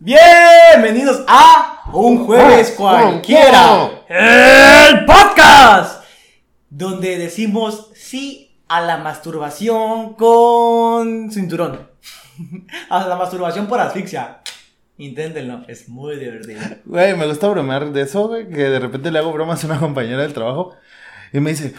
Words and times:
Bienvenidos 0.00 1.24
a 1.26 1.82
Un 1.92 2.24
Jueves 2.24 2.70
Cualquiera, 2.76 4.04
el 4.08 5.04
podcast, 5.04 6.04
donde 6.70 7.18
decimos 7.18 7.90
sí 7.96 8.62
a 8.68 8.80
la 8.80 8.98
masturbación 8.98 10.14
con 10.14 11.32
cinturón, 11.32 11.88
a 12.90 13.08
la 13.08 13.16
masturbación 13.16 13.66
por 13.66 13.80
asfixia. 13.80 14.38
Inténtenlo, 14.98 15.64
es 15.66 15.88
muy 15.88 16.14
divertido. 16.14 16.60
Güey, 16.84 17.16
me 17.16 17.26
gusta 17.26 17.48
bromear 17.48 17.90
de 17.90 18.02
eso, 18.02 18.28
güey, 18.28 18.48
que 18.48 18.70
de 18.70 18.78
repente 18.78 19.10
le 19.10 19.18
hago 19.18 19.32
bromas 19.32 19.64
a 19.64 19.66
una 19.66 19.80
compañera 19.80 20.22
del 20.22 20.32
trabajo 20.32 20.76
y 21.32 21.40
me 21.40 21.50
dice, 21.50 21.74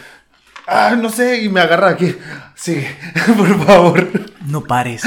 ah, 0.66 0.94
no 0.94 1.08
sé, 1.08 1.42
y 1.42 1.48
me 1.48 1.60
agarra 1.62 1.88
aquí. 1.88 2.14
Sí, 2.54 2.84
por 3.38 3.64
favor. 3.64 4.10
No 4.46 4.62
pares. 4.62 5.02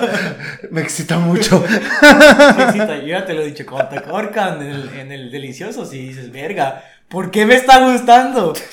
me 0.70 0.82
excita 0.82 1.18
mucho. 1.18 1.64
Sí, 1.66 2.62
excita, 2.62 2.98
yo 2.98 3.06
ya 3.06 3.24
te 3.24 3.34
lo 3.34 3.42
he 3.42 3.46
dicho, 3.46 3.64
cuando 3.64 3.88
te 3.88 4.02
corcan 4.02 4.60
en 4.60 4.68
el, 4.68 4.88
en 4.98 5.12
el 5.12 5.30
delicioso, 5.30 5.86
si 5.86 6.08
dices, 6.08 6.30
verga, 6.30 6.84
¿por 7.08 7.30
qué 7.30 7.46
me 7.46 7.54
está 7.54 7.90
gustando? 7.90 8.52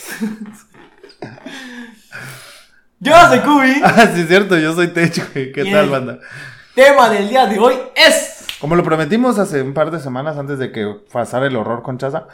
Yo 3.03 3.13
soy 3.27 3.39
Kubi. 3.39 3.73
ah, 3.83 4.09
sí, 4.13 4.21
es 4.21 4.27
cierto, 4.29 4.57
yo 4.57 4.73
soy 4.73 4.87
Techo, 4.87 5.23
güey. 5.33 5.51
¿Qué 5.51 5.63
Y 5.67 5.71
tal, 5.71 5.89
banda? 5.89 6.19
Tema 6.73 7.09
del 7.09 7.27
día 7.27 7.45
de 7.47 7.59
hoy 7.59 7.75
es... 7.95 8.45
Como 8.61 8.77
lo 8.77 8.83
prometimos 8.83 9.37
hace 9.39 9.61
un 9.61 9.73
par 9.73 9.91
de 9.91 9.99
semanas 9.99 10.37
antes 10.37 10.57
de 10.57 10.71
que 10.71 10.87
pasara 11.11 11.47
el 11.47 11.55
horror 11.57 11.83
con 11.83 11.97
Chaza, 11.97 12.27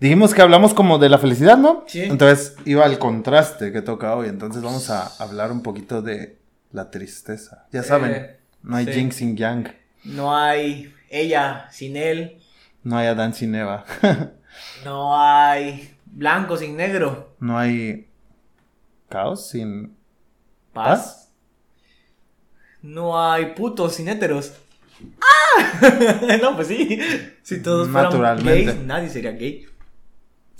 dijimos 0.00 0.34
que 0.34 0.42
hablamos 0.42 0.74
como 0.74 0.98
de 0.98 1.08
la 1.08 1.18
felicidad, 1.18 1.56
¿no? 1.56 1.84
Sí. 1.86 2.02
Entonces 2.02 2.56
iba 2.64 2.84
al 2.84 2.98
contraste 2.98 3.70
que 3.70 3.80
toca 3.80 4.16
hoy. 4.16 4.28
Entonces 4.28 4.60
vamos 4.60 4.90
a 4.90 5.06
hablar 5.22 5.52
un 5.52 5.62
poquito 5.62 6.02
de 6.02 6.41
la 6.72 6.90
tristeza. 6.90 7.66
Ya 7.72 7.82
saben, 7.82 8.12
Eh, 8.12 8.36
no 8.62 8.76
hay 8.76 8.86
sí. 8.86 8.92
Jing 8.92 9.12
sin 9.12 9.36
Yang, 9.36 9.68
No 10.04 10.34
hay 10.36 10.92
ella 11.10 11.68
sin 11.70 11.96
él, 11.96 12.40
no 12.82 12.96
hay 12.96 13.06
Adán 13.06 13.34
sin 13.34 13.54
Eva, 13.54 13.84
no 14.84 15.16
hay 15.20 15.94
blanco 16.06 16.56
sin 16.56 16.76
negro, 16.76 17.34
no 17.38 17.58
hay 17.58 18.08
caos 19.08 19.48
sin. 19.50 19.96
paz. 20.72 21.18
No 22.80 23.20
hay 23.30 23.54
putos 23.54 23.94
sin 23.94 24.08
heteros. 24.08 24.54
¡Ah! 25.20 26.38
no, 26.42 26.56
pues 26.56 26.66
sí. 26.68 26.98
Si 27.42 27.62
todos 27.62 27.88
fueran 27.88 28.42
gays, 28.44 28.76
nadie 28.84 29.08
sería 29.08 29.32
gay. 29.32 29.66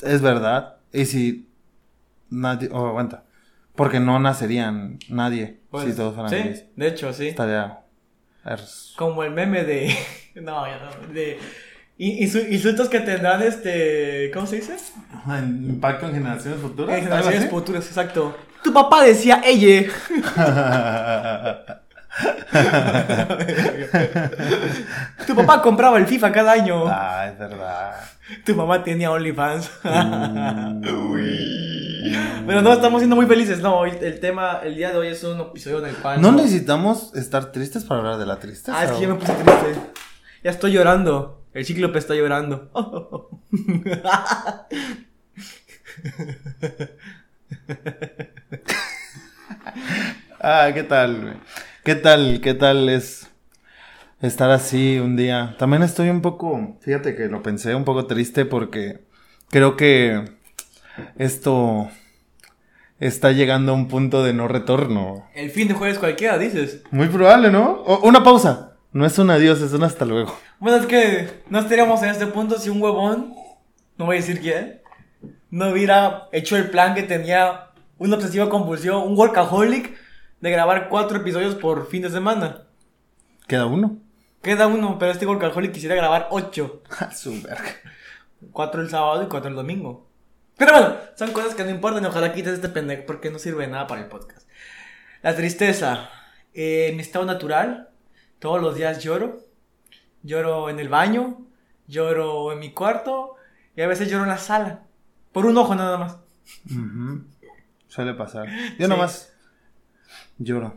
Es 0.03 0.21
verdad. 0.23 0.77
Y 0.93 1.05
si 1.07 1.49
nadie. 2.31 2.69
Oh, 2.71 2.87
aguanta. 2.87 3.25
Porque 3.75 4.01
no 4.01 4.19
nacerían 4.19 4.99
nadie 5.09 5.61
Pues, 5.71 5.87
si 5.87 5.93
todos 5.97 6.15
fueran 6.15 6.31
sí, 6.31 6.37
gays. 6.39 6.65
de 6.77 6.87
hecho, 6.89 7.13
sí. 7.13 7.29
Estaría. 7.29 7.81
es- 8.45 8.93
Como 8.97 9.23
el 9.25 9.31
meme 9.33 9.65
de. 9.65 9.97
No, 10.35 10.67
ya 10.67 10.79
no. 10.79 11.13
De. 11.13 11.39
in- 11.99 12.27
insu- 12.27 12.51
Insultos 12.51 12.89
que 12.89 13.01
tendrán 13.01 13.43
este. 13.43 14.31
¿Cómo 14.33 14.47
se 14.47 14.57
dice? 14.57 14.77
Impacto 15.27 16.07
en 16.07 16.15
generaciones 16.15 16.59
futuras. 16.61 16.97
En 16.97 17.05
generaciones 17.05 17.51
futuras, 17.51 17.87
exacto. 17.87 18.35
Tu 18.65 18.73
papá 18.73 19.03
decía 19.03 19.43
ella. 19.45 19.91
Tu 25.27 25.35
papá 25.35 25.63
compraba 25.63 25.99
el 25.99 26.07
FIFA 26.07 26.33
cada 26.33 26.53
año. 26.53 26.85
ah, 26.89 27.29
es 27.33 27.39
verdad. 27.39 27.95
Tu 28.45 28.55
mamá 28.55 28.83
tenía 28.83 29.11
OnlyFans. 29.11 29.71
Mm. 29.85 30.83
Pero 32.47 32.63
no, 32.63 32.73
estamos 32.73 33.01
siendo 33.01 33.17
muy 33.17 33.27
felices. 33.27 33.61
No, 33.61 33.79
hoy 33.79 33.93
el 34.01 34.21
tema, 34.21 34.61
el 34.63 34.75
día 34.75 34.91
de 34.91 34.99
hoy 34.99 35.09
es 35.09 35.23
un 35.25 35.41
episodio 35.41 35.79
en 35.79 35.87
el 35.87 35.97
cual. 35.97 36.21
No 36.21 36.33
necesitamos 36.33 37.15
estar 37.15 37.53
tristes 37.53 37.85
para 37.85 38.01
hablar 38.01 38.19
de 38.19 38.27
la 38.27 38.39
tristeza. 38.39 38.79
Ah, 38.79 38.85
es 38.85 38.93
que 38.93 39.03
ya 39.03 39.09
me 39.09 39.15
puse 39.15 39.33
triste. 39.33 39.81
Ya 40.43 40.51
estoy 40.51 40.73
llorando. 40.73 41.45
El 41.53 41.65
cíclope 41.65 41.99
está 41.99 42.15
llorando. 42.15 42.71
Ah, 50.45 50.73
¿qué 50.75 50.83
tal? 50.83 51.21
güey? 51.21 51.35
¿Qué 51.85 51.95
tal? 51.95 52.41
¿Qué 52.41 52.55
tal 52.55 52.89
es 52.89 53.31
estar 54.21 54.51
así 54.51 54.99
un 54.99 55.15
día? 55.17 55.55
También 55.57 55.85
estoy 55.85 56.11
un 56.11 56.21
poco, 56.21 56.79
fíjate 56.81 57.15
que 57.15 57.29
lo 57.29 57.45
pensé 57.45 57.77
un 57.77 57.85
poco 57.85 58.07
triste 58.07 58.45
porque 58.45 59.05
creo 59.51 59.77
que 59.77 60.25
esto 61.19 61.89
está 63.01 63.33
llegando 63.33 63.73
a 63.73 63.75
un 63.75 63.89
punto 63.89 64.23
de 64.23 64.33
no 64.33 64.49
retorno. 64.49 65.27
el 65.35 65.51
fin 65.51 65.69
de 65.69 65.75
jueves 65.75 65.99
cualquiera, 65.99 66.39
dices. 66.39 66.83
Muy 66.91 67.09
probable, 67.09 67.51
¿no? 67.51 67.83
O- 67.85 68.07
una 68.07 68.23
pausa. 68.23 68.77
No 68.93 69.07
es 69.07 69.19
un 69.19 69.31
adiós, 69.31 69.61
es 69.63 69.73
un 69.73 69.85
hasta 69.85 70.05
luego. 70.05 70.37
Bueno, 70.61 70.77
es 70.79 70.87
que 70.87 71.43
no 71.49 71.59
estaríamos 71.59 72.03
en 72.03 72.11
este 72.11 72.27
punto 72.27 72.59
si 72.59 72.69
un 72.69 72.81
huevón, 72.83 73.35
no 73.97 74.05
voy 74.07 74.17
a 74.17 74.21
decir 74.21 74.41
quién, 74.41 74.83
no 75.51 75.71
hubiera 75.71 76.29
hecho 76.33 76.57
el 76.57 76.69
plan 76.71 76.95
que 76.95 77.03
tenía 77.03 77.69
una 77.99 78.17
obsesiva 78.17 78.51
compulsión, 78.51 79.03
un 79.03 79.17
workaholic, 79.17 79.97
de 80.41 80.51
grabar 80.51 80.89
cuatro 80.91 81.19
episodios 81.19 81.55
por 81.55 81.89
fin 81.89 82.03
de 82.03 82.11
semana. 82.11 82.65
Queda 83.47 83.65
uno. 83.67 83.97
Queda 84.43 84.67
uno, 84.67 84.99
pero 84.99 85.13
este 85.13 85.25
workaholic 85.25 85.73
quisiera 85.73 85.95
grabar 85.95 86.27
ocho. 86.31 86.83
A 86.99 87.13
su 87.13 87.41
verga. 87.43 87.65
Cuatro 88.51 88.83
el 88.83 88.91
sábado 88.91 89.23
y 89.23 89.27
cuatro 89.27 89.49
el 89.49 89.57
domingo. 89.57 90.07
Pero 90.57 90.73
bueno, 90.73 90.97
son 91.17 91.33
cosas 91.33 91.55
que 91.55 91.65
no 91.65 91.71
importan. 91.71 92.05
Ojalá 92.07 92.33
quites 92.33 92.55
este 92.55 92.69
pendejo 92.69 93.05
porque 93.07 93.31
no 93.31 93.39
sirve 93.39 93.65
de 93.67 93.73
nada 93.73 93.87
para 93.87 94.03
el 94.03 94.09
podcast. 94.09 94.49
La 95.23 95.35
tristeza. 95.35 96.11
Eh, 96.55 96.93
mi 96.95 97.01
estado 97.03 97.25
natural. 97.25 97.91
Todos 98.39 98.61
los 98.61 98.75
días 98.75 99.03
lloro. 99.03 99.39
Lloro 100.23 100.69
en 100.71 100.79
el 100.81 100.89
baño. 100.89 101.41
Lloro 101.87 102.53
en 102.53 102.59
mi 102.59 102.73
cuarto. 102.73 103.37
Y 103.77 103.83
a 103.83 103.87
veces 103.87 104.09
lloro 104.11 104.25
en 104.25 104.31
la 104.31 104.39
sala. 104.39 104.83
Por 105.33 105.47
un 105.47 105.57
ojo 105.57 105.75
nada 105.75 105.97
más. 105.99 106.19
Suele 107.89 108.15
pasar. 108.15 108.47
Yo 108.79 108.87
Sí. 108.87 108.89
nomás 108.89 109.33
lloro 110.39 110.77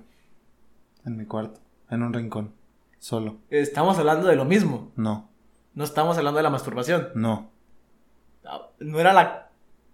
en 1.05 1.17
mi 1.17 1.25
cuarto, 1.25 1.59
en 1.89 2.01
un 2.03 2.13
rincón, 2.13 2.53
solo. 2.99 3.37
Estamos 3.49 3.97
hablando 3.99 4.27
de 4.27 4.35
lo 4.35 4.45
mismo. 4.45 4.91
No, 4.95 5.29
No 5.73 5.83
estamos 5.83 6.17
hablando 6.17 6.37
de 6.37 6.43
la 6.43 6.49
masturbación. 6.49 7.09
no. 7.15 7.51
No 8.79 8.99
era 8.99 9.11
la. 9.13 9.44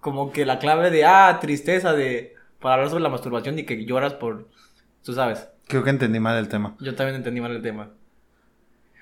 Como 0.01 0.31
que 0.34 0.45
la 0.45 0.59
clave 0.59 0.89
de. 0.91 1.06
Ah, 1.06 1.38
tristeza 1.39 1.94
de. 1.94 2.35
Para 2.59 2.75
hablar 2.75 2.89
sobre 2.89 3.03
la 3.03 3.09
masturbación 3.09 3.57
y 3.57 3.63
que 3.63 3.85
lloras 3.85 4.13
por. 4.16 4.50
Tú 5.03 5.13
sabes. 5.13 5.47
Creo 5.67 5.84
que 5.84 5.89
entendí 5.91 6.19
mal 6.19 6.38
el 6.38 6.50
tema. 6.50 6.75
Yo 6.81 6.94
también 6.95 7.16
entendí 7.16 7.39
mal 7.39 7.51
el 7.56 7.62
tema. 7.62 7.89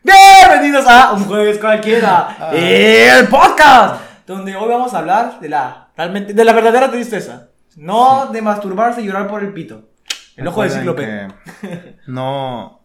Bienvenidos 0.04 0.86
a 0.88 1.14
Un 1.14 1.26
Jueves 1.26 1.58
Cualquiera, 1.58 2.36
Ah. 2.40 2.52
el 2.54 3.28
podcast, 3.28 4.02
donde 4.28 4.56
hoy 4.56 4.70
vamos 4.70 4.94
a 4.94 5.00
hablar 5.00 5.40
de 5.42 5.50
la, 5.50 5.90
realmente, 5.98 6.34
de 6.34 6.46
la 6.46 6.54
verdadera 6.54 6.90
tristeza. 6.92 7.50
No 7.76 8.28
de 8.28 8.42
masturbarse 8.42 9.02
y 9.02 9.06
llorar 9.06 9.28
por 9.28 9.44
el 9.44 9.52
pito. 9.54 9.90
El 10.38 10.48
ojo 10.48 10.62
del 10.64 10.72
Recuerden 10.72 11.32
cíclope. 11.62 11.94
no. 12.08 12.82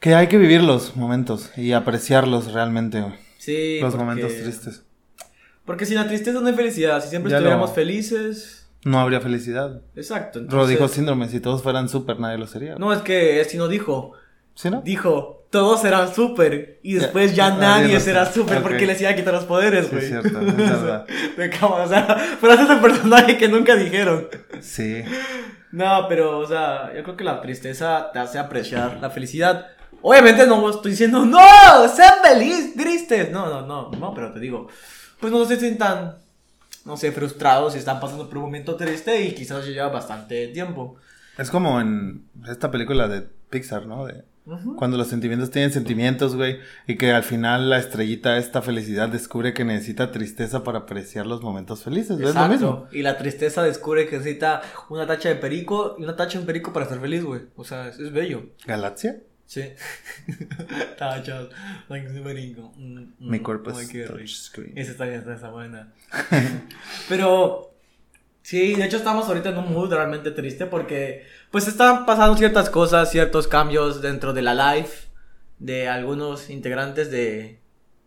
Que 0.00 0.14
hay 0.16 0.26
que 0.26 0.36
vivir 0.38 0.62
los 0.64 0.96
momentos 0.96 1.56
y 1.56 1.72
apreciarlos 1.72 2.52
realmente. 2.52 3.04
Sí, 3.38 3.78
Los 3.80 3.92
porque- 3.94 4.04
momentos 4.04 4.32
tristes. 4.42 4.84
Porque 5.64 5.86
sin 5.86 5.96
la 5.96 6.06
tristeza 6.08 6.40
no 6.40 6.46
hay 6.48 6.54
felicidad. 6.54 7.02
Si 7.02 7.08
siempre 7.08 7.30
Ya 7.30 7.36
estuviéramos 7.38 7.70
lo- 7.70 7.74
no... 7.76 7.76
No 8.84 8.98
habría 8.98 9.20
felicidad. 9.20 9.80
Exacto. 9.94 10.38
Lo 10.40 10.44
entonces- 10.46 10.70
dijo 10.70 10.88
síndrome, 10.88 11.28
si 11.28 11.38
todos 11.40 11.62
fueran 11.62 11.88
súper 11.88 12.18
nadie 12.18 12.38
lo 12.38 12.46
sería. 12.48 12.74
No, 12.76 12.92
es 12.92 13.00
que 13.02 13.44
si 13.44 13.56
no 13.56 13.68
dijo. 13.68 14.12
¿Sí, 14.54 14.68
no? 14.70 14.82
Dijo, 14.82 15.46
todos 15.50 15.80
serán 15.82 16.12
súper. 16.12 16.80
Y 16.82 16.94
después 16.94 17.34
ya, 17.36 17.50
Ya, 17.50 17.56
nadie 17.56 18.00
será 18.00 18.26
súper 18.30 18.60
porque 18.60 18.84
les 18.86 19.00
iba 19.00 19.10
a 19.10 19.14
quitar 19.14 19.32
los 19.34 19.44
poderes, 19.44 19.86
Sí, 19.86 19.92
güey. 19.92 20.02
es 20.04 20.08
cierto, 20.10 20.40
es 20.40 20.56
verdad. 20.56 21.06
De 21.36 21.48
cama, 21.50 21.76
o 21.76 21.88
sea, 21.88 22.36
pero 22.40 22.52
ese 22.54 22.64
es 22.64 22.70
el 22.70 22.80
personaje 22.80 23.38
que 23.38 23.48
nunca 23.48 23.76
dijeron. 23.76 24.28
Sí. 24.60 25.02
No, 25.70 26.06
pero, 26.08 26.38
o 26.40 26.46
sea, 26.46 26.92
yo 26.94 27.02
creo 27.02 27.16
que 27.16 27.24
la 27.24 27.40
tristeza 27.40 28.10
te 28.12 28.18
hace 28.18 28.38
apreciar 28.38 28.98
la 29.00 29.08
felicidad. 29.10 29.68
Obviamente 30.02 30.46
no 30.46 30.68
estoy 30.68 30.90
diciendo, 30.90 31.24
no, 31.24 31.38
sean 31.94 32.14
feliz, 32.22 32.74
tristes. 32.76 33.30
No, 33.30 33.48
no, 33.48 33.64
no, 33.66 33.90
no, 33.90 34.12
pero 34.12 34.32
te 34.32 34.40
digo, 34.40 34.66
pues 35.22 35.32
no 35.32 35.44
se 35.46 35.56
sientan, 35.56 36.16
no 36.84 36.96
sé, 36.96 37.12
frustrados 37.12 37.72
si 37.72 37.78
están 37.78 38.00
pasando 38.00 38.28
por 38.28 38.38
un 38.38 38.44
momento 38.44 38.74
triste 38.74 39.24
y 39.24 39.34
quizás 39.34 39.64
ya 39.64 39.70
lleva 39.70 39.88
bastante 39.88 40.48
tiempo. 40.48 40.96
Es 41.38 41.48
como 41.48 41.80
en 41.80 42.26
esta 42.46 42.70
película 42.70 43.08
de 43.08 43.22
Pixar, 43.48 43.86
¿no? 43.86 44.04
De. 44.04 44.24
Cuando 44.76 44.96
los 44.96 45.06
sentimientos 45.06 45.52
tienen 45.52 45.70
sentimientos, 45.70 46.34
güey, 46.34 46.58
y 46.88 46.96
que 46.96 47.12
al 47.12 47.22
final 47.22 47.70
la 47.70 47.78
estrellita, 47.78 48.38
esta 48.38 48.60
felicidad, 48.60 49.08
descubre 49.08 49.54
que 49.54 49.64
necesita 49.64 50.10
tristeza 50.10 50.64
para 50.64 50.80
apreciar 50.80 51.26
los 51.26 51.42
momentos 51.42 51.84
felices. 51.84 52.18
¿ves? 52.18 52.30
Es 52.30 52.34
lo 52.34 52.48
mismo. 52.48 52.88
Y 52.90 53.02
la 53.02 53.16
tristeza 53.16 53.62
descubre 53.62 54.08
que 54.08 54.18
necesita 54.18 54.62
una 54.88 55.06
tacha 55.06 55.28
de 55.28 55.36
perico 55.36 55.94
y 55.96 56.02
una 56.02 56.16
tacha 56.16 56.40
de 56.40 56.44
perico 56.44 56.72
para 56.72 56.86
estar 56.86 57.00
feliz, 57.00 57.22
güey. 57.22 57.42
O 57.54 57.62
sea, 57.62 57.86
es, 57.86 58.00
es 58.00 58.10
bello. 58.10 58.46
¿Galaxia? 58.66 59.20
Sí. 59.52 59.60
De 62.14 62.20
perico. 62.22 62.72
Mm, 62.78 62.98
mm, 63.00 63.12
Mi 63.18 63.40
cuerpo 63.40 63.70
es 63.78 63.86
touchscreen. 64.06 64.72
Esa 64.78 64.92
está, 64.92 65.06
esa 65.14 65.34
está 65.34 65.50
buena. 65.50 65.92
Pero, 67.10 67.74
sí, 68.40 68.74
de 68.74 68.84
hecho 68.86 68.96
estamos 68.96 69.28
ahorita 69.28 69.50
en 69.50 69.58
un 69.58 69.70
mood 69.74 69.92
realmente 69.92 70.30
triste 70.30 70.64
porque, 70.64 71.26
pues, 71.50 71.68
están 71.68 72.06
pasando 72.06 72.34
ciertas 72.38 72.70
cosas, 72.70 73.10
ciertos 73.10 73.46
cambios 73.46 74.00
dentro 74.00 74.32
de 74.32 74.40
la 74.40 74.74
life 74.74 75.08
de 75.58 75.86
algunos 75.86 76.48
integrantes 76.48 77.10
de 77.10 77.58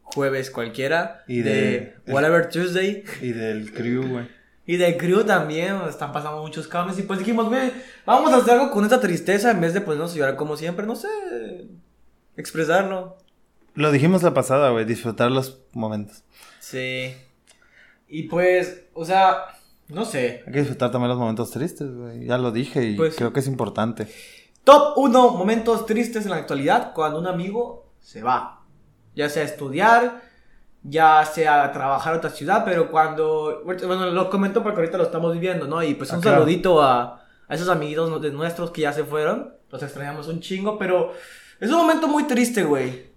Jueves 0.01 0.50
Cualquiera, 0.50 1.24
Y 1.27 1.42
de, 1.44 1.51
de- 2.06 2.12
Whatever 2.12 2.50
Tuesday. 2.50 3.03
Y 3.21 3.33
del 3.33 3.71
crew, 3.71 4.07
güey. 4.07 4.27
Y 4.67 4.77
del 4.77 4.97
crew 4.97 5.23
también, 5.23 5.77
están 5.88 6.12
pasando 6.12 6.41
muchos 6.41 6.67
cambios. 6.67 6.97
Y 6.97 7.03
pues 7.03 7.19
dijimos, 7.19 7.47
güey, 7.50 7.71
vamos 8.06 8.33
a 8.33 8.38
hacer 8.38 8.56
algo 8.56 8.71
con 8.71 8.83
esta 8.83 9.00
tristeza 9.00 9.51
en 9.51 9.62
vez 9.62 9.73
de 9.73 9.81
ponernos 9.81 10.13
a 10.13 10.15
llorar 10.17 10.35
como 10.35 10.57
siempre, 10.57 10.85
no 10.88 10.95
sé, 10.95 11.07
expresarlo. 12.35 13.17
Lo 13.75 13.91
dijimos 13.91 14.23
la 14.23 14.33
pasada, 14.33 14.69
güey, 14.71 14.85
disfrutar 14.85 15.31
los 15.31 15.59
momentos. 15.73 16.23
Sí. 16.59 17.13
Y 18.07 18.23
pues, 18.23 18.83
o 18.94 19.06
sea, 19.06 19.38
no 19.89 20.06
sé. 20.06 20.44
Hay 20.47 20.53
que 20.53 20.59
disfrutar 20.59 20.91
también 20.91 21.09
los 21.09 21.19
momentos 21.19 21.51
tristes, 21.51 21.94
güey. 21.94 22.25
Ya 22.25 22.38
lo 22.38 22.51
dije 22.51 22.83
y 22.85 22.95
Pues- 22.95 23.15
creo 23.15 23.33
que 23.33 23.41
es 23.41 23.47
importante. 23.47 24.07
Top 24.63 24.97
1 24.97 25.29
momentos 25.31 25.85
tristes 25.85 26.23
en 26.25 26.31
la 26.31 26.38
actualidad 26.38 26.94
cuando 26.94 27.19
un 27.19 27.27
amigo 27.27 27.91
se 28.00 28.23
va. 28.23 28.61
Ya 29.15 29.29
sea 29.29 29.44
a 29.44 29.45
estudiar, 29.45 30.21
ya 30.87 31.25
sea 31.25 31.71
trabajar 31.71 32.13
a 32.13 32.17
otra 32.17 32.29
ciudad, 32.29 32.63
pero 32.65 32.91
cuando. 32.91 33.61
Bueno, 33.65 34.07
lo 34.11 34.29
comento 34.29 34.61
porque 34.63 34.79
ahorita 34.81 34.97
lo 34.97 35.03
estamos 35.03 35.33
viviendo, 35.33 35.67
¿no? 35.67 35.81
Y 35.83 35.95
pues 35.95 36.11
un 36.11 36.17
Ah, 36.17 36.21
claro. 36.21 36.37
saludito 36.39 36.81
a, 36.81 37.21
a 37.47 37.55
esos 37.55 37.69
amiguitos 37.69 38.21
de 38.21 38.31
nuestros 38.31 38.71
que 38.71 38.81
ya 38.81 38.93
se 38.93 39.03
fueron. 39.03 39.53
Los 39.71 39.81
extrañamos 39.83 40.27
un 40.27 40.39
chingo, 40.41 40.77
pero 40.77 41.11
es 41.59 41.69
un 41.71 41.77
momento 41.77 42.07
muy 42.07 42.23
triste, 42.25 42.63
güey. 42.63 43.13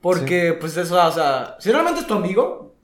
Porque, 0.00 0.56
pues 0.58 0.76
eso, 0.76 1.00
o 1.06 1.12
sea, 1.12 1.56
si 1.60 1.70
realmente 1.70 2.00
es 2.00 2.06
tu 2.06 2.14
amigo, 2.14 2.74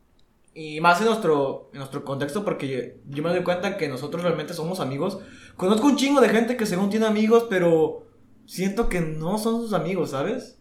y 0.55 0.81
más 0.81 1.00
en 1.00 1.06
nuestro, 1.06 1.70
en 1.73 1.79
nuestro 1.79 2.05
contexto, 2.05 2.44
porque 2.44 2.69
yo, 2.69 2.79
yo 3.17 3.23
me 3.23 3.31
doy 3.31 3.43
cuenta 3.43 3.76
que 3.76 3.88
nosotros 3.88 4.23
realmente 4.23 4.55
somos 4.55 4.79
amigos. 4.81 5.19
Conozco 5.56 5.87
un 5.88 5.96
chingo 5.96 6.20
de 6.20 6.29
gente 6.29 6.56
que 6.56 6.67
según 6.67 6.90
tiene 6.90 7.06
amigos, 7.06 7.46
pero 7.50 8.06
siento 8.46 8.88
que 8.88 9.00
no 9.00 9.38
son 9.38 9.61
sus 9.62 9.73
amigos, 9.73 10.11
¿sabes? 10.11 10.61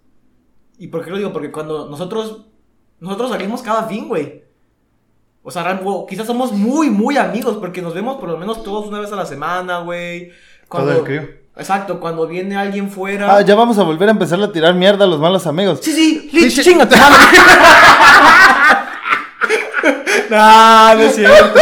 ¿Y 0.79 0.87
por 0.87 1.03
qué 1.03 1.11
lo 1.11 1.17
digo? 1.17 1.33
Porque 1.33 1.51
cuando 1.51 1.89
nosotros, 1.89 2.46
nosotros 2.99 3.29
salimos 3.31 3.61
cada 3.61 3.83
fin, 3.83 4.07
güey. 4.07 4.43
O 5.43 5.51
sea, 5.51 5.79
quizás 6.09 6.27
somos 6.27 6.51
muy, 6.51 6.89
muy 6.89 7.17
amigos, 7.17 7.57
porque 7.57 7.81
nos 7.81 7.93
vemos 7.93 8.17
por 8.17 8.29
lo 8.29 8.37
menos 8.37 8.63
todos 8.63 8.87
una 8.87 8.99
vez 8.99 9.11
a 9.11 9.15
la 9.15 9.25
semana, 9.25 9.79
güey. 9.79 10.31
Cuando- 10.67 10.91
Todo 10.91 10.99
el 10.99 11.05
crew. 11.05 11.29
Exacto, 11.55 11.99
cuando 11.99 12.27
viene 12.27 12.55
alguien 12.55 12.91
fuera. 12.91 13.35
Ah, 13.35 13.41
ya 13.41 13.55
vamos 13.55 13.79
a 13.79 13.83
volver 13.83 14.07
a 14.09 14.11
empezar 14.11 14.39
a 14.41 14.51
tirar 14.51 14.75
mierda 14.75 15.05
a 15.05 15.07
los 15.07 15.19
malos 15.19 15.47
amigos. 15.47 15.79
Sí, 15.81 15.91
sí, 15.91 16.29
Lich, 16.31 16.51
Sí, 16.53 16.63
sí. 16.63 16.69
chinga 16.69 16.87
tu 16.87 16.95
madre. 16.95 17.37
No, 20.29 20.93
no 20.95 21.01
es 21.01 21.15
cierto. 21.15 21.59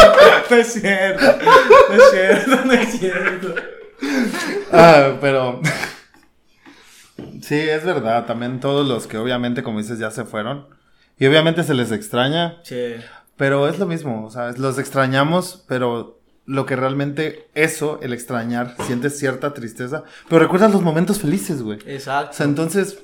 No 0.49 0.55
es 0.55 0.73
cierto. 0.73 1.23
No 1.89 1.93
es 1.95 2.11
cierto, 2.11 2.65
no 2.65 2.73
es 2.73 2.99
cierto. 2.99 3.55
Ah, 4.71 5.11
pero. 5.21 5.61
sí, 7.41 7.55
es 7.59 7.83
verdad. 7.85 8.25
También 8.25 8.59
todos 8.59 8.87
los 8.87 9.05
que 9.07 9.17
obviamente, 9.17 9.61
como 9.63 9.77
dices, 9.79 9.99
ya 9.99 10.09
se 10.11 10.25
fueron. 10.25 10.65
Y 11.17 11.25
obviamente 11.27 11.63
se 11.63 11.73
les 11.73 11.91
extraña. 11.91 12.61
Che. 12.63 12.97
Pero 13.37 13.67
es 13.67 13.79
lo 13.79 13.85
mismo. 13.85 14.25
O 14.25 14.29
sea, 14.29 14.51
los 14.57 14.77
extrañamos, 14.79 15.63
pero 15.67 16.19
lo 16.45 16.65
que 16.65 16.75
realmente 16.75 17.47
eso, 17.55 17.99
el 18.01 18.13
extrañar, 18.13 18.75
sientes 18.85 19.17
cierta 19.17 19.53
tristeza. 19.53 20.03
Pero 20.29 20.39
recuerdas 20.41 20.71
los 20.71 20.81
momentos 20.81 21.19
felices, 21.19 21.61
güey. 21.61 21.79
O 21.79 21.89
Exacto. 21.89 22.35
sea, 22.35 22.45
entonces. 22.45 22.99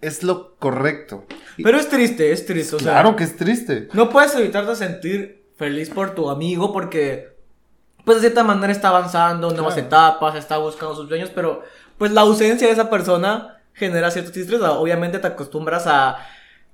Es 0.00 0.22
lo 0.22 0.56
correcto. 0.56 1.26
Pero 1.62 1.78
es 1.78 1.90
triste, 1.90 2.32
es 2.32 2.46
triste. 2.46 2.76
O 2.76 2.78
sea, 2.78 2.92
claro 2.92 3.16
que 3.16 3.24
es 3.24 3.36
triste. 3.36 3.88
no 3.92 4.08
puedes 4.08 4.34
evitar 4.34 4.66
de 4.66 4.74
sentir 4.74 5.44
feliz 5.58 5.90
por 5.90 6.14
tu 6.14 6.30
amigo 6.30 6.72
porque, 6.72 7.36
pues 8.06 8.16
de 8.16 8.20
cierta 8.22 8.42
manera 8.42 8.72
está 8.72 8.88
avanzando, 8.88 9.50
nuevas 9.50 9.74
Claro. 9.74 9.86
etapas, 9.88 10.36
está 10.36 10.56
buscando 10.56 10.96
sus 10.96 11.06
sueños, 11.06 11.30
pero 11.34 11.62
pues 11.98 12.12
la 12.12 12.22
ausencia 12.22 12.66
de 12.66 12.72
esa 12.72 12.88
persona 12.88 13.58
genera 13.74 14.10
cierta 14.10 14.32
tristeza. 14.32 14.72
Obviamente 14.72 15.18
te 15.18 15.26
acostumbras 15.26 15.86
a, 15.86 16.16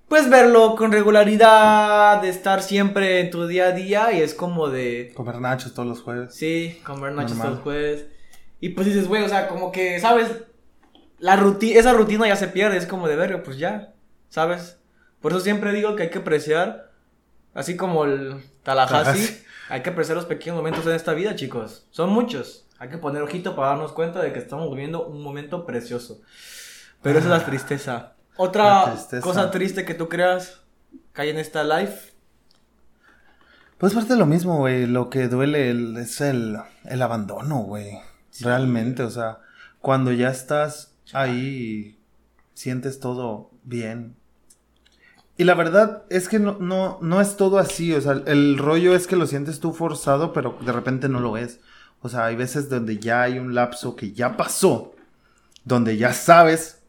pues 0.08 0.30
verlo 0.30 0.76
con 0.76 0.92
regularidad, 0.92 2.22
de 2.22 2.28
estar 2.28 2.62
siempre 2.62 3.20
en 3.20 3.30
tu 3.30 3.46
día 3.46 3.66
a 3.66 3.72
día 3.72 4.12
y 4.12 4.20
es 4.20 4.34
como 4.34 4.68
de, 4.68 5.12
Comer 5.14 5.40
nachos 5.40 5.74
todos 5.74 5.88
los 5.88 6.02
jueves. 6.02 6.34
sí, 6.34 6.80
comer 6.84 7.12
nachos 7.12 7.36
Normal. 7.36 7.46
todos 7.46 7.54
los 7.56 7.62
jueves. 7.64 8.06
Y 8.60 8.70
pues 8.70 8.86
dices, 8.86 9.08
güey, 9.08 9.22
o 9.22 9.28
sea, 9.28 9.48
como 9.48 9.72
que, 9.72 10.00
¿sabes? 10.00 10.30
La 11.18 11.36
rutina, 11.36 11.78
esa 11.78 11.92
rutina 11.92 12.26
ya 12.26 12.36
se 12.36 12.48
pierde, 12.48 12.76
es 12.76 12.86
como 12.86 13.08
de 13.08 13.16
verlo, 13.16 13.42
pues 13.42 13.58
ya, 13.58 13.94
¿sabes? 14.28 14.78
Por 15.20 15.32
eso 15.32 15.40
siempre 15.40 15.72
digo 15.72 15.96
que 15.96 16.04
hay 16.04 16.10
que 16.10 16.18
apreciar, 16.18 16.92
así 17.54 17.76
como 17.76 18.04
el 18.04 18.42
Tallahassee, 18.62 19.42
hay 19.68 19.82
que 19.82 19.90
apreciar 19.90 20.16
los 20.16 20.26
pequeños 20.26 20.56
momentos 20.56 20.86
en 20.86 20.92
esta 20.92 21.14
vida, 21.14 21.34
chicos. 21.34 21.86
Son 21.90 22.10
muchos. 22.10 22.66
Hay 22.78 22.90
que 22.90 22.98
poner 22.98 23.22
ojito 23.22 23.56
para 23.56 23.68
darnos 23.68 23.92
cuenta 23.92 24.22
de 24.22 24.32
que 24.32 24.38
estamos 24.38 24.70
viviendo 24.70 25.06
un 25.06 25.22
momento 25.22 25.64
precioso. 25.64 26.20
Pero 27.02 27.18
esa 27.18 27.28
es 27.28 27.40
la 27.40 27.46
tristeza. 27.46 28.15
Otra 28.36 28.94
cosa 29.22 29.50
triste 29.50 29.84
que 29.84 29.94
tú 29.94 30.08
creas 30.08 30.60
que 31.14 31.22
hay 31.22 31.30
en 31.30 31.38
esta 31.38 31.64
life. 31.64 32.12
Pues 33.78 33.92
parte 33.94 34.14
de 34.14 34.18
lo 34.18 34.26
mismo, 34.26 34.58
güey. 34.58 34.86
Lo 34.86 35.10
que 35.10 35.28
duele 35.28 35.70
el- 35.70 35.96
es 35.98 36.20
el, 36.20 36.56
el 36.84 37.02
abandono, 37.02 37.58
güey. 37.58 37.98
Realmente, 38.40 39.02
o 39.02 39.10
sea, 39.10 39.38
cuando 39.80 40.12
ya 40.12 40.30
estás 40.30 40.94
ahí 41.12 41.38
y 41.40 42.00
sientes 42.54 43.00
todo 43.00 43.50
bien. 43.64 44.16
Y 45.38 45.44
la 45.44 45.54
verdad 45.54 46.04
es 46.08 46.28
que 46.28 46.38
no, 46.38 46.56
no, 46.58 46.98
no 47.02 47.20
es 47.20 47.36
todo 47.36 47.58
así, 47.58 47.92
o 47.92 48.00
sea, 48.00 48.12
el 48.26 48.56
rollo 48.56 48.94
es 48.94 49.06
que 49.06 49.16
lo 49.16 49.26
sientes 49.26 49.60
tú 49.60 49.74
forzado, 49.74 50.32
pero 50.32 50.58
de 50.64 50.72
repente 50.72 51.10
no 51.10 51.20
lo 51.20 51.36
es. 51.36 51.60
O 52.00 52.08
sea, 52.08 52.24
hay 52.26 52.36
veces 52.36 52.70
donde 52.70 52.98
ya 52.98 53.22
hay 53.22 53.38
un 53.38 53.54
lapso 53.54 53.96
que 53.96 54.12
ya 54.12 54.36
pasó, 54.38 54.94
donde 55.64 55.98
ya 55.98 56.14
sabes 56.14 56.82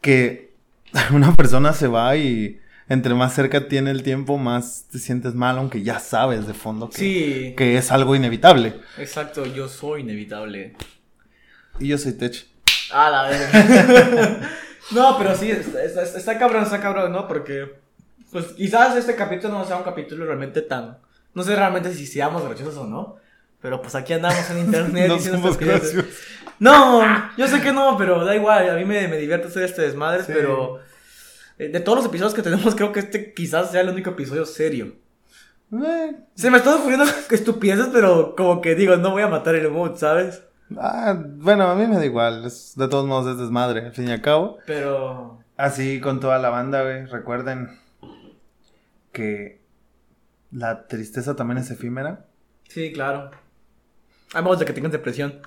que 0.00 0.49
una 1.12 1.34
persona 1.34 1.72
se 1.72 1.86
va 1.88 2.16
y 2.16 2.60
entre 2.88 3.14
más 3.14 3.34
cerca 3.34 3.68
tiene 3.68 3.90
el 3.92 4.02
tiempo, 4.02 4.36
más 4.38 4.86
te 4.90 4.98
sientes 4.98 5.34
mal, 5.34 5.58
aunque 5.58 5.82
ya 5.82 6.00
sabes 6.00 6.46
de 6.46 6.54
fondo 6.54 6.90
que, 6.90 6.96
Sí, 6.96 7.54
que 7.56 7.76
es 7.78 7.92
algo 7.92 8.16
inevitable. 8.16 8.80
exacto, 8.98 9.46
yo 9.46 9.68
soy 9.68 10.00
inevitable. 10.02 10.74
Y 11.78 11.88
yo 11.88 11.98
soy 11.98 12.12
Tech. 12.14 12.46
Ah, 12.92 13.08
la 13.10 13.22
verga. 13.30 14.50
no, 14.90 15.16
pero 15.18 15.36
sí, 15.36 15.50
está, 15.50 15.82
está- 15.84 16.02
está 16.02 16.38
cabrón, 16.38 16.64
está 16.64 16.80
cabrón, 16.80 17.12
¿no? 17.12 17.28
Porque, 17.28 17.76
pues, 18.32 18.46
quizás 18.46 18.96
este 18.96 19.14
capítulo 19.14 19.54
no 19.56 19.64
sea 19.64 19.76
un 19.76 19.84
capítulo 19.84 20.26
realmente 20.26 20.62
tan... 20.62 20.98
No 21.32 21.44
sé 21.44 21.54
realmente 21.54 21.94
si 21.94 22.06
seamos 22.08 22.42
graciosos 22.44 22.76
o 22.76 22.86
no. 22.86 23.16
Pero 23.62 23.80
pues 23.82 23.94
aquí 23.94 24.14
andamos 24.14 24.50
en 24.50 24.58
internet 24.66 25.06
No 25.08 25.14
diciendo 25.14 25.38
somos 25.40 25.56
graciosos. 25.58 26.06
No, 26.60 27.02
yo 27.36 27.48
sé 27.48 27.60
que 27.60 27.72
no, 27.72 27.96
pero 27.98 28.24
da 28.24 28.36
igual. 28.36 28.70
A 28.70 28.74
mí 28.74 28.84
me, 28.84 29.08
me 29.08 29.16
divierte 29.18 29.48
hacer 29.48 29.64
este 29.64 29.82
desmadre, 29.82 30.22
Sí. 30.22 30.32
pero... 30.34 30.78
eh, 31.58 31.68
De 31.68 31.80
todos 31.80 31.98
los 31.98 32.06
episodios 32.06 32.34
que 32.34 32.42
tenemos, 32.42 32.74
creo 32.76 32.92
que 32.92 33.00
este 33.00 33.34
quizás 33.34 33.70
sea 33.72 33.80
el 33.80 33.88
único 33.88 34.10
episodio 34.10 34.46
serio. 34.46 34.94
Eh, 35.72 36.16
Se 36.34 36.50
me 36.50 36.58
están 36.58 36.74
ocurriendo 36.74 37.04
estupideces, 37.30 37.88
pero 37.92 38.34
como 38.36 38.60
que 38.60 38.74
digo, 38.74 38.96
no 38.96 39.10
voy 39.12 39.22
a 39.22 39.28
matar 39.28 39.54
el 39.56 39.70
mood, 39.70 39.96
¿sabes? 39.96 40.42
ah, 40.78 41.16
bueno, 41.36 41.68
a 41.68 41.74
mí 41.74 41.86
me 41.86 41.96
da 41.96 42.04
igual. 42.04 42.44
es- 42.44 42.74
de 42.76 42.86
todos 42.88 43.06
modos 43.06 43.32
es 43.32 43.38
desmadre, 43.40 43.86
al 43.86 43.92
fin 43.92 44.08
y 44.08 44.12
al 44.12 44.20
cabo. 44.22 44.58
Pero... 44.66 45.42
Así 45.56 46.00
con 46.00 46.20
toda 46.20 46.38
la 46.38 46.48
banda, 46.50 46.82
güey. 46.82 47.06
Recuerden 47.06 47.78
que 49.12 49.60
la 50.50 50.86
tristeza 50.86 51.36
también 51.36 51.58
es 51.58 51.70
efímera. 51.70 52.26
Sí, 52.68 52.92
claro. 52.92 53.30
A 54.32 54.42
menos 54.42 54.58
de 54.58 54.64
que 54.64 54.72
tengan 54.72 54.92
depresión. 54.92 55.40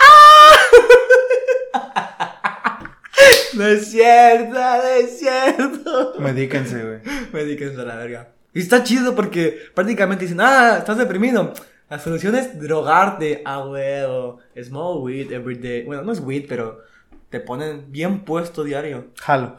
No 3.55 3.65
es 3.65 3.91
cierto, 3.91 4.53
no 4.53 4.83
es 4.83 5.19
cierto. 5.19 6.13
Medíquense, 6.19 6.83
güey. 6.83 7.00
Medíquense 7.31 7.81
a 7.81 7.86
la 7.86 7.95
verga. 7.95 8.29
Y 8.53 8.60
está 8.60 8.83
chido 8.83 9.15
porque 9.15 9.57
prácticamente 9.74 10.25
dicen, 10.25 10.41
ah, 10.41 10.77
estás 10.79 10.98
deprimido. 10.98 11.53
La 11.89 12.00
solución 12.00 12.36
es 12.36 12.60
drogarte 12.60 13.41
a 13.45 13.65
huevo. 13.65 14.39
Small 14.62 14.98
weed 15.01 15.31
every 15.31 15.55
day. 15.55 15.83
Bueno, 15.83 16.03
no 16.03 16.12
es 16.12 16.19
weed, 16.19 16.45
pero 16.48 16.81
te 17.29 17.39
ponen 17.39 17.91
bien 17.91 18.22
puesto 18.25 18.63
diario. 18.63 19.07
Jalo. 19.19 19.57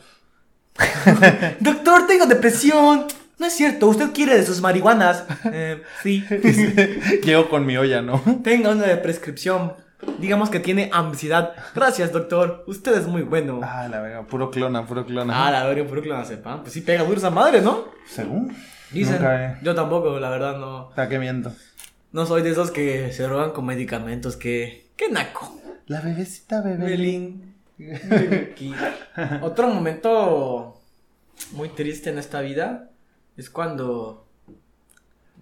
Doctor, 1.61 2.07
tengo 2.07 2.27
depresión. 2.27 3.07
No 3.39 3.47
es 3.47 3.53
cierto, 3.53 3.89
usted 3.89 4.13
quiere 4.13 4.37
de 4.37 4.47
sus 4.47 4.61
marihuanas. 4.61 5.25
Eh, 5.53 5.83
sí. 6.03 6.25
Llego 7.25 7.49
con 7.49 7.67
mi 7.67 7.77
olla, 7.77 8.01
¿no? 8.01 8.23
Tenga 8.43 8.71
una 8.71 8.87
de 8.87 8.97
prescripción. 8.97 9.75
Digamos 10.19 10.51
que 10.51 10.61
tiene 10.61 10.91
ansiedad. 10.93 11.53
Gracias, 11.75 12.13
doctor. 12.13 12.65
Usted 12.67 12.97
es 12.99 13.07
muy 13.07 13.23
bueno. 13.23 13.61
Ah, 13.63 13.89
la 13.89 14.01
verga, 14.01 14.23
puro 14.27 14.51
clona, 14.51 14.87
puro 14.87 15.05
clona. 15.05 15.47
Ah, 15.47 15.51
la 15.51 15.65
verga, 15.65 15.87
puro 15.87 16.03
clonazepam. 16.03 16.63
Pues 16.63 16.73
sí 16.73 16.81
pega 16.81 17.03
duro 17.05 17.17
esa 17.19 17.31
madre, 17.31 17.61
¿no? 17.61 17.87
Según. 18.07 18.55
Dicen. 18.91 19.15
Nunca 19.17 19.45
he- 19.61 19.65
Yo 19.65 19.75
tampoco, 19.75 20.19
la 20.21 20.31
verdad, 20.31 20.57
no. 20.59 20.91
¿Para 20.95 21.09
qué 21.09 21.19
miento? 21.19 21.53
No 22.13 22.27
soy 22.27 22.43
de 22.43 22.51
esos 22.51 22.71
que 22.71 23.13
se 23.13 23.23
drogan 23.25 23.51
con 23.51 23.67
medicamentos. 23.67 24.37
Que. 24.37 24.87
¡Qué 24.97 25.09
naco! 25.11 25.61
La 25.87 26.01
bebecita 26.01 26.61
bebé. 26.63 26.85
Belín. 26.87 27.55
Otro 29.43 29.69
momento 29.69 30.81
muy 31.53 31.69
triste 31.71 32.11
en 32.11 32.19
esta 32.19 32.41
vida 32.41 32.91
es 33.37 33.51
cuando 33.51 34.27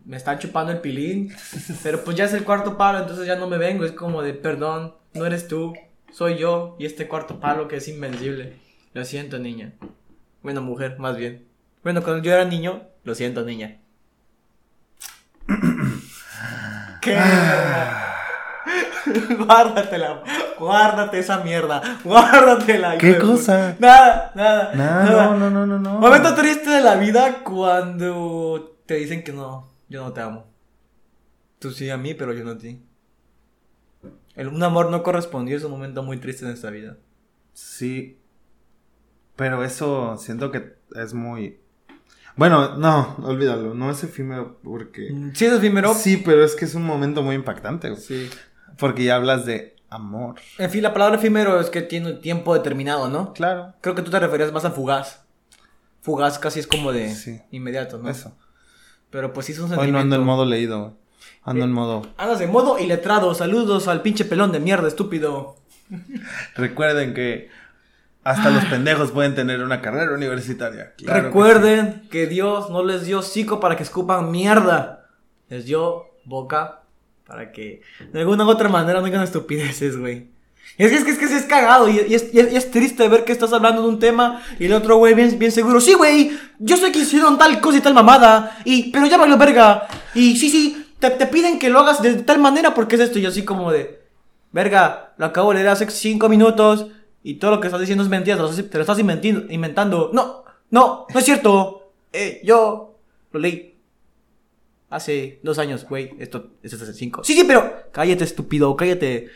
me 0.04 0.16
están 0.16 0.38
chupando 0.38 0.73
el 0.73 0.80
pilín. 0.80 1.35
Pero 1.82 2.04
pues 2.04 2.16
ya 2.16 2.25
es 2.25 2.32
el 2.35 2.44
cuarto 2.44 2.76
palo, 2.76 2.99
entonces 3.00 3.26
ya 3.26 3.37
no 3.37 3.49
me 3.49 3.59
vengo. 3.59 3.85
Es 3.85 3.92
como 3.92 4.23
de, 4.23 4.35
perdón, 4.35 4.94
no 5.14 5.26
eres 5.26 5.49
tú, 5.49 5.75
soy 6.12 6.38
yo 6.38 6.76
y 6.78 6.87
este 6.87 7.09
cuarto 7.09 7.40
palo 7.40 7.68
que 7.68 7.76
es 7.76 7.88
invencible. 7.88 8.56
Lo 8.94 9.04
siento, 9.04 9.38
niña. 9.38 9.73
Bueno, 10.42 10.61
mujer, 10.62 10.99
más 10.99 11.16
bien. 11.16 11.47
Bueno, 11.82 12.02
cuando 12.02 12.23
yo 12.23 12.32
era 12.32 12.44
niño, 12.44 12.82
lo 13.04 13.14
siento, 13.14 13.42
niña. 13.44 13.78
¿Qué? 17.00 17.18
Guárdatela, 19.37 20.23
guárdate 20.59 21.18
esa 21.18 21.38
mierda, 21.38 21.99
guárdatela. 22.04 22.97
¿Qué 22.99 23.18
cosa? 23.18 23.75
Nada, 23.80 24.30
nada, 24.37 24.71
Nah, 24.75 25.04
nada. 25.04 25.25
no, 25.26 25.37
no, 25.37 25.50
no, 25.50 25.66
no, 25.66 25.78
no. 25.78 25.99
Momento 25.99 26.35
triste 26.35 26.71
de 26.71 26.80
la 26.80 26.94
vida 26.94 27.38
cuando 27.42 28.76
te 28.87 28.94
dicen 28.94 29.25
que 29.25 29.32
no, 29.32 29.68
yo 29.92 30.02
no 30.02 30.12
te 30.12 30.20
amo. 30.20 30.46
Tú 31.58 31.70
sí 31.70 31.88
a 31.90 31.96
mí, 31.96 32.14
pero 32.14 32.32
yo 32.32 32.44
no 32.44 32.52
a 32.52 32.58
ti. 32.58 32.80
El, 34.34 34.49
un 34.49 34.62
amor 34.62 34.90
no 34.90 35.02
correspondido 35.02 35.58
es 35.58 35.64
un 35.64 35.70
momento 35.70 36.02
muy 36.02 36.16
triste 36.18 36.44
en 36.44 36.50
esta 36.52 36.70
vida. 36.70 36.96
Sí. 37.52 38.18
Pero 39.37 39.62
eso 39.64 40.16
siento 40.16 40.50
que 40.50 40.75
es 40.96 41.14
muy. 41.14 41.61
Bueno, 42.37 42.76
no, 42.78 43.16
olvídalo. 43.22 43.75
No 43.75 43.90
es 43.90 44.02
efímero 44.04 44.58
porque. 44.62 45.08
Sí, 45.34 45.44
es 45.44 45.52
efímero. 45.52 45.94
Sí, 45.94 46.16
pero 46.16 46.42
es 46.44 46.56
que 46.56 46.64
es 46.64 46.75
un 46.75 46.84
momento 46.84 47.22
muy 47.22 47.34
impactante. 47.37 47.90
güey. 47.90 48.00
Sí. 48.00 48.30
Porque 48.78 49.04
ya 49.04 49.16
hablas 49.16 49.44
de 49.44 49.76
amor. 49.90 50.37
En 50.58 50.70
fin, 50.70 50.82
la 50.82 50.94
palabra 50.94 51.16
efímero 51.16 51.61
es 51.61 51.68
que 51.68 51.82
tiene 51.82 52.12
un 52.12 52.20
tiempo 52.22 52.54
determinado, 52.54 53.08
¿no? 53.08 53.34
Claro. 53.34 53.75
Creo 53.82 53.94
que 53.94 54.02
tú 54.02 54.11
te 54.11 54.18
referías 54.18 54.50
más 54.52 54.64
a 54.64 54.70
fugaz. 54.70 55.22
Fugaz 56.00 56.38
casi 56.38 56.58
es 56.61 56.66
como 56.66 56.90
de 56.92 57.14
Sí. 57.14 57.40
inmediato, 57.50 57.99
¿no? 57.99 58.08
Eso. 58.08 58.34
Pero 59.12 59.35
pues 59.35 59.47
sí 59.47 59.52
es 59.52 59.59
un 59.59 59.64
Hoy 59.66 59.71
sentimiento. 59.71 59.92
no 59.92 60.00
ando 60.00 60.16
en 60.16 60.23
modo 60.25 60.45
leído. 60.47 60.97
Ando 61.45 61.64
en 61.64 61.73
modo. 61.73 62.02
Andas 62.16 62.40
en 62.40 62.50
modo 62.50 62.78
iletrado. 62.78 63.35
Saludos 63.35 63.87
al 63.87 64.00
pinche 64.00 64.25
pelón 64.25 64.52
de 64.52 64.59
mierda, 64.59 64.88
estúpido. 64.88 65.57
Recuerden 66.57 67.12
que 67.12 67.50
hasta 68.25 68.50
los 68.50 68.64
pendejos 68.64 69.11
pueden 69.11 69.35
tener 69.35 69.62
una 69.62 69.83
carrera 69.83 70.14
universitaria. 70.14 70.95
Claro 70.97 71.21
que 71.21 71.26
Recuerden 71.26 72.09
que, 72.11 72.26
Dios 72.26 72.71
no 72.71 72.83
les 72.83 73.04
dio 73.04 73.19
hocico 73.19 73.61
para 73.61 73.76
que 73.76 73.83
escupan 73.83 74.31
mierda. 74.31 75.11
Les 75.49 75.66
dio 75.66 76.07
boca 76.25 76.81
para 77.26 77.52
que 77.52 77.83
de 78.12 78.21
alguna 78.21 78.47
u 78.47 78.49
otra 78.49 78.71
manera 78.71 79.00
no 79.00 79.07
digan 79.07 79.23
estupideces, 79.23 79.99
güey. 79.99 80.31
Es 80.78 80.90
que 80.90 80.96
es 80.96 81.04
que 81.04 81.10
es, 81.10 81.18
que 81.18 81.24
es 81.36 81.44
cagado 81.44 81.88
y, 81.88 81.98
es, 81.98 82.70
triste 82.70 83.06
ver 83.08 83.24
que 83.24 83.32
estás 83.32 83.52
hablando 83.52 83.82
de 83.82 83.88
un 83.88 83.98
tema 83.98 84.42
y 84.58 84.64
el 84.64 84.72
otro 84.72 84.96
güey 84.96 85.14
bien, 85.14 85.52
seguro. 85.52 85.80
Sí, 85.80 85.94
güey, 85.94 86.32
yo 86.58 86.76
sé 86.76 86.90
que 86.90 87.00
hicieron 87.00 87.38
tal 87.38 87.60
cosa 87.60 87.78
y 87.78 87.80
tal 87.82 87.94
mamada. 87.94 88.58
Y, 88.64 88.90
pero 88.90 89.06
ya 89.06 89.18
valió 89.18 89.36
verga. 89.36 89.86
Y 90.14 90.36
sí, 90.36 90.48
sí, 90.48 90.86
te, 90.98 91.10
te 91.10 91.26
piden 91.26 91.58
que 91.58 91.68
lo 91.68 91.80
hagas 91.80 92.02
de 92.02 92.14
tal 92.22 92.38
manera 92.38 92.74
porque 92.74 92.96
es 92.96 93.02
esto. 93.02 93.18
Y 93.18 93.26
así 93.26 93.44
como 93.44 93.70
de, 93.70 94.00
verga, 94.50 95.12
lo 95.18 95.26
acabo 95.26 95.50
de 95.50 95.56
leer 95.56 95.68
hace 95.68 95.90
cinco 95.90 96.28
minutos 96.28 96.86
y 97.22 97.34
todo 97.34 97.52
lo 97.52 97.60
que 97.60 97.68
estás 97.68 97.80
diciendo 97.80 98.02
es 98.02 98.10
mentira, 98.10 98.36
te 98.36 98.42
lo 98.42 98.80
estás, 98.80 98.98
inventi- 98.98 99.46
inventando. 99.50 100.10
No, 100.12 100.44
no, 100.70 101.06
no 101.12 101.18
es 101.18 101.24
cierto. 101.24 101.92
Eh, 102.12 102.40
yo 102.44 102.98
lo 103.30 103.40
leí 103.40 103.76
hace 104.90 105.38
dos 105.42 105.58
años, 105.58 105.86
güey. 105.88 106.10
Esto, 106.18 106.48
esto 106.62 106.76
es 106.76 106.82
hace 106.82 106.94
cinco. 106.94 107.22
Sí, 107.24 107.34
sí, 107.34 107.44
pero 107.46 107.84
cállate, 107.92 108.24
estúpido, 108.24 108.74
cállate. 108.76 109.30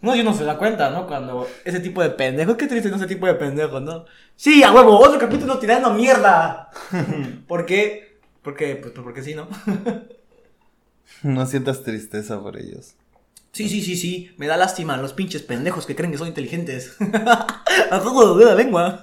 No, 0.00 0.14
yo 0.14 0.22
no 0.24 0.34
se 0.34 0.44
da 0.44 0.58
cuenta, 0.58 0.90
¿no? 0.90 1.06
Cuando 1.06 1.48
ese 1.64 1.80
tipo 1.80 2.02
de 2.02 2.10
pendejos, 2.10 2.56
qué 2.56 2.66
triste, 2.66 2.90
¿no? 2.90 2.96
Ese 2.96 3.06
tipo 3.06 3.26
de 3.26 3.34
pendejos, 3.34 3.82
¿no? 3.82 4.04
Sí, 4.36 4.62
a 4.62 4.72
huevo, 4.72 4.98
otro 4.98 5.18
capítulo 5.18 5.58
tirando 5.58 5.92
mierda. 5.94 6.70
¿Por 7.46 7.66
qué? 7.66 8.18
Porque, 8.42 8.76
pues, 8.76 8.92
porque 8.94 9.22
sí, 9.22 9.34
¿no? 9.34 9.48
No 11.22 11.46
sientas 11.46 11.82
tristeza 11.82 12.40
por 12.40 12.58
ellos. 12.58 12.94
Sí, 13.52 13.68
sí, 13.70 13.80
sí, 13.80 13.96
sí. 13.96 14.30
Me 14.36 14.46
da 14.46 14.56
lástima 14.56 14.98
los 14.98 15.14
pinches 15.14 15.42
pendejos 15.42 15.86
que 15.86 15.96
creen 15.96 16.12
que 16.12 16.18
son 16.18 16.28
inteligentes. 16.28 16.94
A 17.90 18.00
juego 18.00 18.36
de 18.36 18.44
la 18.44 18.54
lengua. 18.54 19.02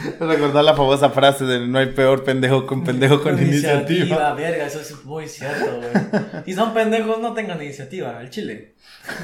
Recordar 0.20 0.64
la 0.64 0.74
famosa 0.74 1.10
frase 1.10 1.44
de 1.44 1.66
no 1.66 1.78
hay 1.78 1.86
peor 1.86 2.24
pendejo 2.24 2.66
que 2.66 2.74
un 2.74 2.84
pendejo 2.84 3.22
con 3.22 3.40
iniciativa. 3.40 4.32
verga, 4.34 4.66
eso 4.66 4.80
es 4.80 5.04
muy 5.04 5.28
cierto, 5.28 5.76
güey. 5.76 6.44
Si 6.44 6.54
son 6.54 6.72
pendejos, 6.72 7.18
no 7.20 7.32
tengan 7.34 7.62
iniciativa, 7.62 8.18
al 8.18 8.30
chile. 8.30 8.74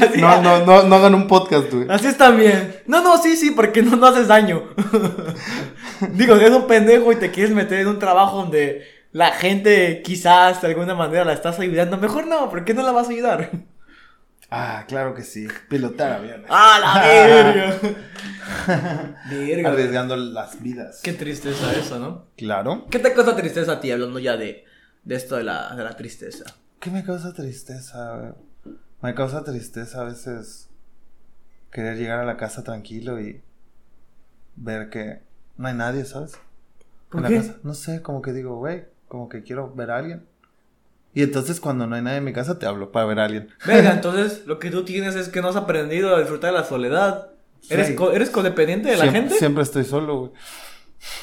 Así, 0.00 0.20
No, 0.20 0.40
no, 0.42 0.64
no, 0.64 0.82
no 0.82 0.96
hagan 0.96 1.14
un 1.14 1.26
podcast, 1.26 1.70
güey. 1.72 1.86
Así 1.88 2.06
es 2.06 2.16
también. 2.16 2.76
No, 2.86 3.02
no, 3.02 3.20
sí, 3.20 3.36
sí, 3.36 3.50
porque 3.50 3.82
no, 3.82 3.96
no 3.96 4.06
haces 4.06 4.28
daño. 4.28 4.62
Digo, 6.12 6.36
eres 6.36 6.50
un 6.52 6.66
pendejo 6.66 7.12
y 7.12 7.16
te 7.16 7.30
quieres 7.30 7.54
meter 7.54 7.80
en 7.80 7.88
un 7.88 7.98
trabajo 7.98 8.38
donde 8.38 8.86
la 9.12 9.32
gente 9.32 10.02
quizás 10.04 10.60
de 10.62 10.68
alguna 10.68 10.94
manera 10.94 11.24
la 11.24 11.32
estás 11.32 11.58
ayudando, 11.60 11.96
mejor 11.98 12.26
no, 12.26 12.50
¿por 12.50 12.64
qué 12.64 12.74
no 12.74 12.82
la 12.82 12.92
vas 12.92 13.08
a 13.08 13.12
ayudar? 13.12 13.50
Ah, 14.50 14.84
claro 14.86 15.14
que 15.14 15.22
sí. 15.22 15.48
Pilotar 15.68 16.12
aviones. 16.12 16.46
¡Ah, 16.48 16.78
la 16.80 17.02
verga! 17.02 17.76
Verga. 19.30 19.70
Arriesgando 19.70 20.16
las 20.16 20.62
vidas. 20.62 21.00
Qué 21.02 21.12
tristeza 21.12 21.72
eso, 21.72 21.98
¿no? 21.98 22.26
Claro. 22.36 22.86
¿Qué 22.90 22.98
te 22.98 23.12
causa 23.12 23.36
tristeza 23.36 23.72
a 23.72 23.80
ti 23.80 23.90
hablando 23.90 24.18
ya 24.18 24.36
de, 24.36 24.64
de 25.04 25.14
esto 25.14 25.36
de 25.36 25.44
la, 25.44 25.74
de 25.74 25.84
la 25.84 25.96
tristeza? 25.96 26.44
¿Qué 26.80 26.90
me 26.90 27.04
causa 27.04 27.32
tristeza? 27.32 28.34
Me 29.02 29.14
causa 29.14 29.44
tristeza 29.44 30.00
a 30.02 30.04
veces 30.04 30.68
querer 31.70 31.96
llegar 31.96 32.20
a 32.20 32.24
la 32.24 32.36
casa 32.36 32.62
tranquilo 32.62 33.20
y 33.20 33.42
ver 34.56 34.90
que 34.90 35.22
no 35.56 35.68
hay 35.68 35.74
nadie, 35.74 36.04
¿sabes? 36.04 36.38
¿Por 37.10 37.18
en 37.18 37.22
la 37.22 37.28
qué? 37.28 37.36
casa. 37.36 37.58
No 37.62 37.74
sé, 37.74 38.02
como 38.02 38.22
que 38.22 38.32
digo, 38.32 38.56
güey, 38.56 38.84
como 39.08 39.28
que 39.28 39.42
quiero 39.42 39.72
ver 39.74 39.90
a 39.90 39.98
alguien. 39.98 40.26
Y 41.16 41.22
entonces 41.22 41.60
cuando 41.60 41.86
no 41.86 41.94
hay 41.94 42.02
nadie 42.02 42.18
en 42.18 42.24
mi 42.24 42.32
casa 42.32 42.58
te 42.58 42.66
hablo 42.66 42.90
para 42.90 43.06
ver 43.06 43.20
a 43.20 43.24
alguien. 43.26 43.48
Venga, 43.66 43.92
entonces 43.94 44.46
lo 44.46 44.58
que 44.58 44.70
tú 44.70 44.84
tienes 44.84 45.14
es 45.14 45.28
que 45.28 45.40
no 45.42 45.48
has 45.48 45.56
aprendido 45.56 46.14
a 46.14 46.18
disfrutar 46.20 46.52
de 46.52 46.58
la 46.58 46.64
soledad. 46.64 47.30
¿Eres, 47.70 47.88
Sí. 47.88 47.94
co- 47.94 48.12
¿Eres 48.12 48.30
codependiente 48.30 48.88
de 48.90 48.96
la 48.96 49.02
siempre, 49.02 49.20
gente? 49.22 49.38
Siempre 49.38 49.62
estoy 49.62 49.84
solo, 49.84 50.16
güey. 50.18 50.32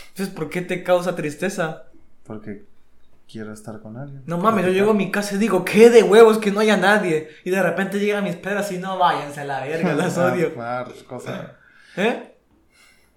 Entonces, 0.10 0.34
¿por 0.36 0.50
qué 0.50 0.62
te 0.62 0.84
causa 0.84 1.16
tristeza? 1.16 1.84
Porque 2.24 2.66
quiero 3.32 3.54
estar 3.54 3.80
con 3.82 3.98
alguien. 3.98 4.24
No 4.26 4.38
mames, 4.38 4.66
yo 4.66 4.72
llego 4.72 4.92
a 4.92 4.96
mi 4.96 5.10
casa 5.12 5.36
y 5.36 5.38
digo, 5.38 5.64
¿qué 5.64 5.90
de 5.90 6.04
huevos 6.04 6.38
que 6.38 6.52
no 6.52 6.60
haya 6.60 6.78
nadie? 6.78 7.30
Y 7.46 7.50
de 7.50 7.62
repente 7.64 8.00
llegan 8.00 8.24
mis 8.24 8.36
pedras 8.36 8.72
y 8.72 8.78
no 8.78 8.98
váyanse 8.98 9.42
a 9.42 9.46
la 9.46 9.62
verga, 9.66 9.94
las 9.94 10.18
odio. 10.18 10.52
Ah, 10.60 10.86
cosa. 11.08 11.56
¿Eh? 11.96 12.34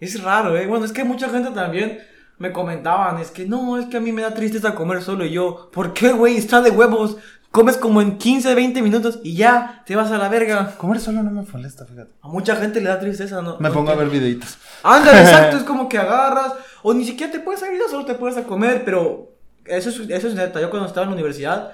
Es 0.00 0.22
raro, 0.22 0.56
¿eh? 0.56 0.66
Bueno, 0.66 0.84
es 0.84 0.92
que 0.92 1.04
mucha 1.04 1.28
gente 1.28 1.50
también 1.50 1.98
me 2.38 2.52
comentaban, 2.52 3.18
es 3.20 3.30
que 3.30 3.46
no, 3.46 3.78
es 3.78 3.86
que 3.86 3.96
a 3.96 4.00
mí 4.00 4.12
me 4.12 4.22
da 4.22 4.34
tristeza 4.34 4.74
comer 4.74 5.02
solo 5.02 5.24
y 5.24 5.30
yo, 5.30 5.70
¿por 5.72 5.92
qué, 5.94 6.12
güey? 6.12 6.36
Está 6.36 6.60
de 6.62 6.70
huevos. 6.70 7.16
Comes 7.54 7.76
como 7.76 8.02
en 8.02 8.18
15, 8.18 8.52
20 8.52 8.82
minutos 8.82 9.20
y 9.22 9.36
ya, 9.36 9.84
te 9.86 9.94
vas 9.94 10.10
a 10.10 10.18
la 10.18 10.28
verga. 10.28 10.74
Comer 10.76 10.98
solo 10.98 11.22
no 11.22 11.30
me 11.30 11.42
molesta, 11.48 11.86
fíjate. 11.86 12.10
A 12.20 12.26
mucha 12.26 12.56
gente 12.56 12.80
le 12.80 12.88
da 12.88 12.98
tristeza, 12.98 13.42
¿no? 13.42 13.58
Me 13.60 13.68
no 13.68 13.74
pongo 13.74 13.92
a 13.92 13.94
ver 13.94 14.08
videitos. 14.10 14.58
Ándale, 14.82 15.20
exacto, 15.22 15.58
es 15.58 15.62
como 15.62 15.88
que 15.88 15.96
agarras, 15.96 16.52
o 16.82 16.92
ni 16.92 17.04
siquiera 17.04 17.30
te 17.32 17.38
puedes 17.38 17.60
salir, 17.60 17.80
solo 17.88 18.04
te 18.06 18.14
puedes 18.14 18.36
a 18.36 18.42
comer, 18.42 18.82
pero 18.84 19.30
eso 19.66 19.88
es, 19.90 20.00
eso 20.10 20.26
es 20.26 20.34
neta. 20.34 20.60
Yo 20.60 20.68
cuando 20.68 20.88
estaba 20.88 21.04
en 21.04 21.10
la 21.10 21.14
universidad, 21.14 21.70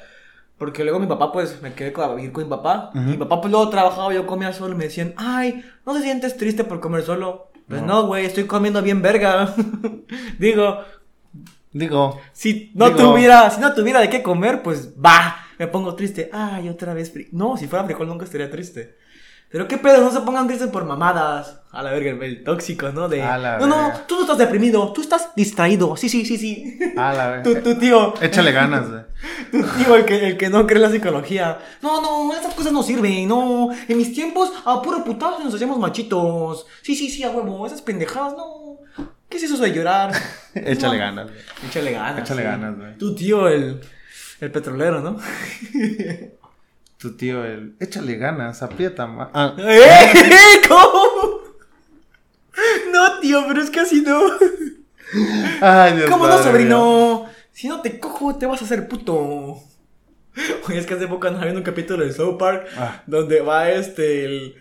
porque 0.59 0.85
luego 0.85 0.99
mi 0.99 1.07
papá, 1.07 1.33
pues 1.33 1.63
me 1.63 1.73
quedé 1.73 1.95
a 1.97 2.15
vivir 2.15 2.33
con 2.33 2.45
mi 2.45 2.51
papá, 2.51 2.91
Ujú. 2.95 3.01
mi 3.03 3.17
papá, 3.17 3.41
pues 3.41 3.51
luego 3.51 3.71
trabajaba, 3.71 4.13
yo 4.13 4.27
comía 4.27 4.53
solo, 4.53 4.75
y 4.75 4.77
me 4.77 4.85
decían, 4.85 5.15
ay, 5.17 5.65
¿no 5.87 5.95
te 5.95 6.03
sientes 6.03 6.37
triste 6.37 6.63
por 6.63 6.81
comer 6.81 7.05
solo? 7.05 7.49
Pues 7.69 7.81
No. 7.81 8.03
no, 8.03 8.07
güey, 8.07 8.27
estoy 8.27 8.45
comiendo 8.45 8.83
bien 8.83 9.01
verga. 9.01 9.55
Digo, 10.39 10.81
Digo, 11.73 12.21
si 12.35 12.71
no 12.75 12.91
Digo- 12.91 13.13
tuviera, 13.13 13.49
si 13.49 13.61
no 13.63 13.73
tuviera 13.73 14.01
de 14.01 14.11
qué 14.11 14.23
comer, 14.23 14.61
pues 14.63 14.91
va, 15.03 15.37
me 15.61 15.69
pongo 15.69 15.95
triste. 15.95 16.31
Ay, 16.33 16.71
otra 16.71 16.95
vez 16.95 17.13
No, 17.33 17.55
si 17.59 17.67
fuera 17.67 17.85
frijol 17.85 18.09
nunca 18.09 18.25
estaría 18.25 18.51
triste. 18.51 18.97
Pero 19.51 19.69
qué 19.69 19.77
pedo, 19.77 20.01
no 20.01 20.11
se 20.11 20.21
pongan 20.21 20.47
tristes 20.47 20.71
por 20.71 20.87
mamadas. 20.87 21.61
A 21.71 21.83
la 21.83 21.91
verga, 21.91 22.25
el, 22.25 22.43
tóxico, 22.43 22.89
¿no? 22.93 23.11
De. 23.11 23.21
A 23.21 23.37
la 23.37 23.59
no, 23.59 23.67
no, 23.67 23.77
verga. 23.77 24.07
tú 24.07 24.15
no 24.15 24.21
estás 24.23 24.39
deprimido, 24.39 24.91
tú 24.95 25.03
estás 25.03 25.33
distraído. 25.37 25.99
Sí, 25.99 26.09
sí, 26.09 26.25
sí, 26.25 26.39
sí. 26.39 26.79
a 26.97 27.13
la 27.13 27.31
vez. 27.31 27.43
Tu, 27.43 27.57
tu 27.57 27.79
tío, 27.79 28.15
Échale 28.23 28.53
ganas, 28.53 28.89
güey. 28.89 29.03
tu 29.53 29.63
tío, 29.77 29.97
el 29.97 30.05
que, 30.07 30.29
el 30.29 30.39
que 30.39 30.49
no 30.49 30.67
cree 30.67 30.77
en 30.77 30.83
la 30.83 30.91
psicología. 30.91 31.59
No, 31.83 32.01
no, 32.01 32.33
esas 32.33 32.55
cosas 32.55 32.73
no 32.73 32.83
sirven, 32.83 33.29
no. 33.29 33.69
En 33.87 33.99
mis 33.99 34.15
tiempos, 34.15 34.51
a 34.65 34.81
puro 34.81 35.05
putazo 35.05 35.45
nos 35.45 35.55
hacíamos 35.55 35.79
machitos. 35.79 36.67
Sí, 36.81 36.97
sí, 36.97 37.11
sí, 37.11 37.23
a 37.23 37.31
huevo, 37.31 37.67
esas 37.67 37.83
pendejadas, 37.83 38.33
no. 38.33 38.79
¿Qué 39.29 39.37
es 39.37 39.43
eso 39.43 39.59
de 39.59 39.75
llorar? 39.75 40.11
Échale 40.55 40.97
No. 40.97 41.05
ganas, 41.05 41.27
güey. 41.27 41.41
Échale 41.69 41.93
ganas. 41.93 42.23
Échale 42.23 42.41
sí. 42.41 42.49
ganas, 42.49 42.79
güey. 42.79 42.97
Tu 42.97 43.15
tío, 43.15 43.47
el, 43.47 43.81
el 44.41 44.51
petrolero, 44.51 45.01
¿no? 45.01 45.19
Tu 46.99 47.17
tío, 47.17 47.45
el. 47.45 47.77
Échale 47.81 48.17
ganas, 48.17 48.63
aprieta 48.63 49.07
más. 49.07 49.29
Ah, 49.33 49.55
¡Eh! 49.59 50.61
¿Cómo? 50.69 51.41
No, 52.93 53.21
tío, 53.21 53.45
pero 53.49 53.63
es 53.63 53.71
que 53.71 53.81
así 53.81 54.03
no. 54.03 54.21
Ay, 55.61 55.95
Dios 55.97 56.11
¿Cómo 56.11 56.27
no, 56.27 56.43
sobrino? 56.43 57.27
Si 57.53 57.69
no 57.69 57.81
te 57.81 57.99
cojo, 57.99 58.37
te 58.37 58.47
vas 58.47 58.61
a 58.61 58.65
hacer 58.65 58.87
puto. 58.89 59.63
Oye, 60.69 60.79
es 60.79 60.87
que 60.87 60.95
hace 60.95 61.09
poco 61.09 61.31
nos 61.31 61.41
viendo 61.41 61.59
un 61.59 61.65
capítulo 61.65 62.05
de 62.05 62.13
South 62.13 62.39
Park 62.39 62.69
Ah. 62.77 63.03
donde 63.07 63.41
va 63.41 63.71
este, 63.71 64.25
el, 64.25 64.55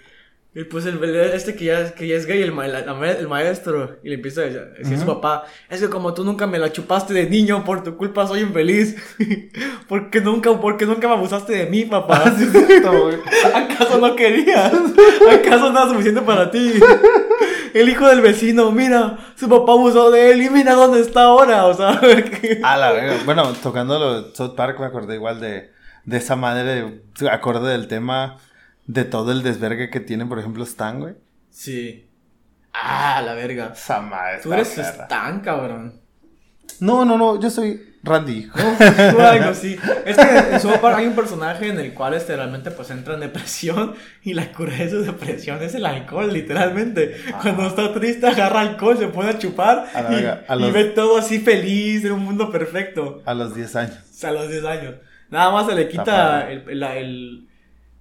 el, 0.56 0.68
pues 0.68 0.86
el, 0.88 1.04
este 1.04 1.56
que 1.56 1.66
ya, 1.66 1.94
que 1.94 2.08
ya 2.08 2.16
es 2.16 2.26
gay, 2.26 2.42
el, 2.42 2.52
ma- 2.52 2.68
la- 2.68 2.80
el 3.12 3.28
maestro, 3.28 3.98
y 4.04 4.10
le 4.10 4.16
empieza 4.16 4.42
a 4.42 4.46
decir 4.46 4.96
a 4.96 5.00
su 5.00 5.06
papá, 5.06 5.44
es 5.70 5.80
que 5.80 5.90
como 5.90 6.14
tú 6.16 6.24
nunca 6.24 6.48
me 6.48 6.58
la 6.58 6.72
chupaste 6.72 7.14
de 7.14 7.30
niño, 7.30 7.64
por 7.64 7.84
tu 7.84 7.96
culpa 7.98 8.26
soy 8.28 8.42
infeliz. 8.42 8.96
porque 9.88 10.22
nunca, 10.22 10.52
porque 10.60 10.86
nunca 10.86 11.08
me 11.08 11.14
abusaste 11.14 11.54
de 11.54 11.66
mí, 11.68 11.86
papá. 11.86 12.24
Ah, 12.26 12.36
sí, 12.38 12.46
cierto. 12.46 12.92
¿Acaso 13.54 14.00
no 14.00 14.16
querías? 14.16 14.74
¿Acaso 15.32 15.72
no 15.72 15.80
era 15.82 15.90
suficiente 15.90 16.22
para 16.22 16.50
ti? 16.52 16.74
el 17.74 17.88
hijo 17.88 18.08
del 18.08 18.22
vecino, 18.22 18.72
mira, 18.72 19.18
su 19.36 19.48
papá 19.48 19.74
abusó 19.74 20.10
de 20.10 20.32
él 20.32 20.42
y 20.42 20.50
mira 20.50 20.74
dónde 20.74 21.00
está 21.02 21.24
ahora, 21.24 21.68
o 21.68 21.74
sea, 21.76 22.00
que- 22.02 22.60
A 22.64 22.76
la 22.78 22.92
verga. 22.92 23.18
Bueno, 23.26 23.54
tocando 23.62 24.22
de 24.24 24.36
South 24.36 24.56
Park 24.56 24.80
me 24.80 24.88
acordé 24.88 25.16
igual 25.16 25.40
de, 25.40 25.70
de 26.06 26.18
esa 26.18 26.36
madre, 26.36 27.02
acorde 27.32 27.72
del 27.72 27.88
tema 27.88 28.38
de 28.92 29.06
todo 29.06 29.32
el 29.32 29.44
desvergue 29.44 29.92
que 29.92 30.00
tiene, 30.00 30.26
por 30.26 30.40
ejemplo, 30.40 30.64
Stan, 30.64 31.00
güey. 31.00 31.14
Sí. 31.52 32.08
Ah, 32.74 33.22
la 33.24 33.34
verga. 33.36 33.72
Esa 33.74 34.02
madre. 34.02 34.40
Tú 34.42 34.52
eres 34.52 34.76
Stan, 34.78 35.42
cabrón. 35.42 36.02
No, 36.80 37.06
no, 37.06 37.18
no, 37.18 37.40
yo 37.40 37.50
soy 37.52 37.80
Randy. 38.04 38.50
No, 39.16 39.28
algo. 39.28 39.50
Es 39.52 40.18
que 40.18 40.38
en 40.54 40.60
South 40.60 40.78
Park 40.82 40.98
hay 41.00 41.06
un 41.08 41.14
personaje 41.14 41.68
en 41.68 41.78
el 41.80 41.94
cual 41.94 42.16
este 42.16 42.36
realmente 42.36 42.72
pues 42.72 42.90
entra 42.90 43.14
en 43.14 43.20
depresión 43.20 43.94
y 44.24 44.34
la 44.34 44.52
cura 44.52 44.74
de 44.76 44.90
su 44.90 45.02
depresión 45.02 45.62
es 45.62 45.76
el 45.76 45.86
alcohol, 45.86 46.32
literalmente. 46.34 47.16
Cuando 47.44 47.68
está 47.68 47.94
triste 47.94 48.26
agarra 48.28 48.62
alcohol, 48.62 48.98
se 48.98 49.08
pone 49.10 49.30
a 49.30 49.38
chupar 49.38 49.86
A 49.94 50.02
y, 50.02 50.16
verga, 50.16 50.46
a 50.48 50.56
y 50.56 50.60
los- 50.62 50.74
ve 50.74 50.86
todo 50.86 51.18
así 51.18 51.40
feliz 51.40 52.06
en 52.06 52.14
un 52.14 52.24
mundo 52.26 52.52
perfecto. 52.52 53.22
A 53.26 53.34
los 53.36 53.54
10 53.54 53.76
años. 53.76 53.98
O 54.10 54.14
sea, 54.14 54.30
a 54.30 54.34
los 54.34 54.50
10 54.50 54.66
años. 54.66 54.96
Nada 55.30 55.52
más 55.52 55.68
se 55.68 55.76
le 55.76 55.88
quita 55.90 56.02
Está 56.48 56.52
el, 56.52 56.70
el, 56.70 56.84
el- 56.84 57.49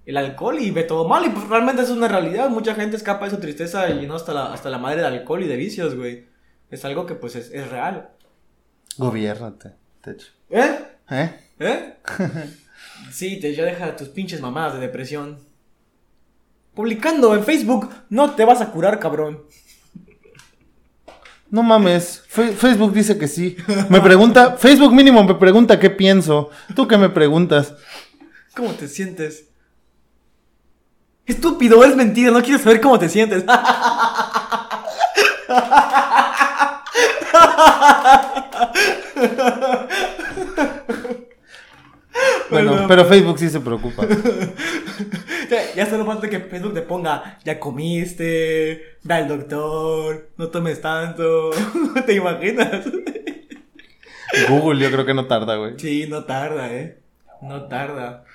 el 0.05 0.17
alcohol 0.17 0.59
y 0.59 0.71
ve 0.71 0.83
todo 0.83 1.07
mal. 1.07 1.25
Y 1.25 1.29
pues 1.29 1.47
realmente 1.47 1.81
es 1.83 1.89
una 1.89 2.07
realidad. 2.07 2.49
Mucha 2.49 2.75
gente 2.75 2.95
escapa 2.97 3.25
de 3.25 3.31
su 3.31 3.37
tristeza 3.39 3.89
y 3.89 4.05
no 4.07 4.15
hasta 4.15 4.33
la, 4.33 4.53
hasta 4.53 4.69
la 4.69 4.77
madre 4.77 5.01
de 5.01 5.07
alcohol 5.07 5.43
y 5.43 5.47
de 5.47 5.55
vicios, 5.55 5.95
güey. 5.95 6.27
Es 6.69 6.85
algo 6.85 7.05
que 7.05 7.15
pues 7.15 7.35
es, 7.35 7.51
es 7.51 7.69
real. 7.69 8.09
Gobiérnate, 8.97 9.71
te 10.01 10.11
echo. 10.11 10.27
¿Eh? 10.49 10.77
¿Eh? 11.11 11.29
¿Eh? 11.59 11.93
Sí, 13.11 13.39
te 13.39 13.55
ya 13.55 13.63
deja 13.63 13.95
tus 13.95 14.09
pinches 14.09 14.41
mamadas 14.41 14.73
de 14.73 14.79
depresión. 14.81 15.39
Publicando 16.73 17.33
en 17.33 17.43
Facebook, 17.45 17.89
no 18.09 18.31
te 18.35 18.43
vas 18.45 18.59
a 18.61 18.71
curar, 18.71 18.99
cabrón. 18.99 19.43
No 21.49 21.63
mames, 21.63 22.21
Fe- 22.27 22.51
Facebook 22.51 22.93
dice 22.93 23.17
que 23.17 23.27
sí. 23.27 23.55
Me 23.89 24.01
pregunta, 24.01 24.51
Facebook 24.57 24.93
mínimo 24.93 25.23
me 25.23 25.35
pregunta 25.35 25.79
qué 25.79 25.89
pienso. 25.89 26.49
¿Tú 26.75 26.87
qué 26.87 26.97
me 26.97 27.09
preguntas? 27.09 27.73
¿Cómo 28.55 28.71
te 28.73 28.87
sientes? 28.87 29.48
Estúpido, 31.29 31.83
es 31.83 31.95
mentira, 31.95 32.31
no 32.31 32.41
quiero 32.41 32.59
saber 32.59 32.81
cómo 32.81 32.97
te 32.99 33.07
sientes. 33.09 33.43
Bueno, 42.49 42.71
Bueno. 42.71 42.87
pero 42.87 43.05
Facebook 43.05 43.37
sí 43.39 43.49
se 43.49 43.59
preocupa. 43.59 44.05
Ya- 45.49 45.73
Ya 45.75 45.89
solo 45.89 46.05
falta 46.05 46.29
que 46.29 46.39
Facebook 46.41 46.73
te 46.75 46.81
ponga, 46.81 47.39
ya 47.43 47.59
comiste, 47.59 48.97
da 49.03 49.15
al 49.15 49.27
doctor, 49.27 50.29
no 50.37 50.49
tomes 50.49 50.79
tanto. 50.81 51.49
¿Te 52.05 52.13
imaginas? 52.13 52.85
Google 54.49 54.79
yo 54.83 54.91
creo 54.91 55.05
que 55.05 55.13
no 55.15 55.25
tarda, 55.25 55.55
güey. 55.55 55.73
Sí, 55.79 56.05
no 56.07 56.25
tarda, 56.25 56.71
eh. 56.71 56.99
No 57.41 57.63
tarda. 57.67 58.25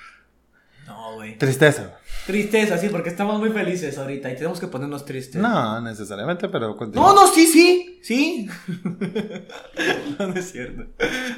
No, 0.86 1.14
güey. 1.14 1.36
Tristeza. 1.38 1.98
Tristeza, 2.26 2.78
sí, 2.78 2.88
porque 2.88 3.10
estamos 3.10 3.38
muy 3.38 3.50
felices 3.50 3.98
ahorita 3.98 4.30
y 4.30 4.34
tenemos 4.36 4.58
que 4.58 4.66
ponernos 4.66 5.04
tristes. 5.04 5.40
No, 5.40 5.80
necesariamente, 5.82 6.48
pero 6.48 6.74
continúa. 6.76 7.08
No, 7.08 7.14
no, 7.14 7.26
sí, 7.26 7.46
sí, 7.46 8.00
sí. 8.02 8.48
no, 10.18 10.26
no 10.28 10.34
es 10.34 10.50
cierto. 10.50 10.84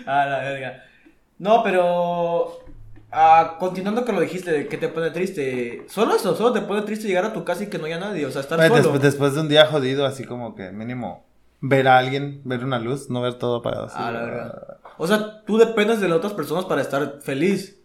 Ah, 0.06 0.26
la 0.26 0.38
verga. 0.38 0.84
No, 1.38 1.62
pero. 1.64 2.60
ah, 3.10 3.56
continuando 3.58 4.04
con 4.04 4.14
lo 4.14 4.20
dijiste 4.20 4.52
de 4.52 4.68
que 4.68 4.76
te 4.78 4.88
pone 4.88 5.10
triste. 5.10 5.84
Solo 5.88 6.14
eso, 6.14 6.36
solo 6.36 6.52
te 6.52 6.60
pone 6.60 6.82
triste 6.82 7.08
llegar 7.08 7.24
a 7.24 7.32
tu 7.32 7.44
casa 7.44 7.64
y 7.64 7.66
que 7.66 7.78
no 7.78 7.86
haya 7.86 7.98
nadie. 7.98 8.24
O 8.26 8.30
sea, 8.30 8.42
estar 8.42 8.56
Güey, 8.58 8.68
solo. 8.68 8.80
después, 8.82 9.02
después 9.02 9.34
de 9.34 9.40
un 9.40 9.48
día 9.48 9.66
jodido, 9.66 10.06
así 10.06 10.24
como 10.24 10.54
que 10.54 10.70
mínimo 10.70 11.26
ver 11.60 11.88
a 11.88 11.98
alguien, 11.98 12.42
ver 12.44 12.62
una 12.64 12.78
luz, 12.78 13.10
no 13.10 13.22
ver 13.22 13.34
todo 13.34 13.56
apagado. 13.56 13.86
así. 13.86 13.96
Ah, 13.98 14.12
la 14.12 14.22
verga. 14.22 14.78
O 14.98 15.06
sea, 15.06 15.42
tú 15.44 15.58
dependes 15.58 16.00
de 16.00 16.08
las 16.08 16.18
otras 16.18 16.32
personas 16.32 16.64
para 16.64 16.80
estar 16.82 17.18
feliz. 17.20 17.75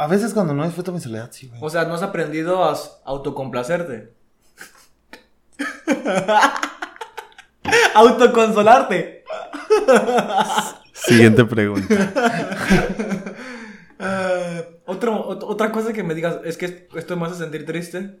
A 0.00 0.06
veces 0.06 0.32
cuando 0.32 0.54
no 0.54 0.64
disfruto 0.64 0.92
mi 0.92 1.00
soledad, 1.00 1.28
sí, 1.30 1.48
güey. 1.48 1.60
O 1.62 1.68
sea, 1.68 1.84
no 1.84 1.92
has 1.94 2.02
aprendido 2.02 2.64
a 2.64 2.74
autocomplacerte. 3.04 4.14
Autoconsolarte. 7.94 9.24
Siguiente 10.94 11.44
pregunta. 11.44 12.12
Ah, 13.98 14.62
otro, 14.86 15.28
ot- 15.28 15.44
otra 15.46 15.70
cosa 15.70 15.92
que 15.92 16.02
me 16.02 16.14
digas, 16.14 16.38
es 16.44 16.56
que 16.56 16.88
esto 16.94 17.16
me 17.18 17.26
hace 17.26 17.34
sentir 17.36 17.66
triste. 17.66 18.20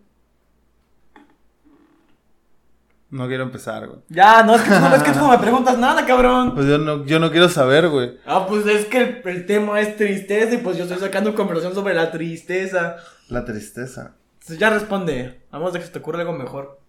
No 3.10 3.26
quiero 3.26 3.42
empezar, 3.42 3.88
güey. 3.88 4.00
Ya, 4.08 4.42
no, 4.44 4.54
es 4.54 4.62
que 4.62 4.70
tú 4.70 4.78
no, 4.80 4.94
es 4.94 5.02
que 5.02 5.10
tú 5.12 5.18
no 5.18 5.28
me 5.30 5.38
preguntas 5.46 5.76
nada, 5.78 6.06
cabrón. 6.06 6.54
Pues 6.54 6.66
yo 6.66 6.78
no, 6.78 7.04
yo 7.06 7.18
no 7.18 7.30
quiero 7.32 7.48
saber, 7.48 7.88
güey. 7.88 8.18
Ah, 8.24 8.46
pues 8.48 8.64
es 8.66 8.86
que 8.86 8.98
el, 8.98 9.22
el 9.24 9.46
tema 9.46 9.80
es 9.80 9.96
tristeza 9.96 10.54
y 10.54 10.58
pues 10.58 10.76
yo 10.76 10.84
estoy 10.84 10.98
sacando 11.00 11.34
conversación 11.34 11.74
sobre 11.74 11.94
la 11.94 12.12
tristeza. 12.12 12.96
La 13.28 13.44
tristeza. 13.44 14.14
Entonces 14.34 14.58
ya 14.58 14.70
responde. 14.70 15.40
Vamos 15.50 15.74
a 15.74 15.78
que 15.80 15.84
se 15.86 15.90
te 15.90 15.98
ocurra 15.98 16.20
algo 16.20 16.32
mejor 16.34 16.80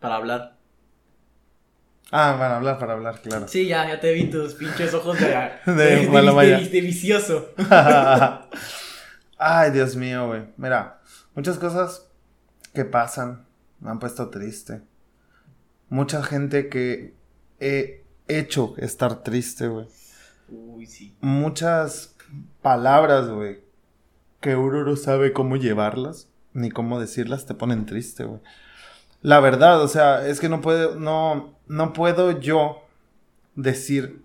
para 0.00 0.16
hablar. 0.16 0.56
Ah, 2.12 2.36
para 2.38 2.56
hablar, 2.56 2.78
para 2.78 2.92
hablar, 2.94 3.20
claro. 3.20 3.48
Sí, 3.48 3.66
ya, 3.68 3.86
ya 3.88 4.00
te 4.00 4.12
vi 4.12 4.30
tus 4.30 4.54
pinches 4.54 4.92
ojos 4.94 5.18
de, 5.18 5.26
De 5.72 6.06
de- 6.06 6.32
maya. 6.32 6.58
de 6.58 6.80
vicioso. 6.80 7.48
Ay, 9.38 9.70
Dios 9.70 9.94
mío, 9.96 10.26
güey. 10.26 10.42
Mira, 10.56 11.00
muchas 11.34 11.58
cosas 11.58 12.06
que 12.74 12.84
pasan 12.84 13.46
me 13.80 13.90
han 13.90 13.98
puesto 13.98 14.28
triste. 14.30 14.82
Mucha 15.88 16.22
gente 16.22 16.68
que 16.68 17.14
he 17.60 18.04
hecho 18.28 18.74
estar 18.78 19.22
triste, 19.22 19.68
güey. 19.68 19.86
Uy, 20.50 20.86
sí. 20.86 21.14
Muchas 21.20 22.14
palabras, 22.62 23.28
güey, 23.28 23.60
que 24.40 24.56
uno 24.56 24.84
no 24.84 24.96
sabe 24.96 25.32
cómo 25.32 25.56
llevarlas 25.56 26.28
ni 26.52 26.70
cómo 26.70 26.98
decirlas, 27.00 27.46
te 27.46 27.54
ponen 27.54 27.86
triste, 27.86 28.24
güey. 28.24 28.40
La 29.22 29.40
verdad, 29.40 29.82
o 29.82 29.88
sea, 29.88 30.26
es 30.26 30.40
que 30.40 30.48
no 30.48 30.60
puedo, 30.60 30.94
no, 30.96 31.54
no 31.66 31.92
puedo 31.92 32.38
yo 32.40 32.78
decir 33.54 34.22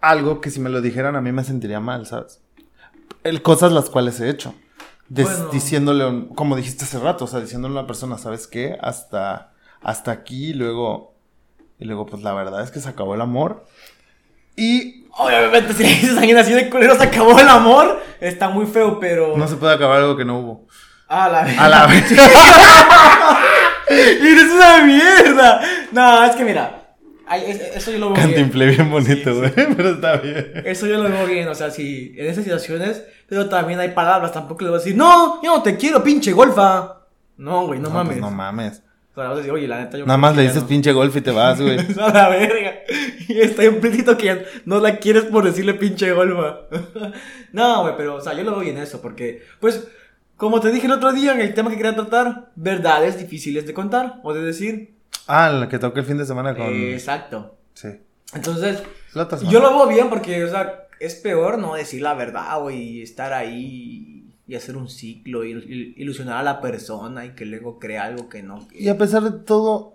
algo 0.00 0.40
que 0.40 0.50
si 0.50 0.60
me 0.60 0.70
lo 0.70 0.80
dijeran 0.80 1.16
a 1.16 1.20
mí 1.20 1.32
me 1.32 1.44
sentiría 1.44 1.80
mal, 1.80 2.06
¿sabes? 2.06 2.40
El, 3.24 3.42
cosas 3.42 3.72
las 3.72 3.90
cuales 3.90 4.20
he 4.20 4.28
hecho. 4.30 4.54
Des- 5.08 5.26
Bueno. 5.28 5.48
Diciéndole, 5.50 6.28
como 6.34 6.56
dijiste 6.56 6.84
hace 6.84 6.98
rato, 7.00 7.24
o 7.24 7.28
sea, 7.28 7.40
diciéndole 7.40 7.74
a 7.76 7.78
una 7.80 7.86
persona, 7.86 8.16
¿sabes 8.18 8.46
qué? 8.46 8.78
Hasta, 8.80 9.52
hasta 9.82 10.10
aquí, 10.10 10.48
y 10.50 10.54
luego, 10.54 11.14
y 11.78 11.84
luego, 11.84 12.06
pues 12.06 12.22
la 12.22 12.32
verdad 12.34 12.62
es 12.62 12.70
que 12.70 12.80
se 12.80 12.88
acabó 12.88 13.14
el 13.14 13.20
amor. 13.20 13.64
Y 14.56 15.06
Obviamente, 15.16 15.72
si 15.74 15.82
le 15.82 15.88
dices 15.88 16.16
a 16.16 16.20
alguien 16.20 16.38
así 16.38 16.52
de 16.52 16.70
culero 16.70 16.96
se 16.96 17.02
acabó 17.02 17.38
el 17.40 17.48
amor, 17.48 18.00
está 18.20 18.48
muy 18.48 18.66
feo, 18.66 19.00
pero. 19.00 19.36
no 19.36 19.48
se 19.48 19.56
puede 19.56 19.74
acabar 19.74 19.98
algo 19.98 20.16
que 20.16 20.24
no 20.24 20.38
hubo. 20.38 20.66
A 21.08 21.28
la 21.28 21.42
vez. 21.42 21.58
A 21.58 21.68
la 21.68 21.86
vez. 21.88 22.04
¡Eres 23.88 24.52
una 24.52 24.84
mierda! 24.84 25.60
No, 25.92 26.24
es 26.24 26.36
que 26.36 26.44
mira. 26.44 26.94
ay, 27.26 27.60
eso 27.74 27.90
yo 27.90 27.98
lo 27.98 28.06
veo 28.10 28.14
bien. 28.16 28.28
Cantinflé 28.28 28.66
bien 28.66 28.90
bonito, 28.90 29.32
Sí, 29.32 29.38
güey, 29.38 29.52
pero 29.76 29.90
está 29.90 30.16
bien. 30.18 30.52
Eso 30.64 30.86
yo 30.86 31.02
lo 31.02 31.08
veo 31.08 31.26
bien, 31.26 31.48
o 31.48 31.54
sea, 31.56 31.70
si 31.70 32.14
en 32.16 32.26
esas 32.26 32.44
situaciones, 32.44 33.02
pero 33.28 33.48
también 33.48 33.80
hay 33.80 33.88
palabras, 33.90 34.32
tampoco 34.32 34.62
le 34.62 34.70
voy 34.70 34.78
a 34.78 34.82
decir, 34.82 34.96
no, 34.96 35.42
yo 35.42 35.56
no 35.56 35.62
te 35.62 35.76
quiero, 35.76 36.02
pinche 36.04 36.32
golfa. 36.32 36.98
No, 37.36 37.66
güey, 37.66 37.80
no, 37.80 37.88
No, 37.88 37.94
mames. 37.96 38.12
pues 38.12 38.20
no 38.20 38.30
mames. 38.30 38.82
Decir, 39.14 39.50
oye, 39.50 39.68
la 39.68 39.80
neta, 39.80 39.98
yo 39.98 40.06
Nada 40.06 40.16
más 40.16 40.34
le 40.34 40.42
dices 40.44 40.62
no". 40.62 40.68
pinche 40.68 40.92
golf 40.92 41.14
y 41.16 41.20
te 41.20 41.30
vas, 41.30 41.60
güey. 41.60 41.78
a 42.00 42.12
la 42.12 42.28
verga. 42.28 42.74
Y 43.28 43.38
está 43.40 43.64
implícito 43.64 44.16
que 44.16 44.26
ya 44.26 44.42
no 44.64 44.80
la 44.80 44.98
quieres 44.98 45.24
por 45.24 45.44
decirle 45.44 45.74
pinche 45.74 46.12
golfa. 46.12 46.60
no, 47.52 47.82
güey, 47.82 47.94
pero, 47.96 48.14
o 48.16 48.20
sea, 48.20 48.34
yo 48.34 48.44
lo 48.44 48.52
veo 48.52 48.60
bien 48.60 48.78
eso, 48.78 49.02
porque, 49.02 49.42
pues, 49.58 49.88
como 50.36 50.60
te 50.60 50.70
dije 50.70 50.86
el 50.86 50.92
otro 50.92 51.12
día 51.12 51.32
en 51.32 51.40
el 51.40 51.52
tema 51.52 51.70
que 51.70 51.76
quería 51.76 51.94
tratar, 51.94 52.50
verdades 52.54 53.18
difíciles 53.18 53.66
de 53.66 53.74
contar 53.74 54.20
o 54.22 54.32
de 54.32 54.42
decir. 54.42 54.94
Ah, 55.26 55.50
la 55.50 55.68
que 55.68 55.78
toqué 55.78 56.00
el 56.00 56.06
fin 56.06 56.16
de 56.16 56.24
semana 56.24 56.54
con. 56.54 56.66
Eh, 56.66 56.94
exacto. 56.94 57.58
Sí. 57.74 57.88
Entonces, 58.32 58.82
yo 59.50 59.60
lo 59.60 59.70
veo 59.76 59.86
bien 59.88 60.08
porque, 60.08 60.42
o 60.44 60.48
sea, 60.48 60.86
es 60.98 61.16
peor 61.16 61.58
no 61.58 61.74
decir 61.74 62.00
la 62.02 62.14
verdad, 62.14 62.58
güey, 62.60 62.78
y 62.78 63.02
estar 63.02 63.32
ahí 63.32 64.19
y 64.50 64.56
hacer 64.56 64.76
un 64.76 64.88
ciclo 64.88 65.44
y 65.44 65.52
il- 65.52 65.94
ilusionar 65.96 66.38
a 66.38 66.42
la 66.42 66.60
persona 66.60 67.24
y 67.24 67.30
que 67.36 67.46
luego 67.46 67.78
crea 67.78 68.04
algo 68.04 68.28
que 68.28 68.42
no. 68.42 68.66
Y 68.72 68.88
a 68.88 68.98
pesar 68.98 69.22
de 69.22 69.30
todo, 69.44 69.94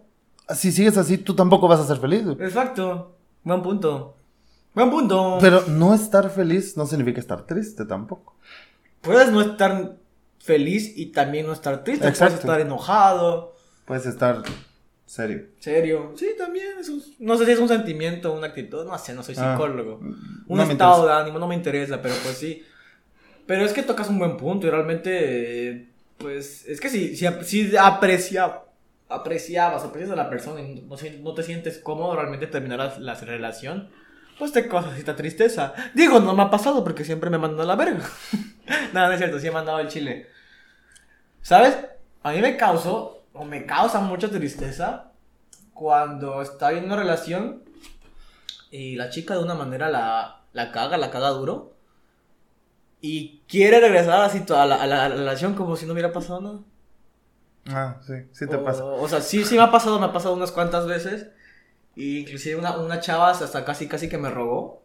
si 0.55 0.71
sigues 0.71 0.97
así, 0.97 1.17
tú 1.17 1.35
tampoco 1.35 1.67
vas 1.67 1.81
a 1.81 1.85
ser 1.87 1.97
feliz. 1.97 2.23
güey. 2.23 2.37
Exacto. 2.41 3.15
Buen 3.43 3.61
punto. 3.61 4.15
Buen 4.73 4.89
punto. 4.89 5.37
Pero 5.41 5.63
no 5.67 5.93
estar 5.93 6.29
feliz 6.29 6.77
no 6.77 6.85
significa 6.85 7.19
estar 7.19 7.45
triste 7.45 7.85
tampoco. 7.85 8.35
Puedes 9.01 9.31
no 9.31 9.41
estar 9.41 9.97
feliz 10.39 10.93
y 10.97 11.07
también 11.07 11.45
no 11.47 11.53
estar 11.53 11.83
triste. 11.83 12.07
Exacto. 12.07 12.35
Puedes 12.35 12.45
estar 12.45 12.61
enojado. 12.61 13.55
Puedes 13.85 14.05
estar 14.05 14.41
serio. 15.05 15.47
Serio. 15.59 16.13
Sí, 16.15 16.29
también. 16.37 16.65
es 16.79 16.89
un- 16.89 17.01
no 17.19 17.37
sé 17.37 17.45
si 17.45 17.51
es 17.51 17.59
un 17.59 17.67
sentimiento, 17.67 18.33
una 18.33 18.47
actitud. 18.47 18.85
No 18.85 18.97
sé, 18.97 19.13
no 19.13 19.21
soy 19.23 19.35
Ah, 19.37 19.51
psicólogo. 19.53 19.99
no 20.01 20.15
un 20.47 20.59
estado 20.61 21.05
de 21.07 21.13
ánimo, 21.13 21.39
no 21.39 21.47
me 21.47 21.55
interesa, 21.55 22.01
pero 22.01 22.15
pues 22.23 22.37
sí. 22.37 22.63
Pero 23.45 23.65
es 23.65 23.73
que 23.73 23.83
tocas 23.83 24.09
un 24.09 24.19
buen 24.19 24.37
punto 24.37 24.67
y 24.67 24.69
realmente, 24.69 25.89
pues, 26.17 26.65
es 26.65 26.79
que 26.79 26.89
si, 26.89 27.15
si, 27.15 27.27
si 27.43 27.77
aprecia, 27.77 28.63
apreciabas, 29.07 29.83
aprecias 29.83 30.11
a 30.11 30.15
la 30.15 30.29
persona 30.29 30.61
y 30.61 30.81
no, 30.81 30.95
no 31.21 31.33
te 31.33 31.43
sientes 31.43 31.77
cómodo 31.77 32.15
realmente 32.15 32.47
terminar 32.47 32.79
la, 32.79 32.97
la 32.99 33.13
relación, 33.15 33.89
pues 34.37 34.51
te 34.51 34.67
causa 34.67 34.93
cierta 34.93 35.15
tristeza. 35.15 35.73
Digo, 35.93 36.19
no 36.19 36.35
me 36.35 36.43
ha 36.43 36.49
pasado 36.49 36.83
porque 36.83 37.05
siempre 37.05 37.29
me 37.29 37.37
mandan 37.37 37.61
a 37.61 37.65
la 37.65 37.75
verga. 37.75 38.05
Nada, 38.93 39.07
no 39.07 39.13
es 39.13 39.19
cierto, 39.19 39.39
sí 39.39 39.47
he 39.47 39.51
mandado 39.51 39.79
el 39.79 39.87
chile. 39.87 40.27
¿Sabes? 41.41 41.77
A 42.23 42.31
mí 42.31 42.41
me 42.41 42.57
causó, 42.57 43.23
o 43.33 43.45
me 43.45 43.65
causa 43.65 43.99
mucha 43.99 44.29
tristeza 44.29 45.11
cuando 45.73 46.41
está 46.41 46.71
en 46.71 46.85
una 46.85 46.95
relación 46.95 47.63
y 48.71 48.95
la 48.95 49.09
chica 49.09 49.35
de 49.35 49.43
una 49.43 49.53
manera 49.53 49.89
la, 49.89 50.41
la 50.53 50.71
caga, 50.71 50.97
la 50.97 51.11
caga 51.11 51.29
duro. 51.29 51.74
Y 53.01 53.41
quiere 53.47 53.79
regresar 53.79 54.21
a, 54.21 54.29
situ- 54.29 54.53
a 54.55 54.65
la, 54.65 54.75
a 54.81 54.87
la- 54.87 55.05
a 55.05 55.09
la 55.09 55.15
relación 55.15 55.55
como 55.55 55.75
si 55.77 55.85
no 55.85 55.93
hubiera 55.93 56.11
pasado 56.11 56.41
nada. 56.41 56.59
Ah, 57.67 57.99
sí, 58.05 58.13
sí 58.31 58.47
te 58.47 58.57
o, 58.57 58.63
pasa. 58.63 58.83
O 58.85 59.07
sea, 59.07 59.21
sí, 59.21 59.43
sí 59.43 59.55
me 59.55 59.61
ha 59.63 59.71
pasado, 59.71 59.99
me 59.99 60.05
ha 60.05 60.13
pasado 60.13 60.35
unas 60.35 60.51
cuantas 60.51 60.87
veces. 60.87 61.27
Y 61.95 62.19
inclusive 62.21 62.57
una, 62.57 62.77
una 62.77 62.99
chava 62.99 63.31
hasta 63.31 63.65
casi, 63.65 63.87
casi 63.87 64.09
que 64.09 64.17
me 64.17 64.29
rogó. 64.29 64.83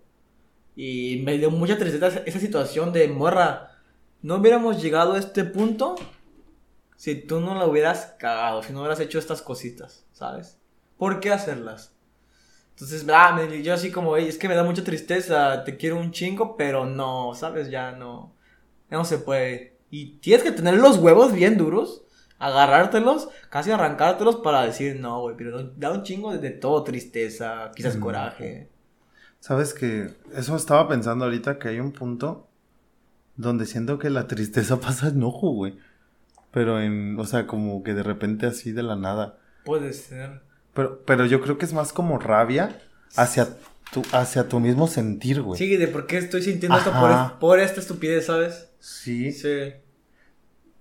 Y 0.77 1.23
me 1.25 1.39
dio 1.39 1.51
mucha 1.51 1.79
tristeza 1.79 2.23
esa 2.27 2.41
situación 2.41 2.93
de 2.93 3.09
morra. 3.09 3.79
No 4.23 4.37
hubiéramos 4.37 4.83
llegado 4.83 5.15
a 5.15 5.19
este 5.19 5.45
punto 5.45 5.97
si 6.97 7.15
tú 7.17 7.41
no 7.41 7.55
la 7.55 7.67
hubieras 7.67 8.15
cagado, 8.19 8.63
si 8.63 8.73
no 8.73 8.81
hubieras 8.81 9.01
hecho 9.01 9.19
estas 9.19 9.43
cositas, 9.43 10.05
¿sabes? 10.13 10.59
¿Por 10.99 11.21
qué 11.21 11.33
hacerlas? 11.33 11.95
Entonces, 12.81 13.07
ah, 13.13 13.35
me- 13.37 13.63
yo 13.63 13.75
así 13.75 13.91
como, 13.91 14.17
"Ey, 14.17 14.27
es 14.29 14.39
que 14.39 14.49
me 14.49 14.55
da 14.55 14.65
mucha 14.65 14.83
tristeza, 14.83 15.65
te 15.65 15.77
quiero 15.77 15.99
un 15.99 16.13
chingo, 16.13 16.57
pero 16.57 16.87
no, 16.87 17.35
¿sabes? 17.35 17.69
Ya 17.71 17.93
no, 17.93 18.35
ya 18.91 18.97
no 18.97 19.05
se 19.05 19.19
puede. 19.19 19.77
Y 19.91 20.19
tienes 20.19 20.43
que 20.43 20.53
tener 20.53 20.75
los 20.79 20.97
huevos 20.99 21.33
bien 21.33 21.59
duros, 21.59 22.05
agarrártelos, 22.39 23.29
casi 23.51 23.71
arrancártelos 23.71 24.37
para 24.37 24.63
decir, 24.63 24.99
no, 24.99 25.21
güey, 25.21 25.37
pero 25.37 25.63
da 25.77 25.93
un 25.93 26.03
chingo 26.05 26.33
de, 26.33 26.39
de 26.39 26.51
todo, 26.51 26.83
tristeza, 26.85 27.71
quizás 27.77 27.97
Mm. 27.97 28.01
coraje. 28.01 28.71
Sabes 29.41 29.75
que 29.75 30.11
eso 30.35 30.57
estaba 30.57 30.89
pensando 30.89 31.25
ahorita 31.27 31.59
que 31.59 31.69
hay 31.69 31.81
un 31.81 31.93
punto 31.93 32.49
donde 33.37 33.67
siento 33.67 33.99
que 33.99 34.11
la 34.11 34.27
tristeza 34.27 34.81
pasa 34.81 35.09
enojo, 35.09 35.51
güey. 35.51 35.79
Pero 36.51 36.81
en, 36.81 37.19
o 37.19 37.25
sea, 37.25 37.47
como 37.47 37.83
que 37.83 37.95
de 37.95 38.03
repente 38.03 38.47
así 38.47 38.73
de 38.73 38.83
la 38.83 38.97
nada. 38.97 39.39
Puede 39.65 39.93
ser. 39.93 40.43
Pero, 40.75 41.03
pero 41.05 41.27
yo 41.27 41.41
creo 41.41 41.59
que 41.59 41.65
es 41.65 41.73
más 41.73 41.93
como 41.93 42.19
rabia 42.19 42.81
hacia 43.17 43.49
tu, 43.93 44.03
hacia 44.13 44.49
tu 44.49 44.61
mismo 44.61 44.87
sentir, 44.87 45.43
güey. 45.43 45.59
Sí, 45.59 45.77
de 45.77 45.89
por 45.89 46.07
qué 46.07 46.19
estoy 46.19 46.43
sintiendo 46.43 46.79
esto 46.79 46.93
por, 47.41 47.59
esta 47.59 47.81
estupidez, 47.81 48.27
¿sabes? 48.27 48.69
Sí. 48.79 49.33
Sí. 49.33 49.73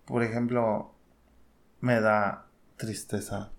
Por 0.06 0.23
ejemplo, 0.23 0.93
me 1.82 1.99
da 2.02 2.45
tristeza. 2.78 3.52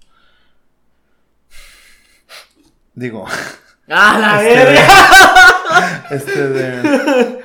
Digo, 2.95 3.27
¡Ah, 3.89 4.19
la 4.19 4.43
Este, 4.49 4.65
verga! 4.65 6.07
este 6.11 6.49
de... 6.49 7.45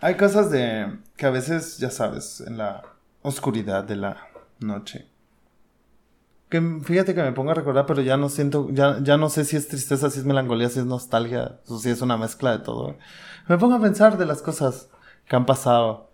Hay 0.00 0.16
cosas 0.16 0.50
de 0.50 0.98
que 1.16 1.26
a 1.26 1.30
veces, 1.30 1.78
ya 1.78 1.90
sabes, 1.90 2.40
en 2.40 2.56
la 2.56 2.82
oscuridad 3.22 3.84
de 3.84 3.96
la 3.96 4.28
noche. 4.60 5.10
Que 6.48 6.62
fíjate 6.82 7.14
que 7.14 7.22
me 7.22 7.32
pongo 7.32 7.50
a 7.50 7.54
recordar, 7.54 7.84
pero 7.86 8.00
ya 8.00 8.16
no 8.16 8.28
siento, 8.28 8.68
ya, 8.70 8.98
ya 9.02 9.16
no 9.16 9.28
sé 9.28 9.44
si 9.44 9.56
es 9.56 9.68
tristeza, 9.68 10.10
si 10.10 10.20
es 10.20 10.24
melancolía, 10.24 10.70
si 10.70 10.78
es 10.78 10.86
nostalgia, 10.86 11.60
o 11.68 11.78
si 11.78 11.90
es 11.90 12.00
una 12.00 12.16
mezcla 12.16 12.52
de 12.52 12.64
todo. 12.64 12.96
Me 13.48 13.58
pongo 13.58 13.74
a 13.74 13.80
pensar 13.80 14.16
de 14.16 14.26
las 14.26 14.40
cosas 14.40 14.88
que 15.26 15.36
han 15.36 15.46
pasado. 15.46 16.10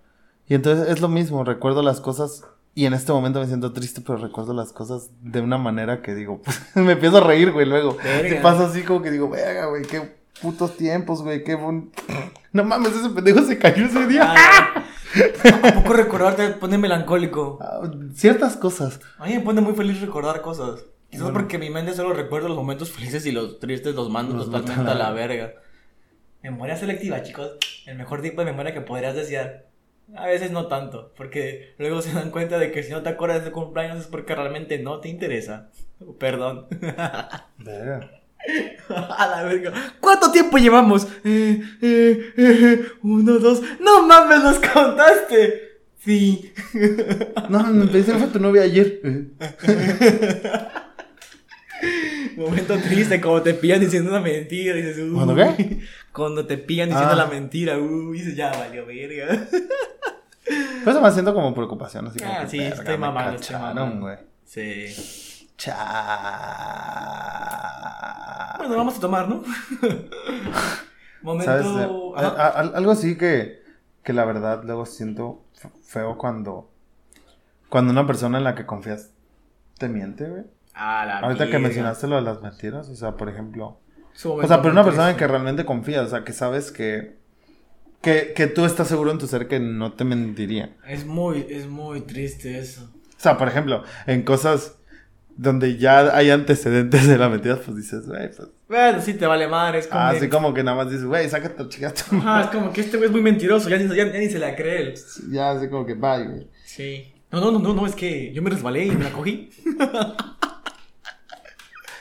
Y 0.49 0.55
entonces 0.55 0.89
es 0.89 1.01
lo 1.01 1.09
mismo, 1.09 1.45
recuerdo 1.45 1.83
las 1.83 2.01
cosas 2.01 2.45
y 2.75 2.87
en 2.87 2.95
este 2.95 3.13
momento 3.13 3.39
me 3.41 3.47
siento 3.47 3.73
triste, 3.73 4.01
pero 4.01 4.19
recuerdo 4.19 4.53
las 4.53 4.73
cosas 4.73 5.11
de 5.23 5.41
una 5.41 5.59
manera 5.59 6.03
que 6.03 6.15
digo, 6.15 6.41
me 6.75 6.93
empiezo 6.93 7.19
a 7.19 7.21
reír, 7.21 7.53
güey, 7.53 7.67
luego. 7.67 7.97
Verga. 8.03 8.43
Pasa 8.43 8.67
así 8.67 8.83
como 8.83 9.01
que 9.01 9.13
digo, 9.13 9.31
verga, 9.31 9.67
güey, 9.67 9.83
qué 9.83 10.17
putos 10.43 10.77
tiempos, 10.77 11.23
güey, 11.23 11.45
qué 11.45 11.55
bon... 11.55 11.91
No 12.53 12.63
mames, 12.63 12.95
ese 12.95 13.11
pendejo 13.11 13.43
se 13.43 13.59
cayó 13.59 13.85
ese 13.85 14.07
día. 14.07 14.33
Ah, 14.33 14.84
¿A 15.63 15.75
poco 15.75 15.93
recordar 15.95 16.37
te 16.37 16.49
pone 16.51 16.79
melancólico? 16.79 17.59
Ah, 17.61 17.83
Ciertas 18.15 18.57
cosas. 18.57 19.01
A 19.19 19.27
mí 19.27 19.35
me 19.35 19.41
pone 19.41 19.61
muy 19.61 19.75
feliz 19.75 20.01
recordar 20.01 20.41
cosas. 20.43 20.85
Quizás 21.11 21.25
Bueno. 21.25 21.39
porque 21.39 21.59
mi 21.59 21.71
mente 21.71 21.95
solo 21.95 22.13
recuerda 22.13 22.49
los 22.49 22.57
momentos 22.57 22.91
felices 22.91 23.25
y 23.27 23.33
los 23.33 23.61
tristes 23.61 23.95
los 23.95 24.11
mando 24.11 24.35
Los 24.37 24.47
totalmente 24.51 24.91
a 24.91 24.95
la- 24.95 25.13
verga. 25.13 25.55
Memoria 26.43 26.77
selectiva, 26.77 27.23
chicos. 27.23 27.53
El 27.87 27.97
mejor 27.97 28.21
tipo 28.21 28.41
de 28.41 28.47
memoria 28.51 28.75
que 28.75 28.81
podrías 28.81 29.15
desear. 29.15 29.67
A 30.17 30.27
veces 30.27 30.51
no 30.51 30.67
tanto, 30.67 31.13
porque 31.17 31.75
luego 31.79 32.03
se 32.03 32.13
dan 32.13 32.31
cuenta 32.31 32.59
de 32.59 32.71
que 32.71 32.83
si 32.83 32.93
no 32.93 33.03
te 33.03 33.09
acuerdas 33.09 33.43
de 33.45 33.53
cumpleaños 33.53 34.01
es 34.01 34.07
porque 34.07 34.35
realmente 34.35 34.79
no 34.79 35.01
te 35.01 35.09
interesa. 35.09 35.71
Perdón. 36.19 36.67
Verga. 37.59 38.11
A 38.89 39.27
la 39.29 39.43
verga. 39.45 39.73
¿Cuánto 40.01 40.31
tiempo 40.31 40.59
llevamos? 40.59 41.07
Eh, 41.25 41.63
eh, 41.81 42.33
eh, 42.37 42.85
uno, 43.03 43.39
dos. 43.39 43.63
¡No 43.81 44.07
mames, 44.07 44.43
los 44.43 44.59
contaste! 44.61 45.63
Sí. 46.05 46.53
No, 47.49 47.63
me 47.65 47.87
pediste 47.87 48.13
fue 48.15 48.27
tu 48.29 48.39
novia 48.39 48.63
ayer. 48.63 49.01
Momento 52.37 52.77
triste, 52.79 53.21
como 53.21 53.43
te 53.43 53.55
pillan 53.55 53.81
diciendo 53.81 54.11
una 54.11 54.21
mentira. 54.21 54.75
Dices, 54.75 54.99
uy. 54.99 55.11
¿Cuándo 55.15 55.35
qué? 55.35 55.81
Cuando 56.13 56.47
te 56.47 56.57
pillan 56.59 56.89
diciendo 56.89 57.13
Ah. 57.13 57.17
la 57.17 57.27
mentira. 57.27 57.79
Uy, 57.79 58.19
dices, 58.19 58.35
ya 58.37 58.51
valió 58.53 58.87
verga. 58.87 59.47
Pues 60.85 61.01
me 61.01 61.11
siento 61.13 61.33
como 61.35 61.55
preocupación, 61.55 62.07
así 62.09 62.19
como 62.19 62.33
Ah, 62.33 62.43
que, 62.45 62.49
sí, 62.51 62.59
verga, 62.59 62.75
estoy 62.77 62.99
mamando, 62.99 63.41
estoy 63.41 63.57
mamando. 63.57 64.01
güey. 64.07 64.17
Sí. 64.45 64.87
Cha. 67.65 68.55
Bueno, 68.59 68.77
vamos 68.77 68.97
a 68.97 69.01
tomar, 69.01 69.29
¿no? 69.29 69.43
Momento. 71.23 71.45
¿Sabes? 71.53 71.67
Eh, 71.67 71.89
Ajá. 72.17 72.29
a- 72.29 72.49
a- 72.49 72.77
algo 72.77 72.91
así 72.91 73.17
que, 73.17 73.63
que 74.03 74.13
la 74.13 74.25
verdad 74.25 74.63
luego 74.65 74.85
siento 74.87 75.43
feo 75.87 76.19
cuando, 76.19 76.71
cuando 77.69 77.93
una 77.93 78.07
persona 78.07 78.39
en 78.39 78.45
la 78.45 78.55
que 78.55 78.67
confías 78.67 79.11
te 79.79 79.89
miente, 79.89 80.29
güey. 80.29 80.45
A 80.75 81.07
la 81.07 81.19
Ahorita 81.21 81.49
que 81.49 81.59
mencionaste 81.59 82.09
lo 82.09 82.17
de 82.17 82.23
las 82.23 82.43
mentiras, 82.43 82.89
o 82.89 82.97
sea, 82.97 83.13
por 83.17 83.29
ejemplo, 83.29 83.79
o 84.25 84.47
sea, 84.47 84.61
pero 84.61 84.73
una 84.73 84.85
persona 84.85 85.11
en 85.11 85.17
que 85.17 85.27
realmente 85.27 85.65
confías, 85.65 86.07
o 86.07 86.11
sea, 86.11 86.25
que 86.25 86.33
sabes 86.33 86.73
que, 86.73 87.17
que, 88.03 88.33
que 88.35 88.47
tú 88.49 88.65
estás 88.65 88.89
seguro 88.89 89.11
en 89.13 89.19
tu 89.19 89.27
ser 89.29 89.47
que 89.49 89.61
no 89.61 89.93
te 89.93 90.05
mentiría. 90.05 90.75
Es 90.87 91.07
muy, 91.07 91.47
es 91.49 91.69
muy 91.69 92.01
triste 92.03 92.59
eso. 92.59 92.91
O 93.17 93.21
sea, 93.21 93.39
por 93.39 93.47
ejemplo, 93.49 93.85
en 94.07 94.23
cosas 94.25 94.77
donde 95.37 95.77
ya 95.77 96.17
hay 96.17 96.31
antecedentes 96.31 97.07
de 97.09 97.19
la 97.19 97.29
mentira, 97.29 97.57
pues 97.57 97.77
dices, 97.77 98.07
güey, 98.07 98.31
pues. 98.35 98.49
Bueno, 98.69 99.01
sí 99.01 99.15
te 99.15 99.27
vale 99.27 99.47
madre. 99.49 99.79
Es 99.81 99.87
como. 99.89 100.01
Ah, 100.01 100.15
como 100.31 100.55
que 100.55 100.63
nada 100.65 100.77
más 100.77 100.89
dices, 100.91 101.05
güey, 101.05 101.29
sácate 101.29 101.55
tu 101.63 101.69
chica 101.69 101.93
tu 101.93 102.17
Ajá, 102.17 102.43
es 102.43 102.47
como 102.49 102.73
que 102.73 102.81
este 102.81 102.97
güey 102.97 103.07
es 103.07 103.13
muy 103.13 103.23
mentiroso. 103.23 103.69
Ya, 103.69 103.77
ni- 103.79 103.89
ya- 103.95 104.13
ya 104.13 104.19
ni 104.19 104.29
se 104.29 104.39
la 104.39 104.55
cree 104.57 104.83
él. 104.83 104.95
Ya, 105.31 105.51
así 105.51 105.69
como 105.69 105.85
que 105.87 105.95
bye, 105.95 106.25
güey. 106.27 106.49
Sí. 106.65 107.13
No, 107.31 107.41
no, 107.41 107.51
no, 107.51 107.59
no, 107.59 107.75
no, 107.75 107.87
es 107.87 107.95
que 107.95 108.33
yo 108.33 108.43
me 108.43 108.51
resbalé 108.51 108.87
y 108.87 108.91
me 108.93 109.05
la 109.05 109.11
cogí. 109.11 109.51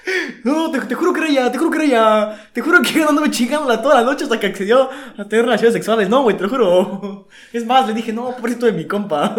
No, 0.44 0.72
te, 0.72 0.82
te 0.82 0.96
juro 0.96 1.14
que 1.14 1.22
era 1.22 1.30
ella, 1.30 1.52
te 1.52 1.58
juro 1.58 1.72
que 1.72 1.78
era 1.78 1.86
ella. 1.86 2.50
Te 2.54 2.62
juro 2.62 2.82
que 2.82 2.90
andándome 3.02 3.32
chingándola 3.32 3.82
toda 3.82 3.96
la 3.96 4.04
noche 4.04 4.24
hasta 4.26 4.40
que 4.40 4.48
accedió 4.48 4.90
a 5.18 5.26
tener 5.26 5.46
relaciones 5.46 5.74
sexuales. 5.74 6.10
No, 6.10 6.24
güey, 6.24 6.38
te 6.38 6.44
lo 6.44 6.50
juro. 6.50 7.28
Es 7.54 7.66
más, 7.66 7.88
le 7.88 7.94
dije, 7.94 8.12
no, 8.12 8.36
pobrecito 8.36 8.66
de 8.66 8.74
mi 8.74 8.86
compa. 8.88 9.36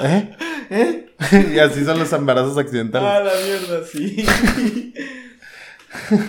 ¿Eh? 0.00 0.36
¿Eh? 0.70 1.14
y 1.54 1.58
así 1.58 1.84
son 1.84 1.98
los 1.98 2.12
embarazos 2.12 2.58
accidentales. 2.58 3.08
Ah, 3.08 3.20
la 3.20 3.32
mierda, 3.44 3.86
sí. 3.86 4.26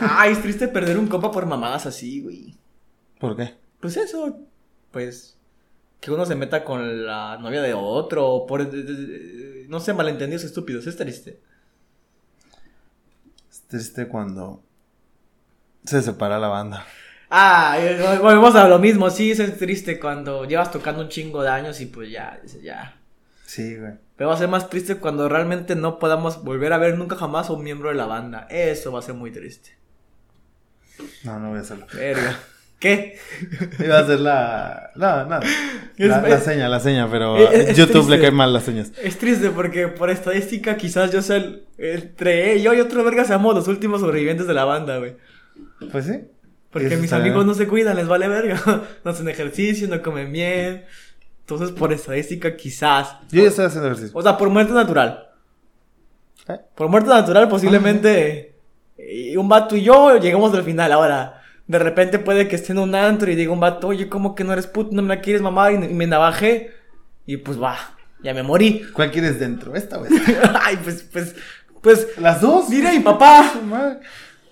Ay, 0.01 0.31
es 0.31 0.41
triste 0.41 0.67
perder 0.67 0.97
un 0.97 1.07
compa 1.07 1.31
por 1.31 1.45
mamadas 1.45 1.85
así, 1.85 2.21
güey. 2.21 2.55
¿Por 3.19 3.35
qué? 3.35 3.55
Pues 3.79 3.97
eso, 3.97 4.39
pues 4.91 5.37
que 5.99 6.11
uno 6.11 6.25
se 6.25 6.35
meta 6.35 6.63
con 6.63 7.05
la 7.05 7.37
novia 7.37 7.61
de 7.61 7.73
otro, 7.73 8.45
por 8.47 8.67
no 9.67 9.79
sé, 9.79 9.93
malentendidos 9.93 10.43
estúpidos, 10.43 10.85
es 10.85 10.95
triste. 10.95 11.39
Triste 13.67 14.07
cuando 14.07 14.63
se 15.83 16.01
separa 16.01 16.39
la 16.39 16.47
banda. 16.47 16.85
Ah, 17.29 17.75
eh, 17.79 18.19
volvemos 18.21 18.55
a 18.55 18.67
lo 18.69 18.79
mismo, 18.79 19.09
sí, 19.09 19.31
eso 19.31 19.43
es 19.43 19.57
triste 19.57 19.99
cuando 19.99 20.45
llevas 20.45 20.71
tocando 20.71 21.01
un 21.01 21.09
chingo 21.09 21.43
de 21.43 21.49
años 21.49 21.81
y 21.81 21.87
pues 21.87 22.09
ya, 22.09 22.39
ya. 22.63 22.95
Sí, 23.45 23.75
güey. 23.75 23.93
Pero 24.15 24.29
va 24.29 24.35
a 24.35 24.39
ser 24.39 24.47
más 24.47 24.69
triste 24.69 24.95
cuando 24.95 25.27
realmente 25.29 25.75
no 25.75 25.99
podamos 25.99 26.43
volver 26.43 26.73
a 26.73 26.77
ver 26.77 26.97
nunca 26.97 27.15
jamás 27.15 27.49
a 27.49 27.53
un 27.53 27.63
miembro 27.63 27.89
de 27.89 27.95
la 27.95 28.05
banda. 28.05 28.47
Eso 28.49 28.91
va 28.91 28.99
a 28.99 29.03
ser 29.03 29.15
muy 29.15 29.31
triste. 29.31 29.77
No, 31.23 31.39
no 31.39 31.49
voy 31.49 31.59
a 31.59 31.61
hacerlo. 31.61 31.85
Verga. 31.93 32.39
¿Qué? 32.79 33.17
Iba 33.79 33.97
a 33.97 34.01
hacer 34.01 34.19
la. 34.19 34.91
No, 34.95 35.25
no. 35.25 35.39
Es- 35.97 36.09
La, 36.09 36.21
la 36.27 36.39
seña, 36.39 36.69
la 36.69 36.79
seña, 36.79 37.09
pero 37.09 37.37
Es- 37.37 37.69
es 37.69 37.77
YouTube 37.77 38.07
le 38.09 38.19
cae 38.19 38.31
mal 38.31 38.53
las 38.53 38.63
señas. 38.63 38.91
Es 39.01 39.17
triste 39.17 39.49
porque 39.49 39.87
por 39.87 40.09
estadística 40.11 40.77
quizás 40.77 41.11
yo 41.11 41.21
sea 41.23 41.37
el, 41.37 41.63
entre 41.79 42.61
yo 42.61 42.73
y 42.75 42.79
otro 42.79 43.03
verga 43.03 43.25
seamos 43.25 43.55
los 43.55 43.67
últimos 43.67 44.01
sobrevivientes 44.01 44.45
de 44.45 44.53
la 44.53 44.65
banda, 44.65 44.99
güey. 44.99 45.15
Pues 45.91 46.05
sí. 46.05 46.19
Porque 46.69 46.97
mis 46.97 47.13
amigos 47.13 47.37
bien. 47.37 47.47
no 47.47 47.53
se 47.55 47.67
cuidan, 47.67 47.95
les 47.95 48.07
vale 48.07 48.27
verga. 48.27 48.61
No 49.03 49.09
hacen 49.11 49.27
ejercicio, 49.29 49.87
no 49.87 50.01
comen 50.03 50.31
bien. 50.31 50.85
Entonces, 51.39 51.71
por 51.71 51.91
estadística, 51.93 52.55
quizás. 52.57 53.15
Yo 53.31 53.41
ya 53.41 53.47
estoy 53.47 53.65
haciendo 53.65 53.87
ejercicio. 53.87 54.15
O 54.17 54.21
sea, 54.21 54.37
por 54.37 54.49
muerte 54.49 54.73
natural. 54.73 55.29
¿Eh? 56.49 56.59
Por 56.75 56.89
muerte 56.89 57.09
natural, 57.09 57.47
posiblemente 57.49 58.53
y 58.97 59.35
un 59.37 59.47
vato 59.49 59.75
y 59.75 59.81
yo 59.83 60.17
llegamos 60.19 60.53
al 60.53 60.63
final. 60.63 60.91
Ahora, 60.91 61.41
de 61.67 61.79
repente 61.79 62.19
puede 62.19 62.47
que 62.47 62.55
esté 62.55 62.71
en 62.71 62.79
un 62.79 62.95
antro 62.95 63.29
y 63.29 63.35
diga 63.35 63.51
un 63.51 63.59
vato, 63.59 63.87
oye, 63.87 64.07
¿cómo 64.07 64.35
que 64.35 64.43
no 64.43 64.53
eres 64.53 64.67
puto? 64.67 64.91
No 64.93 65.01
me 65.01 65.15
la 65.15 65.21
quieres 65.21 65.41
mamá. 65.41 65.71
Y, 65.71 65.75
y 65.75 65.93
me 65.93 66.07
navajé. 66.07 66.71
Y 67.25 67.37
pues 67.37 67.61
va, 67.61 67.77
ya 68.23 68.33
me 68.33 68.43
morí. 68.43 68.83
¿Cuál 68.93 69.11
quieres 69.11 69.39
dentro? 69.39 69.75
¿Esta 69.75 69.99
o 69.99 70.05
esta? 70.05 70.61
Ay, 70.63 70.79
pues, 70.83 71.03
pues, 71.11 71.35
pues. 71.81 72.07
¿Las 72.19 72.41
dos? 72.41 72.69
Diré 72.69 72.89
a 72.89 72.93
mi 72.93 73.01
papá. 73.01 73.53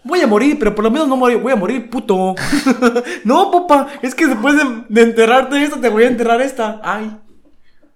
Voy 0.03 0.21
a 0.21 0.27
morir, 0.27 0.57
pero 0.59 0.75
por 0.75 0.83
lo 0.83 0.91
menos 0.91 1.07
no 1.07 1.15
morir, 1.15 1.39
voy 1.39 1.51
a 1.51 1.55
morir, 1.55 1.89
puto. 1.89 2.35
no, 3.23 3.49
papá, 3.49 3.87
es 4.03 4.13
que 4.13 4.27
después 4.27 4.55
de, 4.55 4.83
de 4.87 5.01
enterrarte 5.01 5.63
esta, 5.63 5.81
te 5.81 5.89
voy 5.89 6.03
a 6.03 6.07
enterrar 6.09 6.39
esta. 6.41 6.79
Ay. 6.83 7.17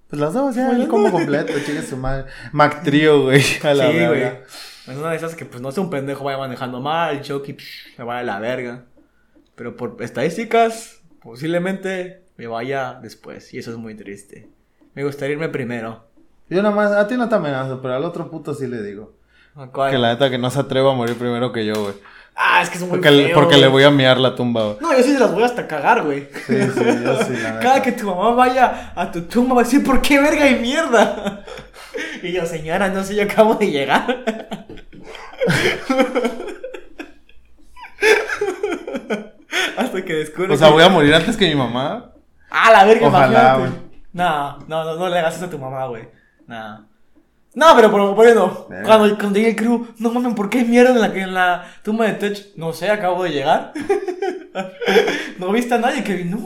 Pues 0.09 0.19
las 0.19 0.33
dos, 0.33 0.55
ya, 0.55 0.71
el 0.71 0.87
combo 0.87 1.11
completo, 1.11 1.53
chingue 1.63 1.83
su 1.83 1.97
madre. 1.97 2.25
Mac 2.51 2.81
Trio, 2.81 3.25
güey. 3.25 3.43
A 3.61 3.75
la 3.75 3.91
sí, 3.91 4.07
güey. 4.07 4.23
Es 4.23 4.97
una 4.97 5.11
de 5.11 5.17
esas 5.17 5.35
que, 5.35 5.45
pues, 5.45 5.61
no 5.61 5.71
sé, 5.71 5.81
un 5.81 5.91
pendejo 5.91 6.23
vaya 6.23 6.39
manejando 6.39 6.81
mal, 6.81 7.21
choque, 7.21 7.53
psh, 7.53 7.99
me 7.99 8.05
vaya 8.05 8.21
a 8.21 8.23
la 8.23 8.39
verga. 8.39 8.85
Pero 9.59 9.75
por 9.75 9.97
estadísticas, 9.99 11.01
posiblemente 11.21 12.21
me 12.37 12.47
vaya 12.47 12.97
después. 13.03 13.53
Y 13.53 13.57
eso 13.59 13.71
es 13.71 13.77
muy 13.77 13.93
triste. 13.93 14.47
Me 14.93 15.03
gustaría 15.03 15.33
irme 15.33 15.49
primero. 15.49 16.05
Yo 16.49 16.63
nada 16.63 16.73
más, 16.73 16.93
a 16.93 17.05
ti 17.09 17.17
no 17.17 17.27
te 17.27 17.35
amenazo, 17.35 17.81
pero 17.81 17.93
al 17.93 18.05
otro 18.05 18.31
puto 18.31 18.53
sí 18.53 18.67
le 18.67 18.81
digo. 18.81 19.11
¿A 19.55 19.67
cuál? 19.67 19.91
Que 19.91 19.97
la 19.97 20.13
neta 20.13 20.29
que 20.29 20.37
no 20.37 20.49
se 20.49 20.61
atreva 20.61 20.93
a 20.93 20.95
morir 20.95 21.17
primero 21.17 21.51
que 21.51 21.65
yo, 21.65 21.73
güey. 21.73 21.93
Ah, 22.37 22.61
es 22.63 22.69
que 22.69 22.75
es 22.77 22.83
muy 22.83 22.91
Porque, 22.91 23.11
le- 23.11 23.25
feo, 23.25 23.35
porque 23.35 23.57
le 23.57 23.67
voy 23.67 23.83
a 23.83 23.91
miar 23.91 24.17
la 24.17 24.33
tumba, 24.33 24.63
güey. 24.63 24.77
No, 24.79 24.93
yo 24.95 25.03
sí 25.03 25.11
se 25.11 25.19
las 25.19 25.33
voy 25.33 25.43
hasta 25.43 25.67
cagar, 25.67 26.05
güey. 26.05 26.29
Sí, 26.47 26.55
sí, 26.73 26.83
yo 27.03 27.21
sí, 27.25 27.33
la. 27.43 27.59
Cada 27.61 27.81
que 27.81 27.91
tu 27.91 28.07
mamá 28.07 28.31
vaya 28.35 28.93
a 28.95 29.11
tu 29.11 29.23
tumba 29.23 29.55
va 29.55 29.61
a 29.61 29.63
decir, 29.65 29.83
¿por 29.83 30.01
qué 30.01 30.21
verga 30.21 30.49
y 30.49 30.55
mierda? 30.61 31.43
Y 32.23 32.31
yo, 32.31 32.45
señora, 32.45 32.87
no 32.87 33.03
sé, 33.03 33.13
yo 33.15 33.23
acabo 33.23 33.55
de 33.55 33.71
llegar. 33.71 34.23
Hasta 39.77 40.03
que 40.03 40.13
descubro 40.13 40.53
O 40.53 40.57
sea, 40.57 40.67
que- 40.67 40.73
voy 40.73 40.83
a 40.83 40.89
morir 40.89 41.13
antes 41.13 41.37
que 41.37 41.47
mi 41.47 41.55
mamá. 41.55 42.11
Ah, 42.49 42.71
la 42.71 42.85
verga, 42.85 43.07
Ojalá, 43.07 43.55
imagínate. 43.57 43.89
No, 44.13 44.57
no, 44.67 44.83
no, 44.83 44.95
no 44.95 45.09
le 45.09 45.19
hagas 45.19 45.35
eso 45.35 45.45
a 45.45 45.49
tu 45.49 45.59
mamá, 45.59 45.85
güey. 45.87 46.07
No. 46.47 46.87
No, 47.55 47.75
pero 47.75 47.91
por, 48.15 48.27
eso, 48.27 48.67
Verga. 48.69 48.85
cuando, 48.85 49.17
cuando 49.17 49.37
llegue 49.37 49.49
el 49.49 49.55
crew, 49.55 49.87
no 49.97 50.11
mames, 50.11 50.33
¿por 50.35 50.49
qué 50.49 50.59
hay 50.59 50.65
mierda 50.65 50.91
en 50.91 51.01
la, 51.01 51.07
en 51.07 51.33
la 51.33 51.65
tumba 51.83 52.05
de 52.05 52.13
Tech? 52.13 52.55
No 52.55 52.73
sé, 52.73 52.89
acabo 52.89 53.23
de 53.23 53.31
llegar. 53.31 53.73
no 55.39 55.51
viste 55.51 55.73
a 55.73 55.79
nadie 55.79 56.03
que 56.03 56.23
no, 56.25 56.39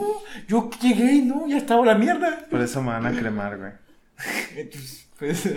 yo 0.48 0.70
llegué 0.80 1.12
y 1.12 1.22
no, 1.22 1.46
ya 1.46 1.58
estaba 1.58 1.84
la 1.84 1.94
mierda. 1.94 2.38
Por 2.50 2.60
eso 2.60 2.82
me 2.82 2.92
van 2.92 3.06
a 3.06 3.12
cremar, 3.12 3.58
güey. 3.58 3.72
Pues, 5.18 5.48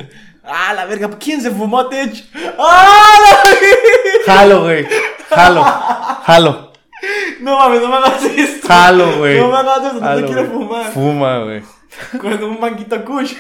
ah, 0.43 0.73
la 0.73 0.85
verga, 0.85 1.09
¿quién 1.17 1.41
se 1.41 1.49
fumó 1.49 1.79
a 1.79 1.89
Tech? 1.89 2.13
¡Ah, 2.59 3.15
la 3.21 3.49
verga! 3.49 3.69
Jalo, 4.25 4.63
güey. 4.63 4.85
Jalo. 5.29 5.63
Jalo. 5.63 6.66
No 7.41 7.57
mames, 7.57 7.81
no 7.81 7.87
me 7.89 7.95
hagas 7.97 8.23
esto. 8.23 8.67
Jalo, 8.67 9.17
güey. 9.17 9.39
No 9.39 9.49
me 9.49 9.57
hagas 9.57 9.85
esto, 9.85 9.93
no 9.93 10.01
Jalo, 10.01 10.21
te 10.21 10.25
quiero 10.25 10.45
fumar. 10.51 10.91
Fuma, 10.91 11.39
güey. 11.43 11.61
Con 12.19 12.43
un 12.43 12.59
manguito 12.59 13.05
kush. 13.05 13.35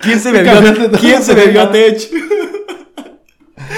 ¿Quién 0.00 0.20
se 0.20 0.32
bebió. 0.32 0.98
¿quién 0.98 1.22
se 1.22 1.34
bebió 1.34 1.62
a 1.62 1.70
Tech? 1.70 2.10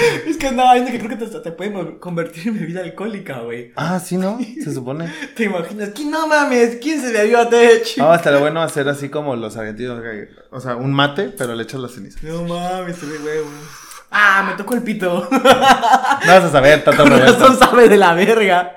es 0.27 0.37
que 0.37 0.51
no, 0.51 0.69
hay 0.69 0.85
que 0.85 0.99
creo 0.99 1.17
que 1.17 1.25
te, 1.25 1.39
te 1.39 1.51
puede 1.51 1.99
convertir 1.99 2.47
en 2.47 2.59
bebida 2.59 2.81
alcohólica, 2.81 3.39
güey. 3.39 3.71
Ah, 3.75 3.99
sí, 3.99 4.17
¿no? 4.17 4.37
Se 4.63 4.73
supone. 4.73 5.11
¿Te 5.35 5.43
imaginas? 5.45 5.89
¿Quién 5.95 6.11
no 6.11 6.27
mames? 6.27 6.77
¿Quién 6.81 7.01
se 7.01 7.11
bebió 7.11 7.39
a 7.39 7.49
Tech? 7.49 7.97
No, 7.97 8.13
estaría 8.13 8.39
bueno 8.39 8.61
hacer 8.61 8.87
así 8.89 9.09
como 9.09 9.35
los 9.35 9.55
argentinos. 9.57 10.01
O 10.51 10.59
sea, 10.59 10.75
un 10.75 10.93
mate, 10.93 11.33
pero 11.37 11.55
le 11.55 11.63
echas 11.63 11.79
la 11.79 11.89
ceniza. 11.89 12.19
No 12.23 12.43
mames, 12.43 12.97
se 12.97 13.05
ve 13.05 13.17
huevo. 13.17 13.49
Ah, 14.11 14.43
me 14.47 14.55
tocó 14.55 14.75
el 14.75 14.83
pito. 14.83 15.27
No 15.31 15.39
vas 15.41 16.43
a 16.43 16.51
saber, 16.51 16.83
tanto 16.85 17.05
Roberto. 17.05 17.55
sabe 17.55 17.89
de 17.89 17.97
la 17.97 18.13
verga. 18.13 18.75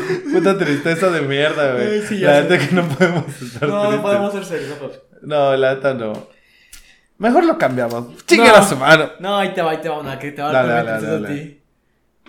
Puta 0.32 0.58
tristeza 0.58 1.10
de 1.10 1.20
mierda, 1.22 1.72
güey. 1.74 1.86
Ay, 1.86 2.02
sí, 2.08 2.18
la 2.18 2.42
neta 2.42 2.58
que 2.58 2.74
no 2.74 2.82
podemos 2.88 3.42
estar 3.42 3.68
No, 3.68 3.90
no 3.92 4.02
podemos 4.02 4.32
ser 4.32 4.44
serios, 4.44 4.70
no. 4.80 4.90
No, 5.22 5.56
la 5.56 5.74
neta 5.74 5.94
no. 5.94 6.12
Mejor 7.18 7.44
lo 7.44 7.56
cambiamos. 7.58 8.08
Chingue 8.26 8.48
No. 8.48 8.62
su 8.68 8.76
mano. 8.76 9.10
No, 9.20 9.36
ahí 9.38 9.54
te 9.54 9.62
va, 9.62 9.70
ahí 9.72 9.78
te 9.78 9.88
va 9.88 9.98
una 10.00 10.18
que 10.18 10.32
te 10.32 10.42
va 10.42 10.50
a 10.50 10.52
dar 10.52 10.84
dale, 11.00 11.26
a 11.26 11.28
ti. 11.30 11.60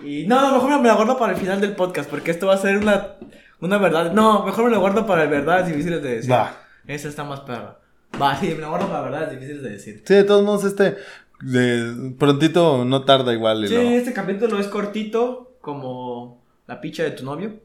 Y 0.04 0.26
no, 0.26 0.40
no, 0.40 0.52
mejor 0.54 0.80
me 0.80 0.88
la 0.88 0.94
guardo 0.94 1.18
para 1.18 1.32
el 1.32 1.38
final 1.38 1.60
del 1.60 1.72
podcast, 1.74 2.08
porque 2.08 2.30
esto 2.30 2.46
va 2.46 2.54
a 2.54 2.58
ser 2.58 2.78
una, 2.78 3.14
una 3.60 3.78
verdad. 3.78 4.12
No, 4.12 4.44
mejor 4.46 4.64
me 4.64 4.70
lo 4.70 4.80
guardo 4.80 5.06
para 5.06 5.24
el 5.24 5.28
verdades 5.28 5.66
difíciles 5.66 6.02
de 6.02 6.16
decir. 6.16 6.32
Va. 6.32 6.54
Esa 6.86 7.08
está 7.08 7.24
más 7.24 7.40
perra. 7.40 7.78
Va, 8.20 8.34
sí, 8.38 8.46
me 8.54 8.60
la 8.62 8.68
guardo 8.68 8.88
para 8.88 9.02
verdades 9.02 9.30
difíciles 9.32 9.62
de 9.62 9.70
decir. 9.70 10.02
Sí, 10.06 10.14
de 10.14 10.24
todos 10.24 10.42
modos, 10.44 10.64
este. 10.64 10.96
De 11.40 12.14
prontito 12.18 12.84
no 12.84 13.04
tarda 13.04 13.32
igual. 13.32 13.66
Sí, 13.68 13.74
lo- 13.74 13.80
este 13.82 14.12
capítulo 14.12 14.58
es 14.58 14.66
cortito, 14.68 15.56
como 15.60 16.42
la 16.68 16.80
picha 16.80 17.02
de 17.02 17.10
tu 17.10 17.24
novio. 17.24 17.58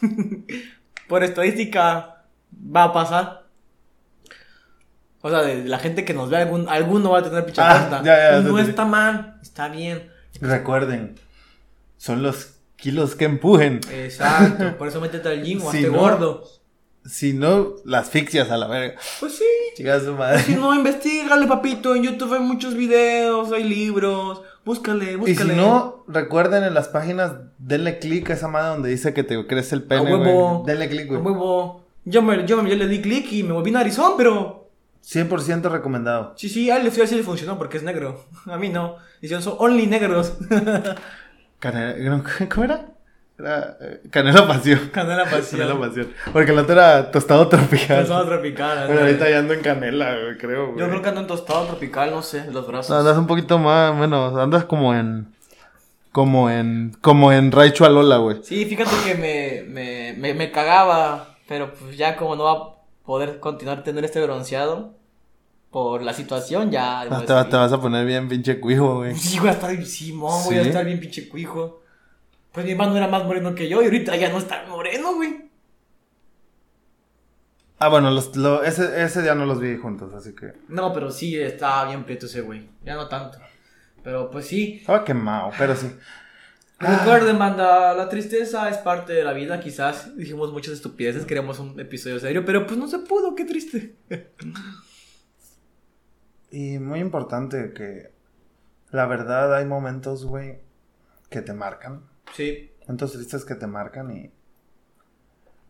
Por 1.08 1.22
estadística, 1.22 2.24
va 2.74 2.84
a 2.84 2.92
pasar. 2.94 3.46
O 5.22 5.30
sea, 5.30 5.42
de 5.42 5.64
la 5.64 5.78
gente 5.78 6.04
que 6.04 6.14
nos 6.14 6.30
ve, 6.30 6.36
algún, 6.38 6.68
alguno 6.68 7.10
va 7.10 7.18
a 7.18 7.22
tener 7.22 7.44
picha 7.44 7.68
Ah, 7.68 7.80
corta. 7.80 8.02
ya, 8.04 8.30
ya, 8.32 8.38
Y 8.38 8.44
no 8.44 8.58
está 8.58 8.84
mal, 8.84 9.38
está 9.42 9.68
bien. 9.68 10.10
Recuerden, 10.40 11.16
son 11.96 12.22
los 12.22 12.54
kilos 12.76 13.14
que 13.16 13.24
empujen. 13.24 13.80
Exacto, 13.90 14.76
por 14.78 14.88
eso 14.88 15.00
métete 15.02 15.28
al 15.28 15.42
gym 15.42 15.62
o 15.64 15.70
Si 15.70 15.78
hazte 15.78 15.90
no- 15.90 15.98
gordo. 15.98 16.44
Si 17.04 17.32
no, 17.34 17.74
las 17.84 18.06
asfixias 18.08 18.50
a 18.50 18.56
la 18.56 18.66
verga. 18.66 18.98
Pues 19.20 19.36
sí. 19.36 19.44
Chica 19.76 20.00
su 20.00 20.12
madre. 20.14 20.42
Si 20.42 20.54
no, 20.56 20.74
investigale, 20.74 21.46
papito. 21.46 21.94
En 21.94 22.02
YouTube 22.02 22.34
hay 22.34 22.40
muchos 22.40 22.74
videos, 22.74 23.52
hay 23.52 23.62
libros. 23.62 24.42
Búscale, 24.66 25.12
Y 25.12 25.16
búscale. 25.16 25.54
si 25.54 25.56
no, 25.58 26.04
recuerden 26.08 26.64
en 26.64 26.74
las 26.74 26.88
páginas, 26.88 27.32
denle 27.58 27.98
clic 28.00 28.28
a 28.30 28.34
esa 28.34 28.48
madre 28.48 28.70
donde 28.70 28.88
dice 28.90 29.14
que 29.14 29.22
te 29.22 29.46
crece 29.46 29.76
el 29.76 29.82
A 29.84 29.88
pene, 29.88 30.12
huevo. 30.14 30.58
güey. 30.58 30.66
Denle 30.66 30.88
clic, 30.90 31.04
A 31.04 31.14
güey. 31.16 31.20
huevo. 31.22 31.84
Yo, 32.04 32.20
me, 32.20 32.44
yo, 32.46 32.62
yo 32.66 32.74
le 32.76 32.86
di 32.88 33.00
clic 33.00 33.32
y 33.32 33.42
me 33.44 33.52
volví 33.52 33.70
narizón, 33.70 34.12
pero 34.16 34.68
100% 35.04 35.70
recomendado. 35.70 36.34
Sí, 36.36 36.48
sí, 36.48 36.68
a 36.70 36.78
él 36.78 36.90
sí 36.92 37.14
le 37.16 37.22
funcionó 37.22 37.56
porque 37.58 37.76
es 37.76 37.84
negro. 37.84 38.24
A 38.46 38.58
mí 38.58 38.68
no. 38.68 38.96
Dicen, 39.22 39.40
son 39.40 39.54
only 39.58 39.86
negros. 39.86 40.34
¿Cómo 42.52 42.64
era? 42.64 42.86
Era 43.38 43.76
eh, 43.80 44.00
canela 44.10 44.46
pasión. 44.46 44.88
Canela 44.92 45.24
Canela 45.28 45.30
pasión. 45.30 45.80
pasión. 45.80 46.12
Porque 46.32 46.52
el 46.52 46.58
otro 46.58 46.72
era 46.72 47.10
tostado 47.10 47.48
tropical. 47.48 48.00
Tostado 48.00 48.26
tropical. 48.26 48.78
Pero 48.86 48.90
ándale. 48.92 49.00
ahorita 49.02 49.30
ya 49.30 49.38
ando 49.38 49.52
en 49.54 49.60
canela, 49.60 50.16
creo, 50.40 50.68
güey. 50.68 50.78
Yo 50.80 50.88
creo 50.88 51.02
que 51.02 51.08
ando 51.10 51.20
en 51.20 51.26
tostado 51.26 51.64
tropical, 51.66 52.10
no 52.10 52.22
sé, 52.22 52.50
los 52.50 52.66
brazos. 52.66 52.90
No, 52.90 52.96
andas 52.96 53.18
un 53.18 53.26
poquito 53.26 53.58
más, 53.58 53.94
menos, 53.94 54.36
andas 54.38 54.64
como 54.64 54.94
en... 54.94 55.34
Como 56.12 56.48
en... 56.48 56.96
Como 57.02 57.30
en 57.30 57.52
Raichu 57.52 57.84
Alola, 57.84 58.16
güey. 58.16 58.38
Sí, 58.42 58.64
fíjate 58.64 58.90
que 59.04 59.14
me, 59.16 59.64
me, 59.70 60.14
me, 60.18 60.32
me 60.32 60.50
cagaba, 60.50 61.36
pero 61.46 61.74
pues 61.74 61.96
ya 61.98 62.16
como 62.16 62.36
no 62.36 62.44
va 62.44 62.52
a 62.52 62.76
poder 63.04 63.38
continuar 63.38 63.84
teniendo 63.84 64.06
este 64.06 64.22
bronceado 64.22 64.94
por 65.70 66.02
la 66.02 66.14
situación, 66.14 66.70
ya... 66.70 67.02
Ah, 67.02 67.06
pues, 67.10 67.26
te, 67.26 67.32
va- 67.34 67.44
sí. 67.44 67.50
te 67.50 67.56
vas 67.56 67.72
a 67.72 67.80
poner 67.82 68.06
bien 68.06 68.28
pinche 68.30 68.58
cuijo, 68.60 68.94
güey. 68.96 69.14
Sí, 69.14 69.38
voy 69.38 69.48
a 69.48 69.52
estar 69.52 69.70
bien 69.70 69.84
Simón, 69.84 70.42
voy 70.46 70.56
a 70.56 70.62
¿Sí? 70.62 70.68
estar 70.68 70.86
bien 70.86 70.98
pinche 71.00 71.28
cuijo. 71.28 71.82
Pues 72.56 72.64
mi 72.64 72.72
hermano 72.72 72.96
era 72.96 73.06
más 73.06 73.22
moreno 73.24 73.54
que 73.54 73.68
yo 73.68 73.82
y 73.82 73.84
ahorita 73.84 74.16
ya 74.16 74.30
no 74.30 74.38
está 74.38 74.64
moreno, 74.66 75.14
güey. 75.14 75.50
Ah, 77.78 77.88
bueno, 77.90 78.10
los, 78.10 78.34
lo- 78.34 78.64
ese, 78.64 79.02
ese 79.02 79.20
día 79.20 79.34
no 79.34 79.44
los 79.44 79.60
vi 79.60 79.76
juntos, 79.76 80.14
así 80.14 80.34
que... 80.34 80.54
No, 80.68 80.90
pero 80.94 81.10
sí 81.10 81.38
estaba 81.38 81.84
bien 81.86 82.04
prieto 82.04 82.24
ese 82.24 82.40
güey. 82.40 82.66
Ya 82.82 82.94
no 82.94 83.08
tanto. 83.08 83.38
Pero 84.02 84.30
pues 84.30 84.46
sí. 84.46 84.78
Estaba 84.80 85.04
quemado, 85.04 85.50
pero 85.58 85.76
sí. 85.76 85.94
Recuerden, 86.78 87.36
manda, 87.36 87.92
la 87.92 88.08
tristeza 88.08 88.70
es 88.70 88.78
parte 88.78 89.12
de 89.12 89.22
la 89.24 89.34
vida. 89.34 89.60
Quizás 89.60 90.16
dijimos 90.16 90.50
muchas 90.50 90.72
estupideces, 90.72 91.26
queríamos 91.26 91.58
un 91.58 91.78
episodio 91.78 92.18
serio, 92.18 92.46
pero 92.46 92.66
pues 92.66 92.78
no 92.78 92.88
se 92.88 93.00
pudo, 93.00 93.34
qué 93.34 93.44
triste. 93.44 93.96
Y 96.50 96.78
muy 96.78 97.00
importante 97.00 97.74
que... 97.74 98.10
La 98.92 99.04
verdad, 99.04 99.54
hay 99.54 99.66
momentos, 99.66 100.24
güey, 100.24 100.60
que 101.28 101.42
te 101.42 101.52
marcan. 101.52 102.04
Sí. 102.34 102.70
Momentos 102.80 103.12
tristes 103.12 103.44
que 103.44 103.54
te 103.54 103.66
marcan 103.66 104.10
y... 104.10 104.30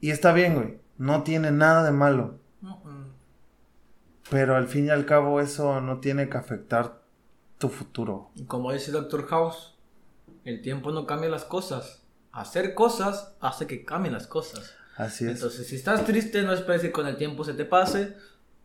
Y 0.00 0.10
está 0.10 0.32
bien, 0.32 0.54
güey. 0.54 0.78
No 0.98 1.22
tiene 1.22 1.50
nada 1.50 1.84
de 1.84 1.92
malo. 1.92 2.38
Pero 4.30 4.56
al 4.56 4.66
fin 4.66 4.86
y 4.86 4.90
al 4.90 5.06
cabo 5.06 5.40
eso 5.40 5.80
no 5.80 6.00
tiene 6.00 6.28
que 6.28 6.36
afectar 6.36 7.00
tu 7.58 7.68
futuro. 7.68 8.30
Y 8.34 8.44
como 8.44 8.72
dice 8.72 8.90
Doctor 8.90 9.26
House, 9.28 9.76
el 10.44 10.62
tiempo 10.62 10.90
no 10.90 11.06
cambia 11.06 11.30
las 11.30 11.44
cosas. 11.44 12.02
Hacer 12.32 12.74
cosas 12.74 13.34
hace 13.40 13.66
que 13.66 13.84
cambien 13.84 14.12
las 14.12 14.26
cosas. 14.26 14.74
Así 14.96 15.24
es. 15.24 15.32
Entonces, 15.32 15.66
si 15.66 15.76
estás 15.76 16.04
triste, 16.04 16.42
no 16.42 16.52
esperes 16.52 16.82
que 16.82 16.92
con 16.92 17.06
el 17.06 17.16
tiempo 17.16 17.44
se 17.44 17.54
te 17.54 17.64
pase. 17.64 18.16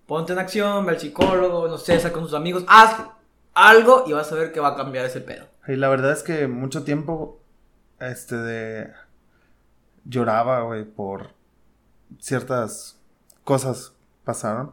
Ponte 0.05 0.33
en 0.33 0.39
acción, 0.39 0.85
ve 0.85 0.93
al 0.93 0.99
psicólogo, 0.99 1.67
no 1.67 1.77
sé, 1.77 1.99
sal 1.99 2.11
con 2.11 2.23
tus 2.23 2.33
amigos. 2.33 2.63
Haz 2.67 3.05
algo 3.53 4.05
y 4.07 4.13
vas 4.13 4.31
a 4.31 4.35
ver 4.35 4.51
que 4.51 4.59
va 4.59 4.69
a 4.69 4.75
cambiar 4.75 5.05
ese 5.05 5.21
pedo. 5.21 5.45
Y 5.67 5.75
la 5.75 5.89
verdad 5.89 6.11
es 6.11 6.23
que 6.23 6.47
mucho 6.47 6.83
tiempo, 6.83 7.40
este, 8.01 8.35
de... 8.35 8.91
Lloraba, 10.03 10.61
güey, 10.63 10.83
por 10.83 11.29
ciertas 12.19 12.99
cosas 13.43 13.93
pasaron. 14.23 14.71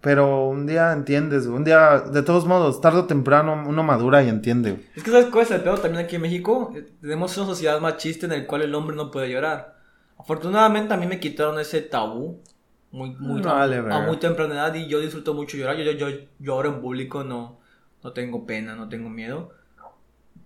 Pero 0.00 0.48
un 0.48 0.66
día 0.66 0.92
entiendes, 0.92 1.46
un 1.46 1.64
día, 1.64 2.00
de 2.00 2.22
todos 2.22 2.44
modos, 2.44 2.80
tarde 2.80 3.00
o 3.00 3.04
temprano 3.06 3.64
uno 3.66 3.82
madura 3.82 4.22
y 4.22 4.28
entiende. 4.28 4.86
Es 4.94 5.02
que 5.02 5.10
sabes 5.10 5.26
cuál 5.26 5.44
es 5.44 5.50
el 5.50 5.62
pedo 5.62 5.78
también 5.78 6.04
aquí 6.04 6.16
en 6.16 6.22
México. 6.22 6.74
Tenemos 7.00 7.36
una 7.38 7.46
sociedad 7.46 7.80
machista 7.80 8.26
en 8.26 8.32
el 8.32 8.46
cual 8.46 8.62
el 8.62 8.74
hombre 8.74 8.96
no 8.96 9.10
puede 9.10 9.30
llorar. 9.30 9.78
Afortunadamente 10.18 10.92
a 10.92 10.98
mí 10.98 11.06
me 11.06 11.20
quitaron 11.20 11.58
ese 11.58 11.80
tabú 11.80 12.42
muy, 12.90 13.10
muy, 13.16 13.40
Vale, 13.40 13.78
a 13.78 14.00
muy 14.00 14.18
temprana 14.18 14.54
edad 14.54 14.74
y 14.74 14.86
yo 14.88 15.00
disfruto 15.00 15.32
mucho 15.32 15.56
llorar. 15.56 15.76
Yo, 15.76 15.90
yo, 15.90 16.08
yo 16.10 16.18
lloro 16.38 16.68
en 16.68 16.80
público, 16.82 17.24
no, 17.24 17.58
no 18.02 18.12
tengo 18.12 18.44
pena, 18.46 18.76
no 18.76 18.90
tengo 18.90 19.08
miedo. 19.08 19.52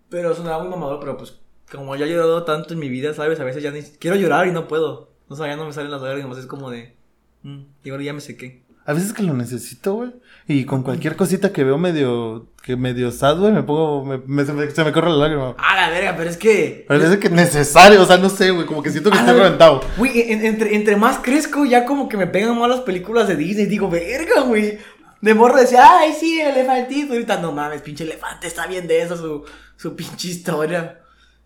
Pero 0.09 0.35
sonaba 0.35 0.63
muy 0.63 0.71
mamador, 0.71 1.01
pero 1.01 1.17
pues 1.17 1.41
como 1.71 1.95
ya 1.97 2.07
he 2.07 2.09
llorado 2.11 2.45
tanto 2.45 2.75
en 2.75 2.81
mi 2.81 2.89
vida, 2.89 3.15
¿sabes? 3.15 3.39
A 3.41 3.45
veces 3.45 3.63
ya 3.63 3.71
ni 3.71 3.83
quiero 3.83 4.17
llorar 4.17 4.47
y 4.47 4.53
no 4.53 4.69
puedo. 4.69 5.11
O 5.29 5.37
sea, 5.37 5.47
ya 5.47 5.57
no 5.57 5.67
me 5.67 5.73
salen 5.73 5.91
las 5.91 6.01
lágrimas, 6.03 6.39
es 6.39 6.47
como 6.47 6.71
de... 6.71 6.97
Mm, 7.43 7.61
y 7.85 7.91
ahora 7.91 8.03
ya 8.03 8.13
me 8.13 8.21
sequé. 8.21 8.63
A 8.87 8.95
veces 8.95 9.13
que 9.13 9.23
lo 9.23 9.35
necesito, 9.35 9.93
güey. 9.93 10.13
Y 10.47 10.65
con 10.65 10.83
cualquier 10.83 11.15
cosita 11.15 11.53
que 11.53 11.63
veo 11.63 11.77
medio, 11.77 12.47
que 12.63 12.75
medio 12.77 13.11
sad, 13.13 13.37
güey, 13.39 13.53
me 13.53 13.63
pongo, 13.63 14.03
me, 14.03 14.17
me- 14.27 14.47
se, 14.47 14.55
me, 14.55 14.71
se 14.71 14.83
me 14.83 14.93
corre 14.93 15.11
la 15.11 15.17
lágrima. 15.17 15.55
Ah, 15.59 15.77
la 15.77 15.91
verga, 15.91 16.15
pero 16.17 16.31
es 16.31 16.39
que... 16.39 16.87
Pero 16.89 17.05
es 17.05 17.17
que 17.19 17.27
es 17.27 17.33
necesario, 17.35 18.01
o 18.01 18.07
sea, 18.07 18.17
no 18.17 18.31
sé, 18.31 18.51
güey, 18.51 18.65
como 18.65 18.83
que 18.83 18.89
siento 18.91 19.11
que 19.11 19.19
Ah, 19.19 19.21
estoy 19.21 19.37
reventado. 19.39 19.83
Güey, 19.99 20.33
en- 20.33 20.47
entre, 20.47 20.75
entre 20.75 20.97
más 20.97 21.19
crezco, 21.19 21.67
ya 21.67 21.85
como 21.85 22.09
que 22.09 22.17
me 22.17 22.27
pegan 22.27 22.59
más 22.59 22.71
las 22.71 22.81
películas 22.81 23.29
de 23.29 23.37
Disney. 23.37 23.67
Digo, 23.67 23.91
verga, 23.91 24.41
güey. 24.41 24.79
De 25.21 25.35
morro 25.35 25.59
decía, 25.59 25.99
ay, 25.99 26.15
sí, 26.19 26.41
el 26.41 26.57
elefantito. 26.57 27.13
Ahorita, 27.13 27.39
no 27.43 27.53
mames, 27.53 27.83
pinche 27.83 28.05
elefante, 28.05 28.47
está 28.47 28.67
bien 28.67 28.87
de 28.89 29.03
eso, 29.03 29.19
su, 29.19 29.45
su 29.77 29.95
pinche 29.95 30.29
historia. 30.29 31.01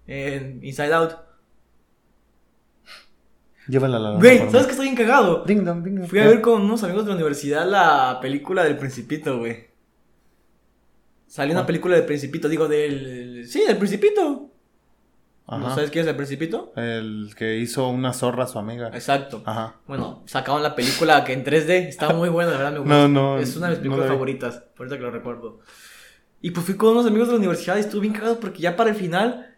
En 0.07 0.61
Inside 0.65 0.93
Out. 0.95 1.13
Llévala 3.69 3.99
la 3.99 4.19
Güey, 4.19 4.41
por 4.41 4.51
¿sabes 4.51 4.67
que 4.67 4.73
estoy 4.73 4.87
bien 4.87 4.97
cagado? 4.97 5.45
Ding 5.45 5.65
dong, 5.65 5.85
ding 5.85 5.95
dong. 5.97 6.09
Fui 6.09 6.19
a 6.19 6.27
ver 6.27 6.41
con 6.41 6.63
unos 6.63 6.83
amigos 6.83 7.05
de 7.05 7.11
la 7.11 7.15
universidad 7.17 7.69
la 7.69 8.19
película 8.21 8.65
del 8.65 8.77
Principito, 8.77 9.39
güey. 9.39 9.67
Salió 11.29 11.53
una 11.55 11.63
Ah. 11.63 11.67
película 11.67 11.95
del 11.97 12.05
Principito, 12.05 12.49
digo, 12.49 12.67
del. 12.67 13.47
Sí, 13.47 13.63
del 13.67 13.77
Principito. 13.79 14.49
¿No 15.49 15.67
Ajá. 15.67 15.75
sabes 15.77 15.91
quién 15.91 16.05
es 16.05 16.09
el 16.09 16.17
Principito? 16.17 16.73
El 16.77 17.33
que 17.37 17.57
hizo 17.59 17.89
una 17.89 18.13
zorra 18.13 18.45
a 18.45 18.47
su 18.47 18.59
amiga. 18.59 18.89
Exacto. 18.89 19.43
Ajá. 19.45 19.77
Bueno, 19.87 20.23
sacaron 20.27 20.63
la 20.63 20.75
película 20.75 21.25
que 21.25 21.33
en 21.33 21.45
3D 21.45 21.89
estaba 21.89 22.15
muy 22.15 22.29
buena, 22.31 22.51
la 22.53 22.57
verdad 22.59 22.73
me 22.73 22.79
gusta. 22.81 22.95
No, 23.09 23.09
no, 23.09 23.39
Es 23.39 23.57
una 23.57 23.67
de 23.69 23.73
mis 23.77 23.79
no 23.79 23.83
películas 23.91 24.09
favoritas, 24.09 24.63
ahorita 24.79 24.97
que 24.97 25.03
lo 25.03 25.11
recuerdo. 25.11 25.61
Y 26.41 26.51
pues 26.51 26.67
fui 26.67 26.77
con 26.77 26.91
unos 26.91 27.07
amigos 27.07 27.29
de 27.29 27.35
la 27.35 27.39
universidad 27.39 27.77
y 27.77 27.81
estuve 27.81 28.01
bien 28.03 28.15
cagado 28.15 28.41
porque 28.41 28.59
ya 28.61 28.75
para 28.77 28.91
el 28.91 28.97
final, 28.97 29.52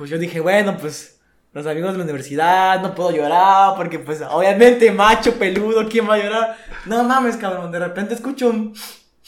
pues 0.00 0.08
yo 0.08 0.16
dije, 0.16 0.40
bueno, 0.40 0.76
pues 0.78 1.18
los 1.52 1.66
amigos 1.66 1.92
de 1.92 1.98
la 1.98 2.04
universidad, 2.04 2.80
no 2.80 2.94
puedo 2.94 3.10
llorar 3.10 3.74
porque 3.76 3.98
pues 3.98 4.22
obviamente 4.30 4.90
macho 4.90 5.34
peludo, 5.34 5.86
¿quién 5.90 6.08
va 6.08 6.14
a 6.14 6.18
llorar? 6.18 6.56
No 6.86 7.04
mames, 7.04 7.36
cabrón, 7.36 7.70
de 7.70 7.78
repente 7.80 8.14
escucho 8.14 8.48
un... 8.48 8.72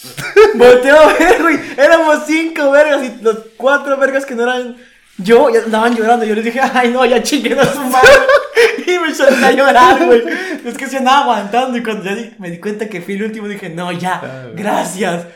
Volteo 0.54 0.96
a 0.98 1.12
ver, 1.12 1.42
güey, 1.42 1.58
éramos 1.76 2.20
cinco 2.26 2.70
vergas 2.70 3.02
y 3.04 3.22
los 3.22 3.36
cuatro 3.58 3.96
vergas 3.98 4.24
que 4.24 4.34
no 4.34 4.44
eran 4.44 4.76
yo 5.18 5.50
ya 5.50 5.60
andaban 5.64 5.94
llorando. 5.94 6.24
Yo 6.24 6.34
les 6.34 6.44
dije, 6.44 6.58
ay 6.60 6.88
no, 6.90 7.04
ya 7.04 7.22
chinguen 7.22 7.58
a 7.58 7.64
su 7.64 7.80
madre. 7.80 8.08
Y 8.86 8.98
me 8.98 9.14
solté 9.14 9.44
a 9.44 9.50
llorar, 9.52 10.04
güey. 10.06 10.22
Es 10.64 10.76
que 10.76 10.86
se 10.86 10.96
andaba 10.98 11.20
aguantando. 11.22 11.76
Y 11.78 11.82
cuando 11.82 12.04
ya 12.04 12.14
di- 12.14 12.32
me 12.38 12.50
di 12.50 12.58
cuenta 12.58 12.88
que 12.88 13.00
fui 13.02 13.14
el 13.14 13.24
último, 13.24 13.46
dije, 13.46 13.68
no, 13.68 13.88
Ah, 13.88 13.92
ya, 13.92 14.20
güey. 14.44 14.54
gracias. 14.56 15.26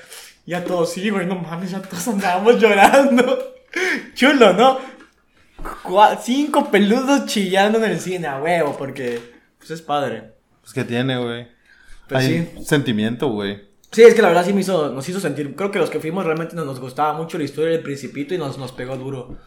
Ya 0.46 0.64
todos, 0.64 0.92
sí, 0.92 1.10
güey, 1.10 1.26
no 1.26 1.36
mames, 1.36 1.70
ya 1.70 1.80
todos 1.82 2.06
andábamos 2.08 2.58
llorando. 2.60 3.54
Chulo, 4.14 4.52
¿no? 4.54 4.78
Cinco 6.22 6.70
peludos 6.70 7.26
chillando 7.26 7.78
en 7.78 7.84
el 7.90 8.00
cine, 8.00 8.26
a 8.26 8.38
huevo, 8.40 8.76
porque 8.76 9.20
pues 9.58 9.70
es 9.70 9.82
padre. 9.82 10.32
Pues 10.60 10.72
que 10.72 10.84
tiene, 10.84 11.18
güey. 11.18 11.48
Pues 12.08 12.24
Hay 12.24 12.50
sí. 12.56 12.64
sentimiento, 12.64 13.28
güey. 13.28 13.64
Sí, 13.92 14.02
es 14.02 14.14
que 14.14 14.22
la 14.22 14.28
verdad 14.28 14.44
sí 14.44 14.52
me 14.52 14.60
hizo, 14.60 14.90
nos 14.92 15.08
hizo 15.08 15.20
sentir. 15.20 15.54
Creo 15.56 15.70
que 15.70 15.78
los 15.78 15.90
que 15.90 16.00
fuimos 16.00 16.24
realmente 16.24 16.54
nos, 16.56 16.66
nos 16.66 16.80
gustaba 16.80 17.12
mucho 17.14 17.38
la 17.38 17.44
historia 17.44 17.72
del 17.72 17.82
Principito 17.82 18.34
y 18.34 18.38
nos, 18.38 18.58
nos 18.58 18.72
pegó 18.72 18.96
duro 18.96 19.38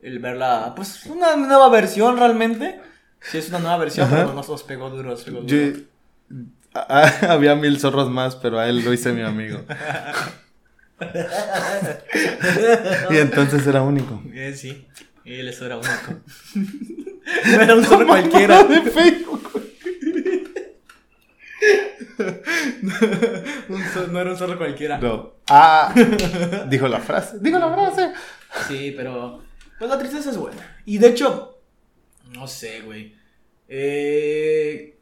el 0.00 0.18
verla. 0.20 0.72
Pues 0.76 1.04
una 1.06 1.36
nueva 1.36 1.68
versión 1.68 2.16
realmente. 2.18 2.80
Sí, 3.20 3.38
es 3.38 3.48
una 3.48 3.58
nueva 3.58 3.78
versión, 3.78 4.06
Ajá. 4.06 4.16
pero 4.18 4.34
nos, 4.34 4.48
nos 4.48 4.62
pegó 4.62 4.90
duro. 4.90 5.10
nos 5.10 5.24
pegó 5.24 5.40
duro. 5.40 5.48
Yo- 5.48 5.80
había 7.28 7.54
mil 7.56 7.80
zorros 7.80 8.10
más, 8.10 8.36
pero 8.36 8.58
a 8.58 8.68
él 8.68 8.84
lo 8.84 8.92
hice 8.92 9.12
mi 9.12 9.22
amigo. 9.22 9.60
y 13.10 13.16
entonces 13.16 13.66
era 13.66 13.82
único. 13.82 14.22
Eh, 14.32 14.52
sí, 14.54 14.86
él 15.34 15.48
eso 15.48 15.66
era 15.66 15.76
único. 15.76 16.20
no 16.54 17.60
era 17.62 17.74
un 17.74 17.84
zorro 17.84 18.06
cualquiera. 18.06 18.62
de 18.64 18.82
Facebook. 18.82 19.50
Un 23.68 23.82
zor- 23.92 24.08
no 24.08 24.20
era 24.20 24.30
un 24.30 24.36
zorro 24.36 24.58
cualquiera. 24.58 24.98
No. 24.98 25.34
Ah, 25.48 25.94
dijo 26.68 26.88
la 26.88 27.00
frase. 27.00 27.38
Dijo 27.40 27.58
la 27.58 27.72
frase. 27.72 28.12
Sí, 28.68 28.92
pero. 28.96 29.42
Pues 29.78 29.90
la 29.90 29.98
tristeza 29.98 30.30
es 30.30 30.36
buena. 30.36 30.80
Y 30.84 30.98
de 30.98 31.08
hecho. 31.08 31.60
No 32.32 32.46
sé, 32.46 32.80
güey. 32.82 33.14
Eh. 33.68 34.98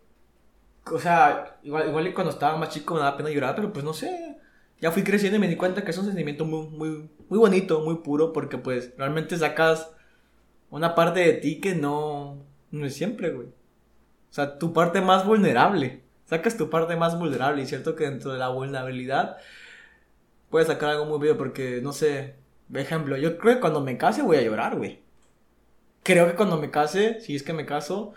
O 0.91 0.99
sea, 1.01 1.59
igual, 1.65 1.89
igual 1.89 2.15
cuando 2.15 2.33
estaba 2.33 2.57
más 2.57 2.69
chico 2.69 2.95
me 2.95 3.01
daba 3.01 3.17
pena 3.17 3.31
llorar, 3.31 3.55
pero 3.57 3.73
pues 3.73 3.85
no 3.85 3.93
sé. 3.93 4.37
Ya 4.81 4.93
fui 4.93 5.03
creciendo 5.03 5.37
y 5.37 5.41
me 5.41 5.49
di 5.49 5.57
cuenta 5.57 5.83
que 5.83 5.91
es 5.91 5.99
un 5.99 6.05
sentimiento 6.07 6.45
muy, 6.45 6.69
muy, 6.69 7.11
muy 7.29 7.39
bonito, 7.39 7.81
muy 7.81 7.97
puro, 7.97 8.33
porque 8.33 8.59
pues 8.59 8.93
realmente 8.99 9.37
sacas 9.37 9.89
una 10.71 10.95
parte 10.95 11.21
de 11.21 11.33
ti 11.35 11.61
que 11.61 11.75
no, 11.75 12.39
no 12.71 12.87
es 12.87 12.95
siempre, 12.95 13.31
güey. 13.31 13.49
O 13.49 14.33
sea, 14.37 14.59
tu 14.59 14.73
parte 14.73 15.01
más 15.01 15.25
vulnerable. 15.25 16.03
Sacas 16.27 16.57
tu 16.57 16.69
parte 16.69 16.97
más 16.97 17.19
vulnerable. 17.19 17.63
Y 17.63 17.67
cierto 17.67 17.95
que 17.95 18.05
dentro 18.05 18.33
de 18.33 18.39
la 18.39 18.49
vulnerabilidad 18.49 19.37
puedes 20.51 20.69
sacar 20.69 20.91
algo 20.91 21.07
muy 21.07 21.19
bello 21.19 21.39
porque, 21.39 21.81
no 21.83 21.93
sé, 21.93 22.35
por 22.71 22.81
ejemplo, 22.81 23.17
yo 23.17 23.39
creo 23.39 23.55
que 23.55 23.61
cuando 23.61 23.81
me 23.81 23.97
case 23.97 24.23
voy 24.23 24.37
a 24.37 24.43
llorar, 24.43 24.77
güey. 24.77 25.01
Creo 26.03 26.27
que 26.27 26.35
cuando 26.35 26.57
me 26.59 26.71
case, 26.71 27.21
si 27.21 27.35
es 27.35 27.43
que 27.43 27.53
me 27.53 27.67
caso, 27.67 28.15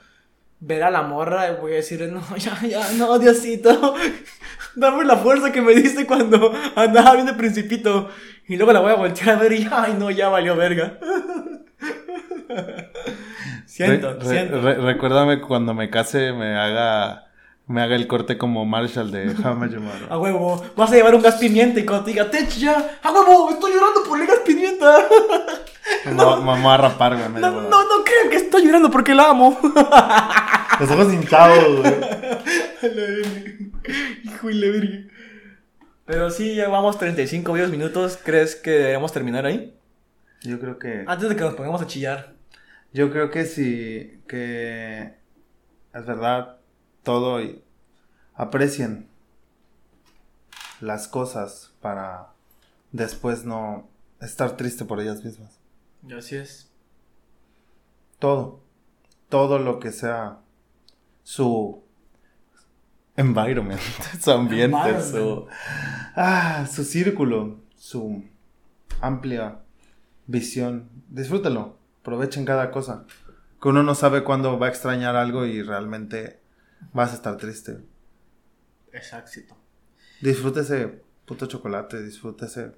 ver 0.59 0.83
a 0.83 0.91
la 0.91 1.01
morra 1.01 1.53
voy 1.53 1.73
a 1.73 1.75
decirle, 1.75 2.07
no, 2.07 2.21
ya, 2.37 2.59
ya, 2.67 2.91
no, 2.93 3.17
Diosito, 3.19 3.95
dame 4.75 5.05
la 5.05 5.17
fuerza 5.17 5.51
que 5.51 5.61
me 5.61 5.73
diste 5.73 6.05
cuando 6.05 6.53
andaba 6.75 7.13
viendo 7.13 7.31
el 7.31 7.37
Principito. 7.37 8.09
Y 8.47 8.57
luego 8.57 8.73
la 8.73 8.79
voy 8.79 8.91
a 8.91 8.95
voltear 8.95 9.29
a 9.29 9.39
ver 9.39 9.53
y, 9.53 9.67
ay, 9.71 9.95
no, 9.97 10.09
ya 10.11 10.29
valió 10.29 10.55
verga. 10.55 10.99
siento, 13.65 14.13
Re- 14.13 14.19
re- 14.19 14.25
siento. 14.29 14.61
re- 14.61 14.75
recuérdame 14.75 15.41
cuando 15.41 15.73
me 15.73 15.89
case 15.89 16.33
me 16.33 16.55
haga 16.57 17.25
me 17.67 17.81
haga 17.83 17.95
el 17.95 18.07
corte 18.07 18.37
como 18.39 18.65
Marshall 18.65 19.11
de 19.11 19.25
Mother. 19.35 20.07
A 20.09 20.17
huevo, 20.17 20.65
vas 20.75 20.91
a 20.91 20.95
llevar 20.95 21.13
un 21.13 21.21
gas 21.21 21.35
pimienta 21.35 21.79
y 21.79 21.85
cuando 21.85 22.05
te 22.05 22.11
diga, 22.11 22.29
Tech, 22.31 22.49
ya, 22.49 22.97
a 23.03 23.11
huevo, 23.11 23.51
estoy 23.51 23.73
llorando 23.73 24.03
por 24.07 24.19
el 24.19 24.27
gas 24.27 24.39
pimienta. 24.45 24.95
No, 26.13 26.39
mamá 26.43 26.75
a 26.75 26.77
rapar, 26.77 27.15
güey. 27.17 27.41
No, 27.41 27.49
no, 27.49 27.61
no 27.69 28.03
crean 28.05 28.29
que 28.29 28.35
estoy 28.35 28.63
llorando 28.63 28.91
porque 28.91 29.15
la 29.15 29.29
amo. 29.31 29.57
Los 30.79 30.91
ojos 30.91 31.11
hinchados, 31.11 31.77
güey. 31.81 31.95
Hijo 34.23 34.47
de 34.49 34.53
la 34.53 34.71
verga. 34.71 34.99
Pero 36.05 36.29
sí, 36.29 36.53
llevamos 36.53 36.99
35 36.99 37.53
videos 37.53 37.71
minutos. 37.71 38.19
¿Crees 38.23 38.55
que 38.55 38.69
deberíamos 38.69 39.11
terminar 39.11 39.47
ahí? 39.47 39.73
Yo 40.43 40.59
creo 40.59 40.77
que. 40.77 41.05
Antes 41.07 41.27
de 41.29 41.35
que 41.35 41.41
nos 41.41 41.55
pongamos 41.55 41.81
a 41.81 41.87
chillar. 41.87 42.33
Yo 42.93 43.11
creo 43.11 43.29
que 43.31 43.45
sí. 43.45 44.21
Que. 44.27 45.15
Es 45.93 46.05
verdad. 46.05 46.57
Todo. 47.03 47.41
Y 47.41 47.63
aprecien 48.35 49.07
las 50.81 51.07
cosas 51.07 51.73
para 51.81 52.29
después 52.91 53.43
no 53.45 53.87
estar 54.21 54.57
triste 54.57 54.85
por 54.85 54.99
ellas 54.99 55.23
mismas. 55.23 55.59
Y 56.07 56.13
así 56.13 56.35
es. 56.35 56.71
Todo. 58.19 58.61
Todo 59.29 59.59
lo 59.59 59.79
que 59.79 59.91
sea 59.91 60.39
su 61.23 61.83
environment, 63.15 63.81
su 64.21 64.31
ambiente, 64.31 65.01
su, 65.01 65.45
ah, 66.15 66.65
su 66.71 66.83
círculo, 66.83 67.59
su 67.75 68.23
amplia 69.01 69.59
visión. 70.25 70.89
Disfrútelo, 71.09 71.77
aprovechen 72.01 72.45
cada 72.45 72.71
cosa. 72.71 73.05
Que 73.61 73.67
uno 73.67 73.83
no 73.83 73.95
sabe 73.95 74.23
cuándo 74.23 74.57
va 74.57 74.67
a 74.67 74.69
extrañar 74.69 75.15
algo 75.15 75.45
y 75.45 75.61
realmente 75.61 76.39
vas 76.93 77.11
a 77.11 77.15
estar 77.15 77.37
triste. 77.37 77.79
Es 78.91 79.13
éxito. 79.13 79.55
Disfrute 80.21 80.61
ese 80.61 81.03
puto 81.25 81.45
chocolate, 81.45 82.01
disfrute 82.01 82.45
ese 82.45 82.71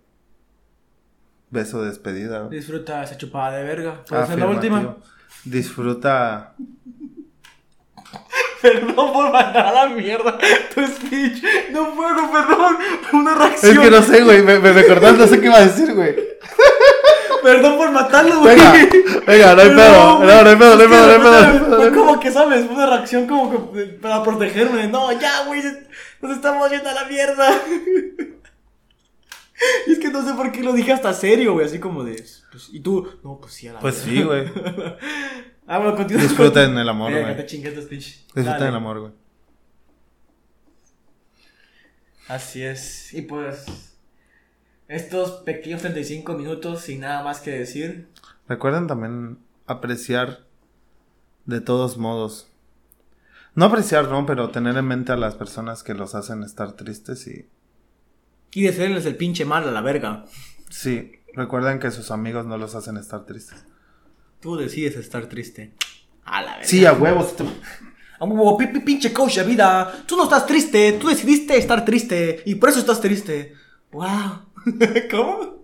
beso 1.49 1.82
de 1.82 1.89
despedida. 1.89 2.49
Disfruta 2.49 3.03
esa 3.03 3.17
chupada 3.17 3.57
de 3.57 3.63
verga. 3.63 4.03
Puede 4.05 4.28
ser 4.28 4.39
la 4.39 4.47
última. 4.47 4.97
Disfruta 5.45 6.55
Perdón 8.61 9.13
por 9.13 9.32
mandar 9.32 9.65
a 9.65 9.72
la 9.72 9.88
mierda 9.88 10.38
tu 10.74 10.86
speech. 10.86 11.43
No 11.72 11.95
puedo, 11.95 12.32
perdón. 12.32 12.78
Una 13.13 13.36
reacción. 13.36 13.72
Es 13.72 13.80
que 13.80 13.91
no 13.91 14.01
sé, 14.03 14.24
güey. 14.24 14.43
Me, 14.43 14.59
me, 14.59 14.72
no 14.72 15.28
sé 15.28 15.39
qué 15.39 15.45
iba 15.47 15.57
a 15.57 15.65
decir, 15.65 15.93
güey. 15.93 16.15
Perdón 17.43 17.77
por 17.77 17.91
matarlo, 17.91 18.39
güey. 18.41 18.55
Venga, 18.55 18.73
venga, 19.27 19.55
no 19.55 19.61
hay 19.61 19.69
pedo. 19.69 20.19
No, 20.19 20.43
no 20.43 20.49
hay 20.49 20.55
pedo, 20.55 20.75
no 20.75 20.81
hay 20.81 20.87
pedo, 20.87 21.05
no 21.07 21.11
hay 21.13 21.19
pedo. 21.19 21.31
no 21.31 21.37
hay 21.47 21.59
pedo, 21.59 21.69
no 21.69 21.75
hay 21.75 21.81
Fue 21.81 21.89
pedo. 21.91 21.95
como 22.05 22.19
que, 22.19 22.31
¿sabes? 22.31 22.65
Fue 22.65 22.75
una 22.75 22.85
reacción 22.87 23.27
como 23.27 23.71
que 23.73 23.83
para 24.01 24.23
protegerme. 24.23 24.87
No, 24.87 25.11
ya, 25.19 25.45
güey. 25.45 25.61
Nos 26.21 26.31
estamos 26.35 26.69
yendo 26.69 26.89
a 26.89 26.93
la 26.93 27.05
mierda. 27.05 27.49
Y 29.87 29.91
es 29.93 29.99
que 29.99 30.09
no 30.09 30.23
sé 30.25 30.33
por 30.33 30.51
qué 30.51 30.61
lo 30.63 30.73
dije 30.73 30.91
hasta 30.93 31.13
serio, 31.13 31.53
güey. 31.53 31.65
Así 31.65 31.79
como 31.79 32.03
de. 32.03 32.23
Pues, 32.51 32.69
y 32.71 32.79
tú, 32.79 33.07
no, 33.23 33.39
pues 33.39 33.53
sí, 33.53 33.67
a 33.67 33.73
la 33.73 33.79
Pues 33.79 33.95
sí, 33.95 34.21
güey. 34.23 34.45
Ah, 35.67 35.77
bueno, 35.77 35.95
continúa. 35.95 36.23
Disfruten 36.23 36.77
el 36.77 36.89
amor, 36.89 37.13
Eh, 37.13 37.21
güey. 37.21 37.35
Disfruten 37.45 38.43
Dale. 38.43 38.67
el 38.67 38.75
amor, 38.75 38.99
güey. 38.99 39.11
Así 42.27 42.61
es. 42.63 43.13
Y 43.13 43.21
pues. 43.21 43.90
Estos 44.91 45.43
pequeños 45.43 45.81
35 45.81 46.33
minutos 46.33 46.81
sin 46.81 46.99
nada 46.99 47.23
más 47.23 47.39
que 47.39 47.51
decir. 47.51 48.09
Recuerden 48.49 48.87
también 48.87 49.37
apreciar 49.65 50.41
de 51.45 51.61
todos 51.61 51.97
modos. 51.97 52.49
No 53.55 53.65
apreciar, 53.65 54.09
¿no? 54.09 54.25
Pero 54.25 54.49
tener 54.49 54.75
en 54.75 54.85
mente 54.85 55.13
a 55.13 55.15
las 55.17 55.35
personas 55.35 55.81
que 55.83 55.93
los 55.93 56.13
hacen 56.13 56.43
estar 56.43 56.73
tristes 56.73 57.25
y... 57.27 57.47
Y 58.53 58.63
decirles 58.63 59.05
el 59.05 59.15
pinche 59.15 59.45
mal 59.45 59.65
a 59.67 59.71
la 59.71 59.79
verga. 59.81 60.25
Sí, 60.69 61.13
recuerden 61.33 61.79
que 61.79 61.89
sus 61.91 62.11
amigos 62.11 62.45
no 62.45 62.57
los 62.57 62.75
hacen 62.75 62.97
estar 62.97 63.25
tristes. 63.25 63.63
Tú 64.41 64.57
decides 64.57 64.97
estar 64.97 65.27
triste. 65.27 65.73
A 66.25 66.41
la 66.41 66.51
verga. 66.55 66.67
Sí, 66.67 66.85
a 66.85 66.91
huevos. 66.91 67.33
tú- 67.37 67.47
A 68.19 68.25
huevo, 68.25 68.57
pi- 68.57 68.67
pi- 68.67 68.81
pinche 68.81 69.13
coach 69.13 69.37
de 69.37 69.43
vida. 69.45 70.03
Tú 70.05 70.17
no 70.17 70.23
estás 70.25 70.45
triste, 70.45 70.97
tú 70.99 71.07
decidiste 71.07 71.57
estar 71.57 71.85
triste. 71.85 72.43
Y 72.45 72.55
por 72.55 72.67
eso 72.67 72.79
estás 72.79 72.99
triste. 72.99 73.53
Wow. 73.93 74.50
¿Cómo? 75.12 75.62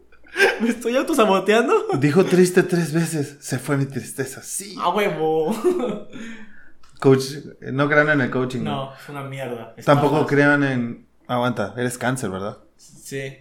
¿Me 0.62 0.70
estoy 0.70 0.95
autosaboteando? 0.95 1.74
Dijo 2.00 2.26
triste 2.26 2.64
tres 2.64 2.93
veces. 2.93 3.38
Se 3.39 3.58
fue 3.60 3.78
mi 3.78 3.86
tristeza. 3.86 4.41
Sí. 4.43 4.76
A 4.80 4.89
huevo. 4.89 5.56
Coach, 7.00 7.24
no 7.62 7.88
crean 7.89 8.10
en 8.10 8.22
el 8.22 8.30
coaching. 8.32 8.64
No, 8.64 8.93
es 8.93 9.10
una 9.10 9.24
mierda. 9.24 9.74
Es 9.78 9.86
Tampoco 9.86 10.26
crean 10.26 10.64
en... 10.64 11.08
Aguanta, 11.28 11.74
eres 11.78 11.98
cáncer, 11.98 12.30
¿verdad? 12.30 12.58
Sí. 12.78 13.38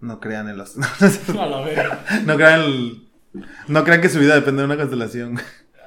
No 0.00 0.20
crean 0.20 0.48
en 0.48 0.56
los... 0.58 0.76
No, 1.34 1.46
la 1.46 1.60
verga. 1.60 2.04
No 2.24 2.36
crean 2.36 2.60
el- 2.62 3.08
No 3.68 3.84
crean 3.84 4.00
que 4.00 4.08
su 4.08 4.18
vida 4.18 4.34
depende 4.34 4.62
de 4.62 4.66
una 4.66 4.76
constelación. 4.76 5.38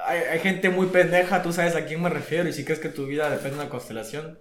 Hay, 0.06 0.18
hay 0.18 0.38
gente 0.40 0.70
muy 0.70 0.86
pendeja, 0.86 1.42
tú 1.42 1.52
sabes 1.52 1.76
a 1.76 1.84
quién 1.84 2.02
me 2.02 2.08
refiero. 2.08 2.48
Y 2.48 2.52
si 2.52 2.64
crees 2.64 2.80
que 2.80 2.88
tu 2.88 3.06
vida 3.06 3.28
depende 3.30 3.50
de 3.56 3.62
una 3.62 3.68
constelación, 3.70 4.38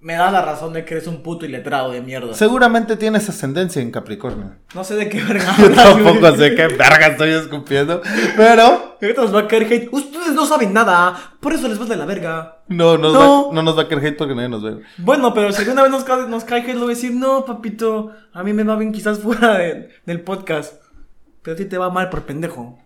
me 0.00 0.14
da 0.14 0.30
la 0.30 0.42
razón 0.42 0.72
de 0.72 0.84
que 0.84 0.94
eres 0.94 1.08
un 1.08 1.22
puto 1.24 1.44
iletrado 1.44 1.90
de 1.90 2.00
mierda. 2.00 2.32
Seguramente 2.34 2.96
tienes 2.96 3.28
ascendencia 3.28 3.82
en 3.82 3.90
Capricornio. 3.90 4.54
No 4.74 4.84
sé 4.84 4.94
de 4.94 5.08
qué 5.08 5.20
verga. 5.22 5.54
Yo 5.58 5.72
tampoco 5.72 6.36
sé 6.36 6.54
qué 6.54 6.68
verga 6.68 7.08
estoy 7.08 7.30
escupiendo. 7.30 8.00
Pero 8.36 8.96
Ahorita 9.02 9.22
nos 9.22 9.34
va 9.34 9.40
a 9.40 9.48
caer 9.48 9.64
hate. 9.64 9.88
Ustedes 9.90 10.32
no 10.34 10.46
saben 10.46 10.72
nada, 10.72 11.34
por 11.40 11.52
eso 11.52 11.66
les 11.68 11.80
va 11.80 11.84
de 11.86 11.96
la 11.96 12.04
verga. 12.06 12.62
no 12.68 12.96
nos, 12.96 13.12
No. 13.12 13.48
Va, 13.48 13.54
no 13.54 13.62
nos 13.62 13.76
va 13.76 13.82
a 13.82 13.88
caer 13.88 14.04
hate 14.06 14.16
porque 14.16 14.34
nadie 14.36 14.48
nos 14.48 14.62
ve. 14.62 14.80
Bueno, 14.98 15.34
pero 15.34 15.50
si 15.52 15.62
alguna 15.62 15.82
vez 15.82 15.90
nos 15.90 16.04
cae, 16.04 16.28
nos 16.28 16.44
cae 16.44 16.60
hate, 16.62 16.74
lo 16.74 16.80
voy 16.82 16.92
a 16.92 16.94
decir, 16.94 17.12
no, 17.14 17.44
papito, 17.44 18.12
a 18.32 18.42
mí 18.44 18.52
me 18.52 18.62
va 18.62 18.76
bien 18.76 18.92
quizás 18.92 19.18
fuera 19.18 19.58
de- 19.58 19.88
del 20.06 20.20
podcast. 20.20 20.80
Pero 21.42 21.54
a 21.54 21.56
ti 21.58 21.64
te 21.64 21.76
va 21.78 21.90
mal 21.90 22.08
por 22.08 22.22
pendejo. 22.22 22.78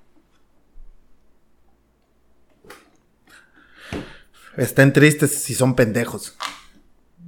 Estén 4.56 4.92
tristes 4.92 5.42
si 5.42 5.54
son 5.54 5.74
pendejos. 5.74 6.36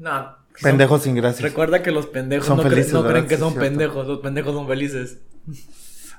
No. 0.05 0.37
Pendejos 0.63 1.03
sin 1.03 1.15
gracias. 1.17 1.43
Recuerda 1.43 1.83
que 1.83 1.91
los 1.91 2.07
pendejos 2.07 2.47
Son 2.47 2.59
no, 2.59 2.63
creen- 2.63 3.27
que 3.27 3.37
son 3.37 3.53
cierto. 3.53 3.61
pendejos, 3.61 4.07
los 4.07 4.21
pendejos 4.21 4.55
son 4.55 4.69
felices. 4.69 5.19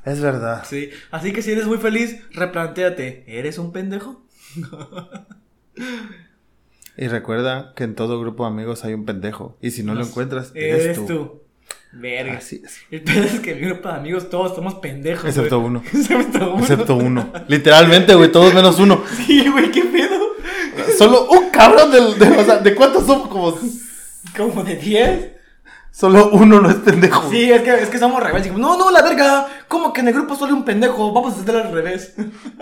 Es 0.04 0.20
verdad. 0.22 0.64
Sí, 0.68 0.90
así 1.12 1.32
que 1.32 1.42
si 1.42 1.52
eres 1.52 1.66
muy 1.66 1.78
feliz, 1.78 2.18
replantéate, 2.32 3.24
¿eres 3.28 3.58
un 3.58 3.72
pendejo? 3.72 4.26
Y 6.98 7.08
recuerda 7.10 7.74
que 7.76 7.84
en 7.84 7.94
todo 7.94 8.20
grupo 8.22 8.46
de 8.46 8.52
amigos 8.52 8.86
hay 8.86 8.94
un 8.94 9.04
pendejo. 9.06 9.58
Y 9.62 9.72
si 9.72 9.84
no 9.84 9.94
lo 9.96 10.04
encuentras, 10.06 10.52
eres, 10.56 10.84
Eres 10.86 10.98
tú. 10.98 11.06
tú. 11.06 11.42
Verga. 11.92 12.38
Así 12.38 12.62
es. 12.64 12.78
El 12.90 13.02
pedo 13.04 13.24
es 13.24 13.40
que 13.42 13.52
en 13.52 13.60
mi 13.62 13.68
grupo 13.68 13.90
de 13.90 13.96
amigos 13.96 14.30
todos 14.30 14.56
somos 14.56 14.76
pendejos. 14.76 15.26
Excepto 15.26 15.60
güey. 15.60 15.72
uno. 15.72 15.84
Excepto 15.94 16.54
uno. 16.54 16.60
Excepto 16.62 16.96
uno. 16.96 17.34
Literalmente, 17.50 18.16
güey, 18.16 18.32
todos 18.32 18.54
menos 18.54 18.80
uno. 18.80 19.04
Sí, 19.26 19.46
güey, 19.50 19.72
qué 19.72 19.82
pedo. 19.84 20.25
Solo 20.98 21.28
un 21.30 21.50
cabrón 21.50 21.92
del, 21.92 22.18
de, 22.20 22.38
o 22.38 22.46
sea, 22.46 22.58
¿de 22.58 22.76
cuántos 22.76 23.06
somos? 23.06 23.28
Como 23.30 23.58
Como 24.36 24.64
de 24.64 24.76
10. 24.76 25.32
solo 25.92 26.30
uno 26.32 26.62
no 26.62 26.70
es 26.70 26.76
pendejo. 26.78 27.30
Sí, 27.30 27.52
es 27.52 27.62
que, 27.62 27.74
es 27.74 27.90
que 27.90 27.98
somos 28.00 28.22
rebeldes. 28.22 28.52
No, 28.54 28.78
no, 28.78 28.92
la 28.92 29.02
verga. 29.02 29.48
¿Cómo 29.68 29.94
que 29.94 30.02
en 30.02 30.08
el 30.10 30.14
grupo 30.14 30.36
solo 30.36 30.48
hay 30.54 30.58
un 30.60 30.66
pendejo? 30.66 31.12
Vamos 31.14 31.38
a 31.38 31.42
hacer 31.42 31.56
al 31.56 31.72
revés. 31.72 32.14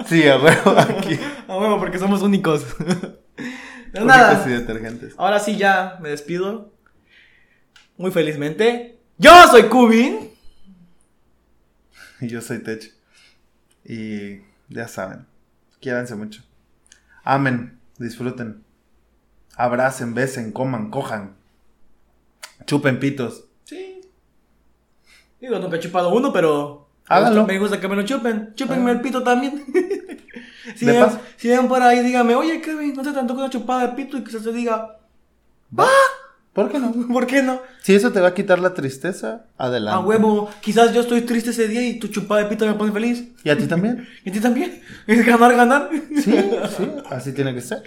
Sí, 0.08 0.28
a 0.28 0.38
huevo, 0.38 0.72
aquí. 0.78 1.20
A 1.48 1.58
huevo, 1.58 1.80
porque 1.80 2.00
somos 2.00 2.22
únicos. 2.22 2.66
Pero 3.92 4.06
nada. 4.06 4.44
detergentes. 4.44 5.14
Ahora 5.18 5.40
sí 5.40 5.56
ya 5.56 5.98
me 6.02 6.10
despido. 6.10 6.74
Muy 7.98 8.12
felizmente. 8.12 8.98
Yo 9.18 9.32
soy 9.52 9.64
Kubin. 9.64 10.32
Y 12.20 12.28
yo 12.30 12.42
soy 12.42 12.60
Tech. 12.60 12.92
Y 13.86 14.40
ya 14.70 14.88
saben, 14.88 15.28
quiéranse 15.82 16.16
mucho. 16.16 16.42
Amen, 17.24 17.80
disfruten. 18.04 18.64
Abracen, 19.56 20.14
besen, 20.14 20.52
coman, 20.52 20.90
cojan. 20.90 21.36
Chupen 22.66 23.00
pitos. 23.00 23.46
Sí. 23.64 24.02
Digo, 25.40 25.60
nunca 25.60 25.78
he 25.78 25.80
chupado 25.80 26.14
uno, 26.14 26.32
pero. 26.32 26.88
Háganlo. 27.08 27.46
Me 27.46 27.60
gusta 27.60 27.80
que 27.80 27.88
me 27.88 27.96
lo 27.96 28.04
chupen. 28.04 28.54
Chúpenme 28.56 28.92
Ah. 28.92 28.94
el 28.94 29.02
pito 29.02 29.24
también. 29.24 29.64
si, 30.76 30.86
ven, 30.86 31.06
si 31.36 31.50
ven 31.50 31.68
por 31.68 31.82
ahí, 31.82 32.02
dígame, 32.04 32.36
oye, 32.36 32.62
Kevin, 32.62 32.94
no 32.96 33.04
te 33.04 33.12
tanto 33.12 33.34
una 33.34 33.50
chupada 33.50 33.88
de 33.88 33.94
pito 33.94 34.18
y 34.18 34.24
que 34.24 34.32
se 34.32 34.40
te 34.40 34.54
diga, 34.54 35.00
¿Por 36.54 36.72
qué 36.72 36.78
no? 36.78 36.94
¿por 37.12 37.26
qué 37.26 37.42
no? 37.42 37.62
Si 37.82 37.96
eso 37.96 38.12
te 38.12 38.22
va 38.22 38.30
a 38.30 38.34
quitar 38.34 38.60
la 38.60 38.74
tristeza, 38.74 39.46
adelante. 39.58 39.98
A 39.98 40.00
huevo, 40.00 40.50
quizás 40.62 40.94
yo 40.94 41.02
estoy 41.02 41.22
triste 41.22 41.50
ese 41.50 41.68
día 41.68 41.82
y 41.82 42.00
tu 42.00 42.08
chupada 42.08 42.44
de 42.44 42.50
pito 42.50 42.66
me 42.66 42.74
pone 42.76 42.92
feliz. 42.92 43.24
¿Y 43.44 43.50
a 43.50 43.58
ti 43.58 43.66
también? 43.66 44.08
¿Y 44.24 44.30
a 44.30 44.34
ti 44.34 44.40
también? 44.40 44.82
¿Es 45.08 45.26
ganar, 45.26 45.56
ganar? 45.56 45.90
Sí, 46.14 46.32
sí, 46.78 46.92
así 47.10 47.34
tiene 47.34 47.54
que 47.54 47.62
ser. 47.62 47.84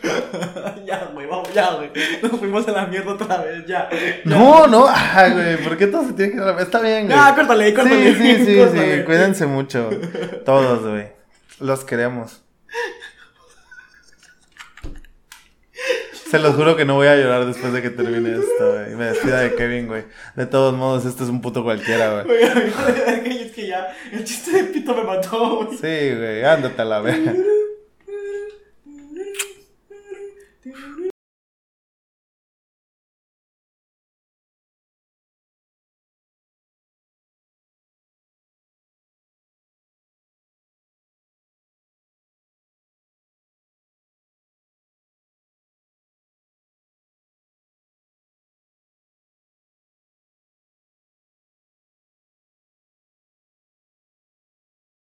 ya, 0.84 1.10
güey, 1.14 1.26
vamos, 1.26 1.48
ya, 1.54 1.74
güey. 1.74 1.90
Nos 2.22 2.32
fuimos 2.32 2.68
a 2.68 2.72
la 2.72 2.86
mierda 2.86 3.12
otra 3.12 3.38
vez, 3.38 3.64
ya. 3.66 3.88
No, 4.24 4.66
no, 4.66 4.86
ay, 4.88 5.32
güey, 5.32 5.56
¿por 5.64 5.76
qué 5.78 5.86
todo 5.86 6.06
se 6.08 6.12
tiene 6.12 6.32
que 6.32 6.38
ir 6.38 6.42
Está 6.58 6.80
bien, 6.80 7.06
güey. 7.06 7.16
Ya, 7.16 7.34
córtale, 7.34 7.72
córtale. 7.72 8.14
Sí, 8.14 8.20
sí, 8.20 8.44
sí, 8.44 8.56
córtale. 8.58 8.98
sí, 8.98 9.04
cuídense 9.04 9.46
mucho. 9.46 9.90
Todos, 10.44 10.82
güey. 10.82 11.06
Los 11.60 11.84
queremos. 11.84 12.42
Se 16.30 16.38
los 16.38 16.54
juro 16.56 16.76
que 16.76 16.84
no 16.84 16.94
voy 16.94 17.06
a 17.06 17.16
llorar 17.16 17.46
después 17.46 17.72
de 17.72 17.82
que 17.82 17.90
termine 17.90 18.32
esto, 18.32 18.72
güey. 18.72 18.96
Me 18.96 19.06
despida 19.06 19.40
de 19.40 19.54
Kevin, 19.54 19.86
güey. 19.86 20.04
De 20.34 20.46
todos 20.46 20.74
modos, 20.74 21.04
esto 21.04 21.24
es 21.24 21.30
un 21.30 21.40
puto 21.40 21.62
cualquiera, 21.62 22.22
güey. 22.22 22.24
Güey, 22.24 23.42
es 23.42 23.52
que 23.52 23.66
ya, 23.68 23.94
el 24.12 24.24
chiste 24.24 24.50
de 24.50 24.64
pito 24.64 24.94
me 24.94 25.04
mató, 25.04 25.64
güey. 25.64 25.78
Sí, 25.78 26.16
güey, 26.16 26.44
ándate 26.44 26.82
a 26.82 26.84
la 26.84 27.00
verga. 27.00 27.32